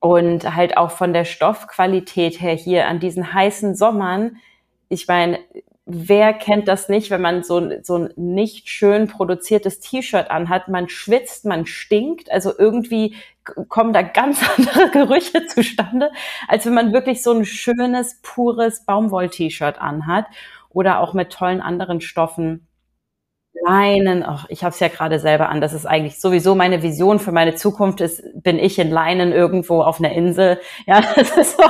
Und 0.00 0.54
halt 0.56 0.76
auch 0.76 0.90
von 0.90 1.12
der 1.12 1.24
Stoffqualität 1.24 2.40
her 2.40 2.54
hier 2.54 2.88
an 2.88 3.00
diesen 3.00 3.32
heißen 3.32 3.74
Sommern. 3.76 4.36
Ich 4.88 5.06
meine, 5.06 5.38
wer 5.92 6.32
kennt 6.32 6.68
das 6.68 6.88
nicht, 6.88 7.10
wenn 7.10 7.20
man 7.20 7.42
so, 7.42 7.82
so 7.82 7.96
ein 7.96 8.10
nicht 8.16 8.68
schön 8.68 9.08
produziertes 9.08 9.80
T-Shirt 9.80 10.30
anhat? 10.30 10.68
Man 10.68 10.88
schwitzt, 10.88 11.44
man 11.44 11.66
stinkt. 11.66 12.30
Also 12.30 12.52
irgendwie 12.56 13.14
kommen 13.68 13.92
da 13.92 14.02
ganz 14.02 14.40
andere 14.56 14.90
Gerüche 14.90 15.46
zustande, 15.46 16.10
als 16.48 16.66
wenn 16.66 16.74
man 16.74 16.92
wirklich 16.92 17.22
so 17.22 17.32
ein 17.32 17.44
schönes, 17.44 18.20
pures 18.22 18.84
Baumwoll-T-Shirt 18.84 19.80
anhat 19.80 20.26
oder 20.70 21.00
auch 21.00 21.14
mit 21.14 21.30
tollen 21.30 21.60
anderen 21.60 22.00
Stoffen. 22.00 22.66
Leinen, 23.64 24.22
ach, 24.22 24.46
ich 24.48 24.64
habe 24.64 24.72
es 24.72 24.80
ja 24.80 24.88
gerade 24.88 25.18
selber 25.18 25.48
an. 25.48 25.60
Das 25.60 25.72
ist 25.72 25.86
eigentlich 25.86 26.20
sowieso 26.20 26.54
meine 26.54 26.82
Vision 26.82 27.18
für 27.18 27.32
meine 27.32 27.54
Zukunft. 27.54 28.00
Ist, 28.00 28.22
bin 28.34 28.58
ich 28.58 28.78
in 28.78 28.90
Leinen 28.90 29.32
irgendwo 29.32 29.82
auf 29.82 29.98
einer 29.98 30.12
Insel? 30.12 30.60
Ja, 30.86 31.00
das 31.00 31.36
ist 31.36 31.56
so. 31.56 31.62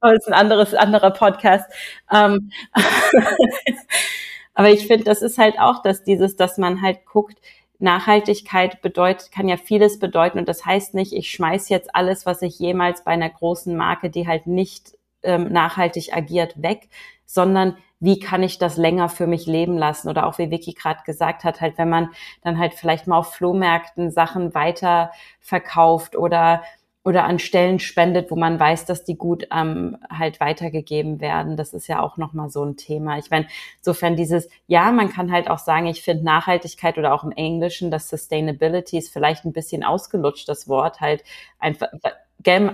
das 0.00 0.12
ist 0.18 0.28
ein 0.28 0.34
anderes, 0.34 0.74
anderer 0.74 1.10
Podcast. 1.10 1.70
Ähm, 2.12 2.50
aber 4.54 4.70
ich 4.70 4.86
finde, 4.86 5.04
das 5.04 5.22
ist 5.22 5.38
halt 5.38 5.58
auch 5.58 5.82
dass 5.82 6.02
dieses, 6.02 6.36
dass 6.36 6.58
man 6.58 6.82
halt 6.82 7.06
guckt, 7.06 7.38
Nachhaltigkeit 7.78 8.80
bedeutet, 8.80 9.32
kann 9.32 9.48
ja 9.48 9.56
vieles 9.56 9.98
bedeuten 9.98 10.38
und 10.38 10.48
das 10.48 10.64
heißt 10.64 10.94
nicht, 10.94 11.12
ich 11.12 11.30
schmeiß 11.30 11.68
jetzt 11.68 11.94
alles, 11.94 12.26
was 12.26 12.40
ich 12.42 12.58
jemals 12.58 13.02
bei 13.02 13.10
einer 13.10 13.28
großen 13.28 13.76
Marke, 13.76 14.08
die 14.08 14.28
halt 14.28 14.46
nicht 14.46 14.96
ähm, 15.24 15.52
nachhaltig 15.52 16.14
agiert, 16.14 16.62
weg, 16.62 16.88
sondern 17.26 17.76
wie 18.02 18.18
kann 18.18 18.42
ich 18.42 18.58
das 18.58 18.76
länger 18.76 19.08
für 19.08 19.28
mich 19.28 19.46
leben 19.46 19.78
lassen? 19.78 20.08
Oder 20.08 20.26
auch 20.26 20.36
wie 20.38 20.50
Vicky 20.50 20.72
gerade 20.72 21.00
gesagt 21.06 21.44
hat, 21.44 21.60
halt, 21.60 21.78
wenn 21.78 21.88
man 21.88 22.08
dann 22.42 22.58
halt 22.58 22.74
vielleicht 22.74 23.06
mal 23.06 23.18
auf 23.18 23.32
Flohmärkten 23.34 24.10
Sachen 24.10 24.54
weiter 24.54 25.12
verkauft 25.40 26.16
oder 26.16 26.62
oder 27.04 27.24
an 27.24 27.40
Stellen 27.40 27.80
spendet, 27.80 28.30
wo 28.30 28.36
man 28.36 28.60
weiß, 28.60 28.84
dass 28.84 29.02
die 29.02 29.16
gut 29.16 29.48
ähm, 29.52 29.96
halt 30.08 30.38
weitergegeben 30.38 31.20
werden. 31.20 31.56
Das 31.56 31.72
ist 31.74 31.88
ja 31.88 32.00
auch 32.00 32.16
nochmal 32.16 32.48
so 32.48 32.64
ein 32.64 32.76
Thema. 32.76 33.18
Ich 33.18 33.28
meine, 33.28 33.46
insofern 33.78 34.14
dieses, 34.14 34.48
ja, 34.68 34.92
man 34.92 35.10
kann 35.10 35.32
halt 35.32 35.50
auch 35.50 35.58
sagen, 35.58 35.86
ich 35.86 36.02
finde 36.02 36.24
Nachhaltigkeit 36.24 36.98
oder 36.98 37.12
auch 37.12 37.24
im 37.24 37.32
Englischen, 37.32 37.90
das 37.90 38.08
Sustainability 38.08 38.98
ist 38.98 39.12
vielleicht 39.12 39.44
ein 39.44 39.52
bisschen 39.52 39.82
ausgelutscht, 39.82 40.48
das 40.48 40.68
Wort 40.68 41.00
halt 41.00 41.24
einfach, 41.58 41.88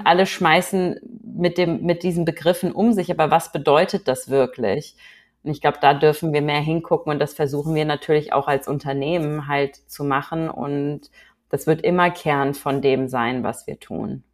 alle 0.04 0.26
schmeißen 0.26 1.00
mit 1.22 1.58
dem, 1.58 1.82
mit 1.82 2.02
diesen 2.02 2.24
Begriffen 2.24 2.72
um 2.72 2.92
sich, 2.92 3.10
aber 3.10 3.30
was 3.30 3.52
bedeutet 3.52 4.08
das 4.08 4.28
wirklich? 4.28 4.94
Und 5.42 5.50
ich 5.50 5.60
glaube, 5.60 5.78
da 5.80 5.94
dürfen 5.94 6.32
wir 6.32 6.42
mehr 6.42 6.60
hingucken 6.60 7.12
und 7.12 7.18
das 7.18 7.34
versuchen 7.34 7.74
wir 7.74 7.84
natürlich 7.84 8.32
auch 8.32 8.48
als 8.48 8.68
Unternehmen 8.68 9.46
halt 9.46 9.76
zu 9.76 10.04
machen 10.04 10.50
und 10.50 11.10
das 11.48 11.66
wird 11.66 11.82
immer 11.82 12.10
Kern 12.10 12.54
von 12.54 12.82
dem 12.82 13.08
sein, 13.08 13.42
was 13.42 13.66
wir 13.66 13.78
tun. 13.78 14.24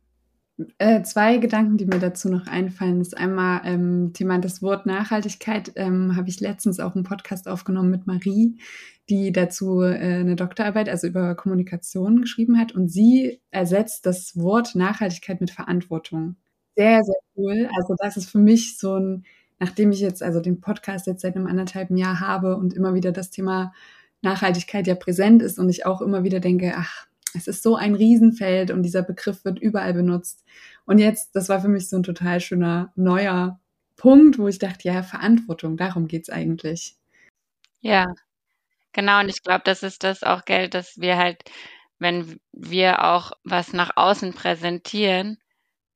Äh, 0.78 1.02
zwei 1.02 1.38
Gedanken, 1.38 1.78
die 1.78 1.86
mir 1.86 1.98
dazu 1.98 2.28
noch 2.28 2.46
einfallen, 2.46 3.00
ist 3.00 3.16
einmal 3.16 3.62
ähm, 3.64 4.12
Thema 4.14 4.38
das 4.38 4.62
Wort 4.62 4.86
Nachhaltigkeit. 4.86 5.72
Ähm, 5.74 6.14
Habe 6.16 6.28
ich 6.28 6.38
letztens 6.38 6.78
auch 6.78 6.94
einen 6.94 7.04
Podcast 7.04 7.48
aufgenommen 7.48 7.90
mit 7.90 8.06
Marie, 8.06 8.60
die 9.08 9.32
dazu 9.32 9.82
äh, 9.82 9.96
eine 9.96 10.36
Doktorarbeit, 10.36 10.88
also 10.88 11.08
über 11.08 11.34
Kommunikation 11.34 12.20
geschrieben 12.20 12.56
hat. 12.56 12.72
Und 12.72 12.88
sie 12.88 13.40
ersetzt 13.50 14.06
das 14.06 14.36
Wort 14.36 14.76
Nachhaltigkeit 14.76 15.40
mit 15.40 15.50
Verantwortung. 15.50 16.36
Sehr, 16.76 17.02
sehr 17.02 17.18
cool. 17.36 17.68
Also 17.76 17.96
das 17.98 18.16
ist 18.16 18.30
für 18.30 18.38
mich 18.38 18.78
so 18.78 18.94
ein, 18.94 19.24
nachdem 19.64 19.92
ich 19.92 20.00
jetzt 20.00 20.22
also 20.22 20.40
den 20.40 20.60
Podcast 20.60 21.06
jetzt 21.06 21.22
seit 21.22 21.36
einem 21.36 21.46
anderthalben 21.46 21.96
Jahr 21.96 22.20
habe 22.20 22.56
und 22.56 22.74
immer 22.74 22.92
wieder 22.92 23.12
das 23.12 23.30
Thema 23.30 23.72
Nachhaltigkeit 24.20 24.86
ja 24.86 24.94
präsent 24.94 25.40
ist 25.40 25.58
und 25.58 25.70
ich 25.70 25.86
auch 25.86 26.02
immer 26.02 26.22
wieder 26.22 26.38
denke, 26.38 26.74
ach, 26.76 27.06
es 27.34 27.48
ist 27.48 27.62
so 27.62 27.74
ein 27.74 27.94
Riesenfeld 27.94 28.70
und 28.70 28.82
dieser 28.82 29.02
Begriff 29.02 29.42
wird 29.46 29.58
überall 29.58 29.94
benutzt. 29.94 30.44
Und 30.84 30.98
jetzt, 30.98 31.34
das 31.34 31.48
war 31.48 31.62
für 31.62 31.68
mich 31.68 31.88
so 31.88 31.96
ein 31.96 32.02
total 32.02 32.40
schöner 32.40 32.92
neuer 32.94 33.58
Punkt, 33.96 34.38
wo 34.38 34.48
ich 34.48 34.58
dachte, 34.58 34.86
ja, 34.86 35.02
Verantwortung, 35.02 35.78
darum 35.78 36.08
geht's 36.08 36.28
eigentlich. 36.28 36.96
Ja, 37.80 38.14
genau. 38.92 39.20
Und 39.20 39.30
ich 39.30 39.42
glaube, 39.42 39.62
das 39.64 39.82
ist 39.82 40.04
das 40.04 40.22
auch 40.22 40.44
Geld, 40.44 40.74
dass 40.74 41.00
wir 41.00 41.16
halt, 41.16 41.42
wenn 41.98 42.38
wir 42.52 43.02
auch 43.02 43.32
was 43.44 43.72
nach 43.72 43.92
außen 43.96 44.34
präsentieren, 44.34 45.38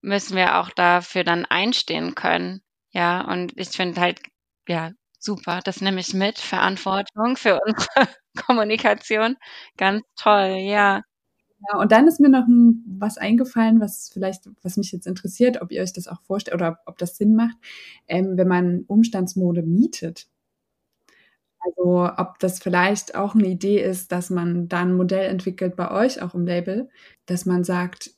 müssen 0.01 0.37
wir 0.37 0.59
auch 0.59 0.71
dafür 0.71 1.23
dann 1.23 1.45
einstehen 1.45 2.15
können. 2.15 2.63
Ja, 2.93 3.23
und 3.31 3.53
ich 3.57 3.69
finde 3.71 4.01
halt, 4.01 4.21
ja, 4.69 4.93
Super, 5.21 5.61
das 5.65 5.81
nehme 5.81 6.01
ich 6.01 6.15
mit. 6.15 6.39
Verantwortung 6.39 7.37
für 7.37 7.61
unsere 7.67 8.09
Kommunikation. 8.47 9.37
Ganz 9.77 10.03
toll, 10.17 10.59
ja. 10.61 11.03
Ja, 11.71 11.79
und 11.81 11.93
dann 11.93 12.07
ist 12.09 12.21
mir 12.21 12.29
noch 12.29 12.47
was 12.87 13.19
eingefallen, 13.19 13.81
was 13.81 14.11
vielleicht, 14.13 14.49
was 14.63 14.77
mich 14.77 14.93
jetzt 14.93 15.07
interessiert, 15.09 15.61
ob 15.63 15.73
ihr 15.73 15.83
euch 15.83 15.93
das 15.93 16.09
auch 16.09 16.23
vorstellt 16.23 16.55
oder 16.55 16.79
ob 16.87 16.99
das 16.99 17.17
Sinn 17.17 17.35
macht, 17.37 17.57
ähm, 18.09 18.37
wenn 18.37 18.49
man 18.49 18.85
Umstandsmode 18.87 19.63
mietet. 19.63 20.29
Also 21.61 22.09
ob 22.17 22.39
das 22.39 22.61
vielleicht 22.61 23.15
auch 23.15 23.35
eine 23.35 23.47
Idee 23.49 23.83
ist, 23.83 24.13
dass 24.13 24.31
man 24.31 24.69
da 24.69 24.81
ein 24.83 24.95
Modell 24.97 25.29
entwickelt 25.29 25.77
bei 25.77 25.91
euch, 25.91 26.23
auch 26.23 26.35
im 26.35 26.47
Label, 26.47 26.89
dass 27.27 27.47
man 27.47 27.65
sagt, 27.65 28.11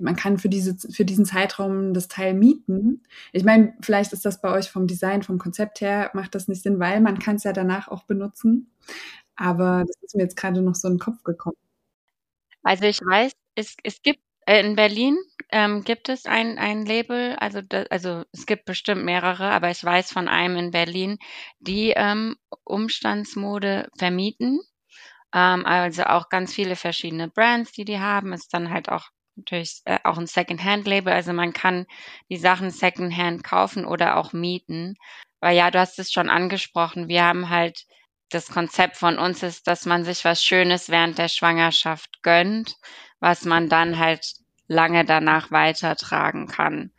man 0.00 0.16
kann 0.16 0.38
für, 0.38 0.48
diese, 0.48 0.76
für 0.76 1.04
diesen 1.04 1.24
Zeitraum 1.24 1.94
das 1.94 2.08
Teil 2.08 2.34
mieten. 2.34 3.02
Ich 3.32 3.44
meine, 3.44 3.74
vielleicht 3.80 4.12
ist 4.12 4.24
das 4.24 4.40
bei 4.40 4.50
euch 4.50 4.70
vom 4.70 4.86
Design, 4.86 5.22
vom 5.22 5.38
Konzept 5.38 5.80
her, 5.80 6.10
macht 6.14 6.34
das 6.34 6.48
nicht 6.48 6.62
Sinn, 6.62 6.80
weil 6.80 7.00
man 7.00 7.18
kann 7.18 7.36
es 7.36 7.44
ja 7.44 7.52
danach 7.52 7.88
auch 7.88 8.04
benutzen. 8.04 8.70
Aber 9.36 9.84
das 9.86 9.96
ist 10.02 10.14
mir 10.14 10.22
jetzt 10.22 10.36
gerade 10.36 10.62
noch 10.62 10.74
so 10.74 10.88
in 10.88 10.94
den 10.94 11.00
Kopf 11.00 11.22
gekommen. 11.22 11.56
Also 12.62 12.84
ich 12.84 13.00
weiß, 13.00 13.32
es, 13.54 13.76
es 13.82 14.02
gibt 14.02 14.20
äh, 14.46 14.60
in 14.60 14.76
Berlin 14.76 15.16
ähm, 15.50 15.84
gibt 15.84 16.08
es 16.08 16.26
ein, 16.26 16.58
ein 16.58 16.84
Label, 16.84 17.36
also, 17.36 17.60
da, 17.62 17.84
also 17.90 18.24
es 18.32 18.46
gibt 18.46 18.64
bestimmt 18.64 19.04
mehrere, 19.04 19.50
aber 19.50 19.70
ich 19.70 19.82
weiß 19.82 20.12
von 20.12 20.28
einem 20.28 20.56
in 20.56 20.70
Berlin, 20.70 21.18
die 21.60 21.92
ähm, 21.96 22.36
Umstandsmode 22.64 23.88
vermieten. 23.96 24.60
Ähm, 25.34 25.64
also 25.66 26.04
auch 26.04 26.28
ganz 26.28 26.52
viele 26.54 26.76
verschiedene 26.76 27.28
Brands, 27.28 27.72
die 27.72 27.84
die 27.84 28.00
haben, 28.00 28.32
ist 28.32 28.52
dann 28.52 28.70
halt 28.70 28.88
auch 28.88 29.10
natürlich 29.40 29.82
äh, 29.84 29.98
auch 30.04 30.18
ein 30.18 30.26
Secondhand-Label. 30.26 31.12
Also 31.12 31.32
man 31.32 31.52
kann 31.52 31.86
die 32.28 32.36
Sachen 32.36 32.70
Secondhand 32.70 33.42
kaufen 33.44 33.84
oder 33.84 34.16
auch 34.16 34.32
mieten. 34.32 34.96
Weil 35.40 35.56
ja, 35.56 35.70
du 35.70 35.78
hast 35.78 35.98
es 35.98 36.12
schon 36.12 36.28
angesprochen, 36.28 37.08
wir 37.08 37.24
haben 37.24 37.48
halt 37.48 37.86
das 38.28 38.48
Konzept 38.48 38.96
von 38.96 39.18
uns 39.18 39.42
ist, 39.42 39.66
dass 39.66 39.86
man 39.86 40.04
sich 40.04 40.24
was 40.24 40.44
Schönes 40.44 40.88
während 40.88 41.18
der 41.18 41.28
Schwangerschaft 41.28 42.22
gönnt, 42.22 42.76
was 43.18 43.44
man 43.44 43.68
dann 43.68 43.98
halt 43.98 44.34
lange 44.68 45.04
danach 45.04 45.50
weitertragen 45.50 46.46
kann. 46.46 46.92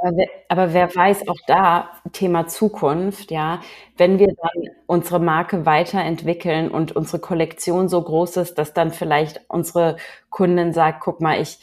Aber 0.00 0.16
wer, 0.16 0.28
aber 0.48 0.72
wer 0.74 0.94
weiß, 0.94 1.28
auch 1.28 1.38
da 1.46 1.90
Thema 2.12 2.46
Zukunft, 2.48 3.30
ja, 3.30 3.60
wenn 3.96 4.18
wir 4.18 4.28
dann 4.28 4.70
unsere 4.86 5.20
Marke 5.20 5.66
weiterentwickeln 5.66 6.70
und 6.70 6.92
unsere 6.96 7.20
Kollektion 7.20 7.88
so 7.88 8.02
groß 8.02 8.38
ist, 8.38 8.54
dass 8.58 8.74
dann 8.74 8.90
vielleicht 8.90 9.42
unsere 9.48 9.96
Kundin 10.30 10.72
sagt, 10.72 11.00
guck 11.00 11.20
mal, 11.20 11.40
ich, 11.40 11.58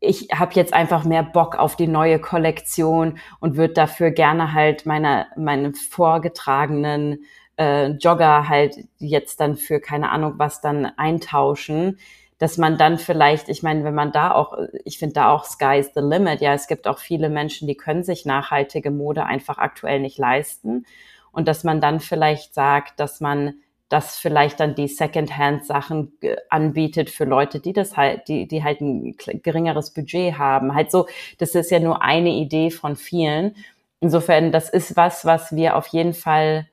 ich 0.00 0.28
habe 0.34 0.54
jetzt 0.54 0.72
einfach 0.72 1.04
mehr 1.04 1.22
Bock 1.22 1.56
auf 1.56 1.76
die 1.76 1.86
neue 1.86 2.18
Kollektion 2.18 3.18
und 3.40 3.56
würde 3.56 3.74
dafür 3.74 4.10
gerne 4.10 4.54
halt 4.54 4.86
meine, 4.86 5.26
meine 5.36 5.74
vorgetragenen 5.74 7.24
äh, 7.58 7.88
Jogger 7.88 8.48
halt 8.48 8.76
jetzt 8.98 9.40
dann 9.40 9.56
für 9.56 9.80
keine 9.80 10.10
Ahnung 10.10 10.34
was 10.38 10.62
dann 10.62 10.86
eintauschen 10.86 11.98
dass 12.40 12.56
man 12.56 12.78
dann 12.78 12.96
vielleicht, 12.98 13.50
ich 13.50 13.62
meine, 13.62 13.84
wenn 13.84 13.94
man 13.94 14.12
da 14.12 14.32
auch, 14.32 14.56
ich 14.86 14.98
finde 14.98 15.12
da 15.12 15.30
auch 15.30 15.44
Sky's 15.44 15.92
the 15.94 16.00
limit, 16.00 16.40
ja, 16.40 16.54
es 16.54 16.66
gibt 16.66 16.88
auch 16.88 16.98
viele 16.98 17.28
Menschen, 17.28 17.68
die 17.68 17.76
können 17.76 18.02
sich 18.02 18.24
nachhaltige 18.24 18.90
Mode 18.90 19.26
einfach 19.26 19.58
aktuell 19.58 20.00
nicht 20.00 20.16
leisten 20.16 20.86
und 21.32 21.46
dass 21.46 21.64
man 21.64 21.82
dann 21.82 22.00
vielleicht 22.00 22.54
sagt, 22.54 22.98
dass 22.98 23.20
man 23.20 23.56
das 23.90 24.16
vielleicht 24.16 24.58
dann 24.58 24.74
die 24.74 24.88
Secondhand-Sachen 24.88 26.12
äh, 26.22 26.36
anbietet 26.48 27.10
für 27.10 27.24
Leute, 27.24 27.60
die 27.60 27.74
das 27.74 27.98
halt, 27.98 28.26
die, 28.28 28.48
die 28.48 28.64
halt 28.64 28.80
ein 28.80 29.16
geringeres 29.42 29.90
Budget 29.92 30.38
haben. 30.38 30.74
Halt 30.74 30.90
so, 30.90 31.08
das 31.38 31.54
ist 31.54 31.70
ja 31.70 31.80
nur 31.80 32.00
eine 32.00 32.30
Idee 32.30 32.70
von 32.70 32.96
vielen. 32.96 33.54
Insofern, 33.98 34.50
das 34.50 34.70
ist 34.70 34.96
was, 34.96 35.26
was 35.26 35.54
wir 35.54 35.76
auf 35.76 35.88
jeden 35.88 36.14
Fall 36.14 36.68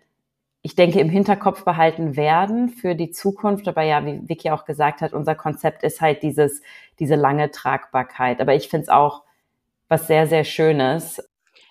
ich 0.62 0.76
denke, 0.76 1.00
im 1.00 1.10
Hinterkopf 1.10 1.64
behalten 1.64 2.16
werden 2.16 2.70
für 2.70 2.96
die 2.96 3.12
Zukunft. 3.12 3.68
Aber 3.68 3.84
ja, 3.84 4.06
wie 4.06 4.28
Vicky 4.28 4.50
auch 4.50 4.66
gesagt 4.66 5.02
hat, 5.02 5.14
unser 5.14 5.36
Konzept 5.36 5.84
ist 5.84 6.02
halt 6.02 6.24
dieses, 6.24 6.62
diese 7.00 7.16
lange 7.16 7.52
Tragbarkeit. 7.52 8.42
Aber 8.42 8.56
ich 8.56 8.68
finde 8.68 8.84
es 8.84 8.90
auch 8.90 9.24
was 9.88 10.08
sehr, 10.08 10.28
sehr 10.28 10.44
Schönes. 10.44 11.22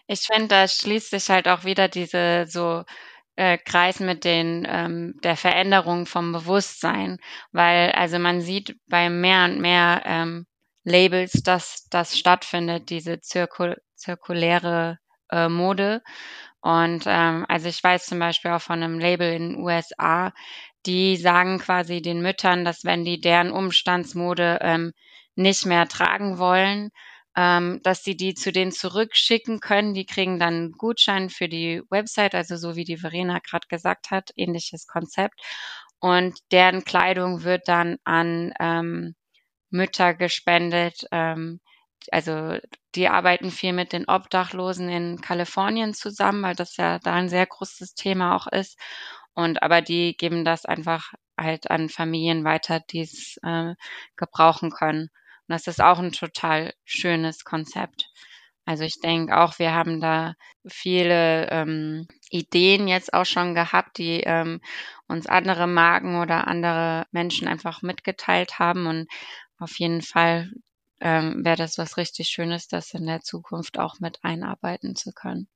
Ich 0.07 0.27
finde, 0.27 0.49
da 0.49 0.69
schließt 0.69 1.11
sich 1.11 1.29
halt 1.29 1.49
auch 1.49 1.65
wieder 1.65 1.89
diese 1.89 2.47
so 2.47 2.85
äh, 3.37 3.59
Kreis 3.59 4.01
mit 4.01 4.25
den 4.25 4.67
ähm, 4.69 5.15
der 5.23 5.37
Veränderung 5.37 6.07
vom 6.07 6.33
Bewusstsein, 6.33 7.19
weil 7.53 7.93
also 7.93 8.19
man 8.19 8.41
sieht 8.41 8.77
bei 8.89 9.11
mehr 9.11 9.45
und 9.45 9.61
mehr 9.61 10.03
ähm, 10.07 10.47
Labels, 10.85 11.43
dass 11.43 11.87
das 11.91 12.17
stattfindet, 12.17 12.89
diese 12.91 13.21
zirkul 13.21 13.77
zirkuläre 13.95 14.99
äh, 15.31 15.49
Mode. 15.49 16.03
Und 16.61 17.05
ähm, 17.07 17.45
also 17.49 17.69
ich 17.69 17.83
weiß 17.83 18.07
zum 18.07 18.19
Beispiel 18.19 18.51
auch 18.51 18.63
von 18.63 18.83
einem 18.83 18.99
Label 18.99 19.33
in 19.33 19.51
den 19.51 19.59
USA, 19.63 20.33
die 20.87 21.17
sagen 21.17 21.59
quasi 21.59 22.03
den 22.03 22.23
Müttern, 22.23 22.65
dass 22.65 22.85
wenn 22.85 23.05
die 23.05 23.21
deren 23.21 23.51
Umstandsmode 23.51 24.59
ähm, 24.63 24.93
nicht 25.35 25.67
mehr 25.67 25.87
tragen 25.89 26.39
wollen, 26.39 26.91
ähm, 27.37 27.81
dass 27.83 28.03
sie 28.03 28.17
die 28.17 28.35
zu 28.35 28.51
denen 28.51 28.73
zurückschicken 28.73 29.61
können. 29.61 29.95
Die 29.95 30.07
kriegen 30.07 30.39
dann 30.39 30.55
einen 30.55 30.73
Gutschein 30.73 31.29
für 31.31 31.49
die 31.49 31.83
Website, 31.91 32.35
also 32.35 32.57
so 32.57 32.77
wie 32.77 32.85
die 32.85 32.97
Verena 32.97 33.39
gerade 33.41 33.67
gesagt 33.69 34.11
hat, 34.11 34.31
ähnliches 34.37 34.87
Konzept. 34.87 35.41
Und 36.01 36.39
deren 36.53 36.85
Kleidung 36.85 37.43
wird 37.45 37.69
dann 37.69 37.99
an 38.05 38.53
ähm, 38.61 39.15
Mütter 39.71 40.15
gespendet. 40.15 41.07
Ähm, 41.13 41.61
also 42.13 42.59
die 42.95 43.09
arbeiten 43.09 43.51
viel 43.51 43.73
mit 43.73 43.93
den 43.93 44.09
Obdachlosen 44.09 44.89
in 44.89 45.21
Kalifornien 45.21 45.95
zusammen, 45.95 46.43
weil 46.43 46.55
das 46.55 46.77
ja 46.77 46.99
da 46.99 47.15
ein 47.15 47.29
sehr 47.29 47.47
großes 47.47 47.95
Thema 47.95 48.37
auch 48.37 48.47
ist. 48.47 48.79
Und 49.35 49.63
aber 49.63 49.83
die 49.83 50.17
geben 50.17 50.45
das 50.45 50.65
einfach 50.65 51.13
halt 51.39 51.71
an 51.71 51.89
Familien 51.89 52.45
weiter, 52.45 52.81
die 52.81 53.03
es 53.03 53.39
äh, 53.43 53.75
gebrauchen 54.17 54.71
können. 54.71 55.03
Und 55.03 55.11
das 55.49 55.67
ist 55.67 55.83
auch 55.83 55.99
ein 55.99 56.13
total 56.13 56.73
schönes 56.85 57.45
Konzept. 57.45 58.09
Also 58.67 58.83
ich 58.85 59.01
denke 59.01 59.37
auch, 59.39 59.59
wir 59.61 59.75
haben 59.75 60.01
da 60.01 60.35
viele 60.67 61.49
ähm, 61.51 62.09
Ideen 62.31 62.89
jetzt 62.89 63.15
auch 63.15 63.25
schon 63.25 63.55
gehabt, 63.55 63.99
die 63.99 64.23
ähm, 64.23 64.61
uns 65.07 65.27
andere 65.27 65.69
Marken 65.69 66.21
oder 66.21 66.49
andere 66.49 67.07
Menschen 67.13 67.47
einfach 67.47 67.83
mitgeteilt 67.83 68.59
haben. 68.59 68.87
Und 68.87 69.09
auf 69.59 69.79
jeden 69.79 70.03
Fall 70.03 70.51
ähm, 71.01 71.45
wäre 71.45 71.57
das 71.57 71.79
was 71.79 71.97
richtig 71.97 72.29
Schönes, 72.29 72.69
das 72.69 72.95
in 72.95 73.07
der 73.07 73.21
Zukunft 73.21 73.79
auch 73.79 74.01
mit 74.01 74.19
einarbeiten 74.23 74.97
zu 74.97 75.13
können. 75.13 75.49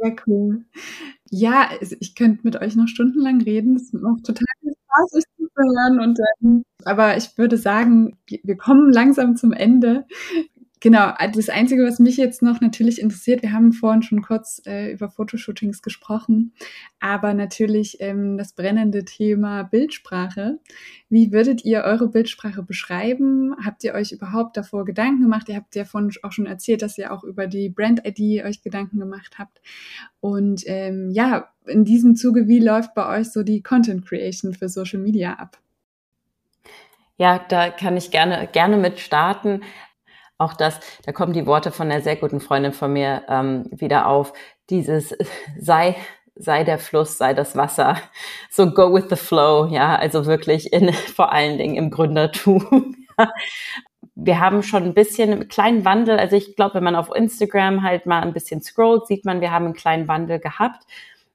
Sehr 0.00 0.16
cool. 0.26 0.64
Ja, 1.30 1.70
ich 2.00 2.14
könnte 2.14 2.40
mit 2.44 2.56
euch 2.56 2.74
noch 2.76 2.88
stundenlang 2.88 3.40
reden. 3.42 3.76
Es 3.76 3.92
macht 3.92 4.24
total 4.24 4.46
viel 4.60 4.72
Spaß, 4.72 5.14
euch 5.14 5.24
zuzuhören. 5.36 6.00
Und, 6.00 6.18
ähm, 6.40 6.64
aber 6.84 7.16
ich 7.16 7.38
würde 7.38 7.56
sagen, 7.56 8.18
wir 8.26 8.56
kommen 8.56 8.92
langsam 8.92 9.36
zum 9.36 9.52
Ende. 9.52 10.06
Genau, 10.82 11.12
das 11.32 11.48
Einzige, 11.48 11.84
was 11.84 12.00
mich 12.00 12.16
jetzt 12.16 12.42
noch 12.42 12.60
natürlich 12.60 13.00
interessiert, 13.00 13.42
wir 13.42 13.52
haben 13.52 13.72
vorhin 13.72 14.02
schon 14.02 14.20
kurz 14.20 14.60
äh, 14.66 14.90
über 14.90 15.08
Fotoshootings 15.08 15.80
gesprochen, 15.80 16.54
aber 16.98 17.34
natürlich 17.34 17.98
ähm, 18.00 18.36
das 18.36 18.52
brennende 18.52 19.04
Thema 19.04 19.62
Bildsprache. 19.62 20.58
Wie 21.08 21.30
würdet 21.30 21.64
ihr 21.64 21.82
eure 21.82 22.08
Bildsprache 22.08 22.64
beschreiben? 22.64 23.54
Habt 23.64 23.84
ihr 23.84 23.94
euch 23.94 24.10
überhaupt 24.10 24.56
davor 24.56 24.84
Gedanken 24.84 25.22
gemacht? 25.22 25.48
Ihr 25.48 25.54
habt 25.54 25.76
ja 25.76 25.84
vorhin 25.84 26.10
auch 26.24 26.32
schon 26.32 26.46
erzählt, 26.46 26.82
dass 26.82 26.98
ihr 26.98 27.12
auch 27.12 27.22
über 27.22 27.46
die 27.46 27.68
Brand-ID 27.68 28.44
euch 28.44 28.60
Gedanken 28.60 28.98
gemacht 28.98 29.38
habt. 29.38 29.60
Und 30.18 30.64
ähm, 30.66 31.12
ja, 31.12 31.52
in 31.64 31.84
diesem 31.84 32.16
Zuge, 32.16 32.48
wie 32.48 32.58
läuft 32.58 32.92
bei 32.94 33.20
euch 33.20 33.30
so 33.30 33.44
die 33.44 33.62
Content 33.62 34.04
Creation 34.04 34.52
für 34.52 34.68
Social 34.68 34.98
Media 34.98 35.34
ab? 35.34 35.60
Ja, 37.18 37.38
da 37.38 37.70
kann 37.70 37.96
ich 37.96 38.10
gerne, 38.10 38.48
gerne 38.50 38.78
mit 38.78 38.98
starten 38.98 39.60
auch 40.38 40.54
das, 40.54 40.80
da 41.04 41.12
kommen 41.12 41.32
die 41.32 41.46
Worte 41.46 41.70
von 41.70 41.90
einer 41.90 42.02
sehr 42.02 42.16
guten 42.16 42.40
Freundin 42.40 42.72
von 42.72 42.92
mir 42.92 43.22
ähm, 43.28 43.66
wieder 43.70 44.06
auf. 44.06 44.32
Dieses 44.70 45.16
sei, 45.58 45.96
sei 46.34 46.64
der 46.64 46.78
Fluss, 46.78 47.18
sei 47.18 47.34
das 47.34 47.56
Wasser. 47.56 47.96
So 48.50 48.70
go 48.70 48.92
with 48.92 49.06
the 49.08 49.16
flow, 49.16 49.66
ja, 49.66 49.96
also 49.96 50.26
wirklich 50.26 50.72
in, 50.72 50.92
vor 51.14 51.32
allen 51.32 51.58
Dingen 51.58 51.76
im 51.76 51.90
Gründertum. 51.90 52.96
Wir 54.14 54.40
haben 54.40 54.62
schon 54.62 54.82
ein 54.82 54.94
bisschen 54.94 55.32
einen 55.32 55.48
kleinen 55.48 55.84
Wandel. 55.84 56.18
Also 56.18 56.36
ich 56.36 56.54
glaube, 56.56 56.74
wenn 56.74 56.84
man 56.84 56.96
auf 56.96 57.14
Instagram 57.14 57.82
halt 57.82 58.04
mal 58.06 58.22
ein 58.22 58.34
bisschen 58.34 58.62
scrollt, 58.62 59.06
sieht 59.06 59.24
man, 59.24 59.40
wir 59.40 59.52
haben 59.52 59.64
einen 59.66 59.74
kleinen 59.74 60.08
Wandel 60.08 60.38
gehabt. 60.38 60.84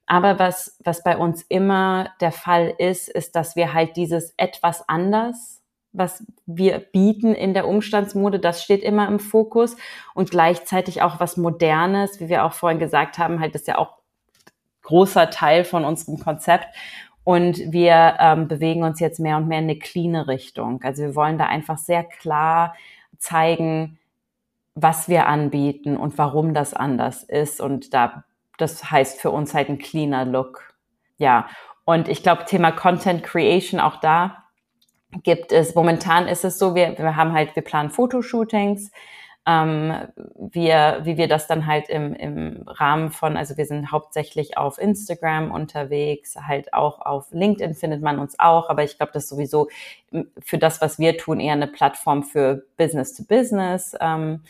Aber 0.06 0.38
was, 0.38 0.78
was 0.84 1.02
bei 1.02 1.16
uns 1.16 1.42
immer 1.48 2.10
der 2.20 2.32
Fall 2.32 2.74
ist, 2.78 3.08
ist, 3.08 3.36
dass 3.36 3.56
wir 3.56 3.74
halt 3.74 3.96
dieses 3.96 4.32
etwas 4.38 4.88
anders 4.88 5.57
was 5.92 6.24
wir 6.46 6.78
bieten 6.78 7.34
in 7.34 7.54
der 7.54 7.66
Umstandsmode, 7.66 8.38
das 8.38 8.62
steht 8.62 8.82
immer 8.82 9.08
im 9.08 9.18
Fokus 9.18 9.76
und 10.14 10.30
gleichzeitig 10.30 11.02
auch 11.02 11.20
was 11.20 11.36
Modernes, 11.36 12.20
wie 12.20 12.28
wir 12.28 12.44
auch 12.44 12.52
vorhin 12.52 12.78
gesagt 12.78 13.18
haben, 13.18 13.40
halt 13.40 13.54
ist 13.54 13.66
ja 13.66 13.78
auch 13.78 13.98
großer 14.82 15.30
Teil 15.30 15.64
von 15.64 15.84
unserem 15.84 16.18
Konzept. 16.18 16.66
Und 17.24 17.58
wir 17.72 18.16
ähm, 18.20 18.48
bewegen 18.48 18.84
uns 18.84 19.00
jetzt 19.00 19.20
mehr 19.20 19.36
und 19.36 19.48
mehr 19.48 19.58
in 19.58 19.64
eine 19.64 19.78
clean 19.78 20.16
Richtung. 20.16 20.82
Also 20.82 21.02
wir 21.02 21.14
wollen 21.14 21.36
da 21.36 21.44
einfach 21.44 21.76
sehr 21.76 22.02
klar 22.04 22.74
zeigen, 23.18 23.98
was 24.74 25.08
wir 25.10 25.26
anbieten 25.26 25.98
und 25.98 26.16
warum 26.16 26.54
das 26.54 26.72
anders 26.72 27.22
ist. 27.24 27.60
Und 27.60 27.92
da, 27.92 28.24
das 28.56 28.90
heißt 28.90 29.20
für 29.20 29.30
uns 29.30 29.52
halt 29.52 29.68
ein 29.68 29.78
cleaner 29.78 30.24
Look. 30.24 30.74
Ja. 31.18 31.48
Und 31.84 32.08
ich 32.08 32.22
glaube, 32.22 32.46
Thema 32.46 32.72
Content 32.72 33.22
Creation 33.22 33.78
auch 33.78 33.96
da 33.96 34.47
gibt 35.22 35.52
es, 35.52 35.74
momentan 35.74 36.28
ist 36.28 36.44
es 36.44 36.58
so, 36.58 36.74
wir, 36.74 36.96
wir 36.98 37.16
haben 37.16 37.32
halt, 37.32 37.54
wir 37.56 37.62
planen 37.62 37.90
Fotoshootings, 37.90 38.90
ähm, 39.46 39.94
wir, 40.36 41.00
wie 41.04 41.16
wir 41.16 41.28
das 41.28 41.46
dann 41.46 41.66
halt 41.66 41.88
im, 41.88 42.14
im 42.14 42.64
Rahmen 42.66 43.10
von, 43.10 43.36
also 43.36 43.56
wir 43.56 43.64
sind 43.64 43.90
hauptsächlich 43.90 44.58
auf 44.58 44.78
Instagram 44.78 45.50
unterwegs, 45.50 46.36
halt 46.36 46.74
auch 46.74 47.00
auf 47.00 47.28
LinkedIn 47.30 47.74
findet 47.74 48.02
man 48.02 48.18
uns 48.18 48.38
auch, 48.38 48.68
aber 48.68 48.84
ich 48.84 48.98
glaube, 48.98 49.12
das 49.14 49.24
ist 49.24 49.30
sowieso 49.30 49.68
für 50.38 50.58
das, 50.58 50.82
was 50.82 50.98
wir 50.98 51.16
tun, 51.16 51.40
eher 51.40 51.54
eine 51.54 51.66
Plattform 51.66 52.22
für 52.22 52.66
Business 52.76 53.14
to 53.14 53.24
Business. 53.24 53.94
Ähm, 54.00 54.42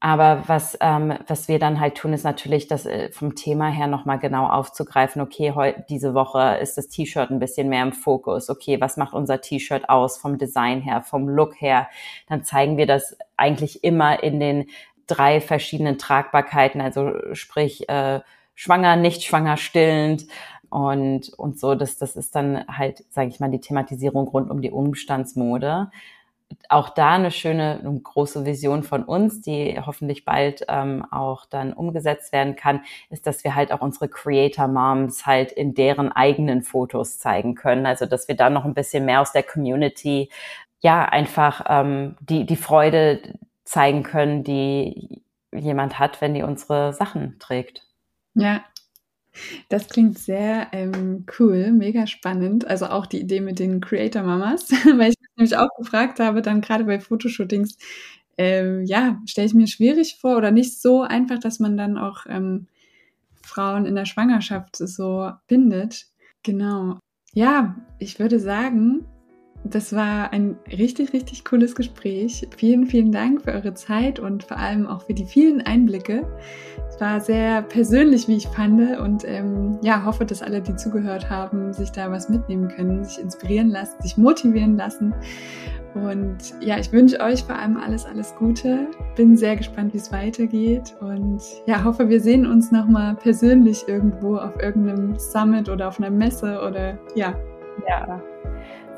aber 0.00 0.44
was, 0.46 0.78
ähm, 0.80 1.14
was 1.26 1.46
wir 1.48 1.58
dann 1.58 1.78
halt 1.78 1.96
tun, 1.96 2.14
ist 2.14 2.24
natürlich, 2.24 2.66
das 2.66 2.86
äh, 2.86 3.10
vom 3.12 3.34
Thema 3.34 3.68
her 3.68 3.86
nochmal 3.86 4.18
genau 4.18 4.46
aufzugreifen. 4.48 5.20
Okay, 5.20 5.52
heute, 5.54 5.84
diese 5.90 6.14
Woche 6.14 6.56
ist 6.60 6.78
das 6.78 6.88
T-Shirt 6.88 7.30
ein 7.30 7.38
bisschen 7.38 7.68
mehr 7.68 7.82
im 7.82 7.92
Fokus. 7.92 8.48
Okay, 8.48 8.80
was 8.80 8.96
macht 8.96 9.12
unser 9.12 9.42
T-Shirt 9.42 9.90
aus 9.90 10.16
vom 10.16 10.38
Design 10.38 10.80
her, 10.80 11.02
vom 11.02 11.28
Look 11.28 11.60
her? 11.60 11.88
Dann 12.28 12.44
zeigen 12.44 12.78
wir 12.78 12.86
das 12.86 13.16
eigentlich 13.36 13.84
immer 13.84 14.22
in 14.22 14.40
den 14.40 14.66
drei 15.06 15.40
verschiedenen 15.40 15.98
Tragbarkeiten, 15.98 16.80
also 16.80 17.12
sprich 17.34 17.86
äh, 17.90 18.20
schwanger, 18.54 18.96
nicht 18.96 19.22
schwanger, 19.22 19.58
stillend 19.58 20.26
und 20.70 21.28
und 21.36 21.60
so. 21.60 21.74
Das 21.74 21.98
das 21.98 22.16
ist 22.16 22.34
dann 22.34 22.66
halt, 22.68 23.04
sage 23.10 23.28
ich 23.28 23.40
mal, 23.40 23.50
die 23.50 23.60
Thematisierung 23.60 24.28
rund 24.28 24.50
um 24.50 24.62
die 24.62 24.70
Umstandsmode 24.70 25.90
auch 26.68 26.88
da 26.90 27.14
eine 27.14 27.30
schöne, 27.30 27.80
eine 27.80 28.00
große 28.00 28.44
Vision 28.44 28.82
von 28.82 29.04
uns, 29.04 29.40
die 29.40 29.78
hoffentlich 29.84 30.24
bald 30.24 30.64
ähm, 30.68 31.04
auch 31.10 31.46
dann 31.46 31.72
umgesetzt 31.72 32.32
werden 32.32 32.56
kann, 32.56 32.82
ist, 33.08 33.26
dass 33.26 33.44
wir 33.44 33.54
halt 33.54 33.72
auch 33.72 33.80
unsere 33.80 34.08
Creator 34.08 34.68
Moms 34.68 35.26
halt 35.26 35.52
in 35.52 35.74
deren 35.74 36.12
eigenen 36.12 36.62
Fotos 36.62 37.18
zeigen 37.18 37.54
können. 37.54 37.86
Also 37.86 38.06
dass 38.06 38.28
wir 38.28 38.36
da 38.36 38.50
noch 38.50 38.64
ein 38.64 38.74
bisschen 38.74 39.04
mehr 39.04 39.20
aus 39.20 39.32
der 39.32 39.42
Community 39.42 40.30
ja 40.80 41.04
einfach 41.04 41.64
ähm, 41.68 42.16
die 42.20 42.46
die 42.46 42.56
Freude 42.56 43.20
zeigen 43.64 44.02
können, 44.02 44.44
die 44.44 45.22
jemand 45.54 45.98
hat, 45.98 46.20
wenn 46.20 46.34
die 46.34 46.42
unsere 46.42 46.92
Sachen 46.92 47.38
trägt. 47.38 47.86
Ja, 48.34 48.64
das 49.68 49.88
klingt 49.88 50.18
sehr 50.18 50.68
ähm, 50.72 51.26
cool, 51.38 51.70
mega 51.72 52.06
spannend. 52.06 52.66
Also 52.66 52.86
auch 52.86 53.06
die 53.06 53.20
Idee 53.20 53.40
mit 53.40 53.58
den 53.58 53.80
Creator 53.80 54.22
Mamas, 54.22 54.70
weil 54.96 55.10
ich 55.10 55.19
nämlich 55.40 55.56
auch 55.56 55.74
gefragt 55.76 56.20
habe, 56.20 56.42
dann 56.42 56.60
gerade 56.60 56.84
bei 56.84 57.00
Fotoshootings, 57.00 57.76
ähm, 58.38 58.84
ja, 58.84 59.18
stelle 59.26 59.46
ich 59.46 59.54
mir 59.54 59.66
schwierig 59.66 60.18
vor 60.20 60.36
oder 60.36 60.50
nicht 60.50 60.80
so 60.80 61.02
einfach, 61.02 61.38
dass 61.38 61.58
man 61.58 61.76
dann 61.76 61.98
auch 61.98 62.26
ähm, 62.28 62.68
Frauen 63.42 63.86
in 63.86 63.96
der 63.96 64.06
Schwangerschaft 64.06 64.76
so 64.76 65.32
bindet. 65.48 66.06
Genau. 66.42 66.98
Ja, 67.32 67.76
ich 67.98 68.18
würde 68.18 68.38
sagen, 68.40 69.06
das 69.64 69.94
war 69.94 70.32
ein 70.32 70.56
richtig, 70.70 71.12
richtig 71.12 71.44
cooles 71.44 71.74
Gespräch. 71.74 72.48
Vielen, 72.56 72.86
vielen 72.86 73.12
Dank 73.12 73.42
für 73.42 73.52
eure 73.52 73.74
Zeit 73.74 74.18
und 74.18 74.42
vor 74.44 74.56
allem 74.56 74.86
auch 74.86 75.02
für 75.02 75.12
die 75.12 75.26
vielen 75.26 75.60
Einblicke. 75.60 76.26
Es 76.88 76.98
war 77.00 77.20
sehr 77.20 77.62
persönlich, 77.62 78.26
wie 78.26 78.36
ich 78.36 78.48
fand. 78.48 78.98
Und 78.98 79.24
ähm, 79.26 79.78
ja, 79.82 80.04
hoffe, 80.04 80.24
dass 80.24 80.42
alle, 80.42 80.62
die 80.62 80.74
zugehört 80.76 81.28
haben, 81.28 81.72
sich 81.74 81.90
da 81.90 82.10
was 82.10 82.30
mitnehmen 82.30 82.68
können, 82.68 83.04
sich 83.04 83.18
inspirieren 83.18 83.68
lassen, 83.68 84.00
sich 84.00 84.16
motivieren 84.16 84.76
lassen. 84.76 85.14
Und 85.94 86.38
ja, 86.60 86.78
ich 86.78 86.90
wünsche 86.92 87.20
euch 87.20 87.42
vor 87.42 87.56
allem 87.56 87.76
alles, 87.76 88.06
alles 88.06 88.34
Gute. 88.36 88.86
Bin 89.16 89.36
sehr 89.36 89.56
gespannt, 89.56 89.92
wie 89.92 89.98
es 89.98 90.10
weitergeht. 90.10 90.94
Und 91.00 91.42
ja, 91.66 91.84
hoffe, 91.84 92.08
wir 92.08 92.20
sehen 92.20 92.46
uns 92.46 92.70
nochmal 92.70 93.14
persönlich 93.16 93.84
irgendwo 93.88 94.36
auf 94.36 94.58
irgendeinem 94.62 95.18
Summit 95.18 95.68
oder 95.68 95.88
auf 95.88 95.98
einer 95.98 96.10
Messe 96.10 96.60
oder 96.66 96.98
ja. 97.14 97.34
Ja, 97.88 98.20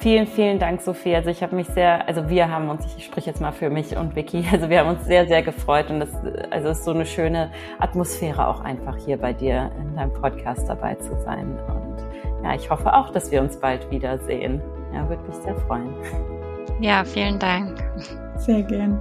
vielen, 0.02 0.26
vielen 0.26 0.58
Dank, 0.58 0.82
Sophie. 0.82 1.14
Also 1.14 1.30
ich 1.30 1.42
habe 1.42 1.54
mich 1.54 1.68
sehr, 1.68 2.06
also 2.08 2.28
wir 2.28 2.50
haben 2.50 2.68
uns, 2.68 2.84
ich 2.96 3.04
spreche 3.04 3.30
jetzt 3.30 3.40
mal 3.40 3.52
für 3.52 3.70
mich 3.70 3.96
und 3.96 4.14
Vicky, 4.16 4.44
also 4.52 4.68
wir 4.68 4.80
haben 4.80 4.88
uns 4.88 5.04
sehr, 5.04 5.26
sehr 5.26 5.42
gefreut 5.42 5.90
und 5.90 6.00
das, 6.00 6.10
also 6.50 6.68
es 6.68 6.78
ist 6.78 6.84
so 6.84 6.90
eine 6.90 7.06
schöne 7.06 7.50
Atmosphäre 7.78 8.46
auch 8.46 8.60
einfach 8.60 8.96
hier 8.98 9.16
bei 9.16 9.32
dir 9.32 9.70
in 9.78 9.94
deinem 9.94 10.12
Podcast 10.12 10.68
dabei 10.68 10.96
zu 10.96 11.16
sein. 11.24 11.56
Und 11.68 12.44
ja, 12.44 12.54
ich 12.54 12.68
hoffe 12.68 12.92
auch, 12.92 13.10
dass 13.10 13.30
wir 13.30 13.40
uns 13.40 13.56
bald 13.56 13.88
wiedersehen. 13.90 14.60
Ja, 14.92 15.08
würde 15.08 15.22
mich 15.22 15.36
sehr 15.36 15.54
freuen. 15.54 15.94
Ja, 16.80 17.04
vielen 17.04 17.38
Dank. 17.38 17.82
Sehr 18.36 18.62
gern. 18.62 19.00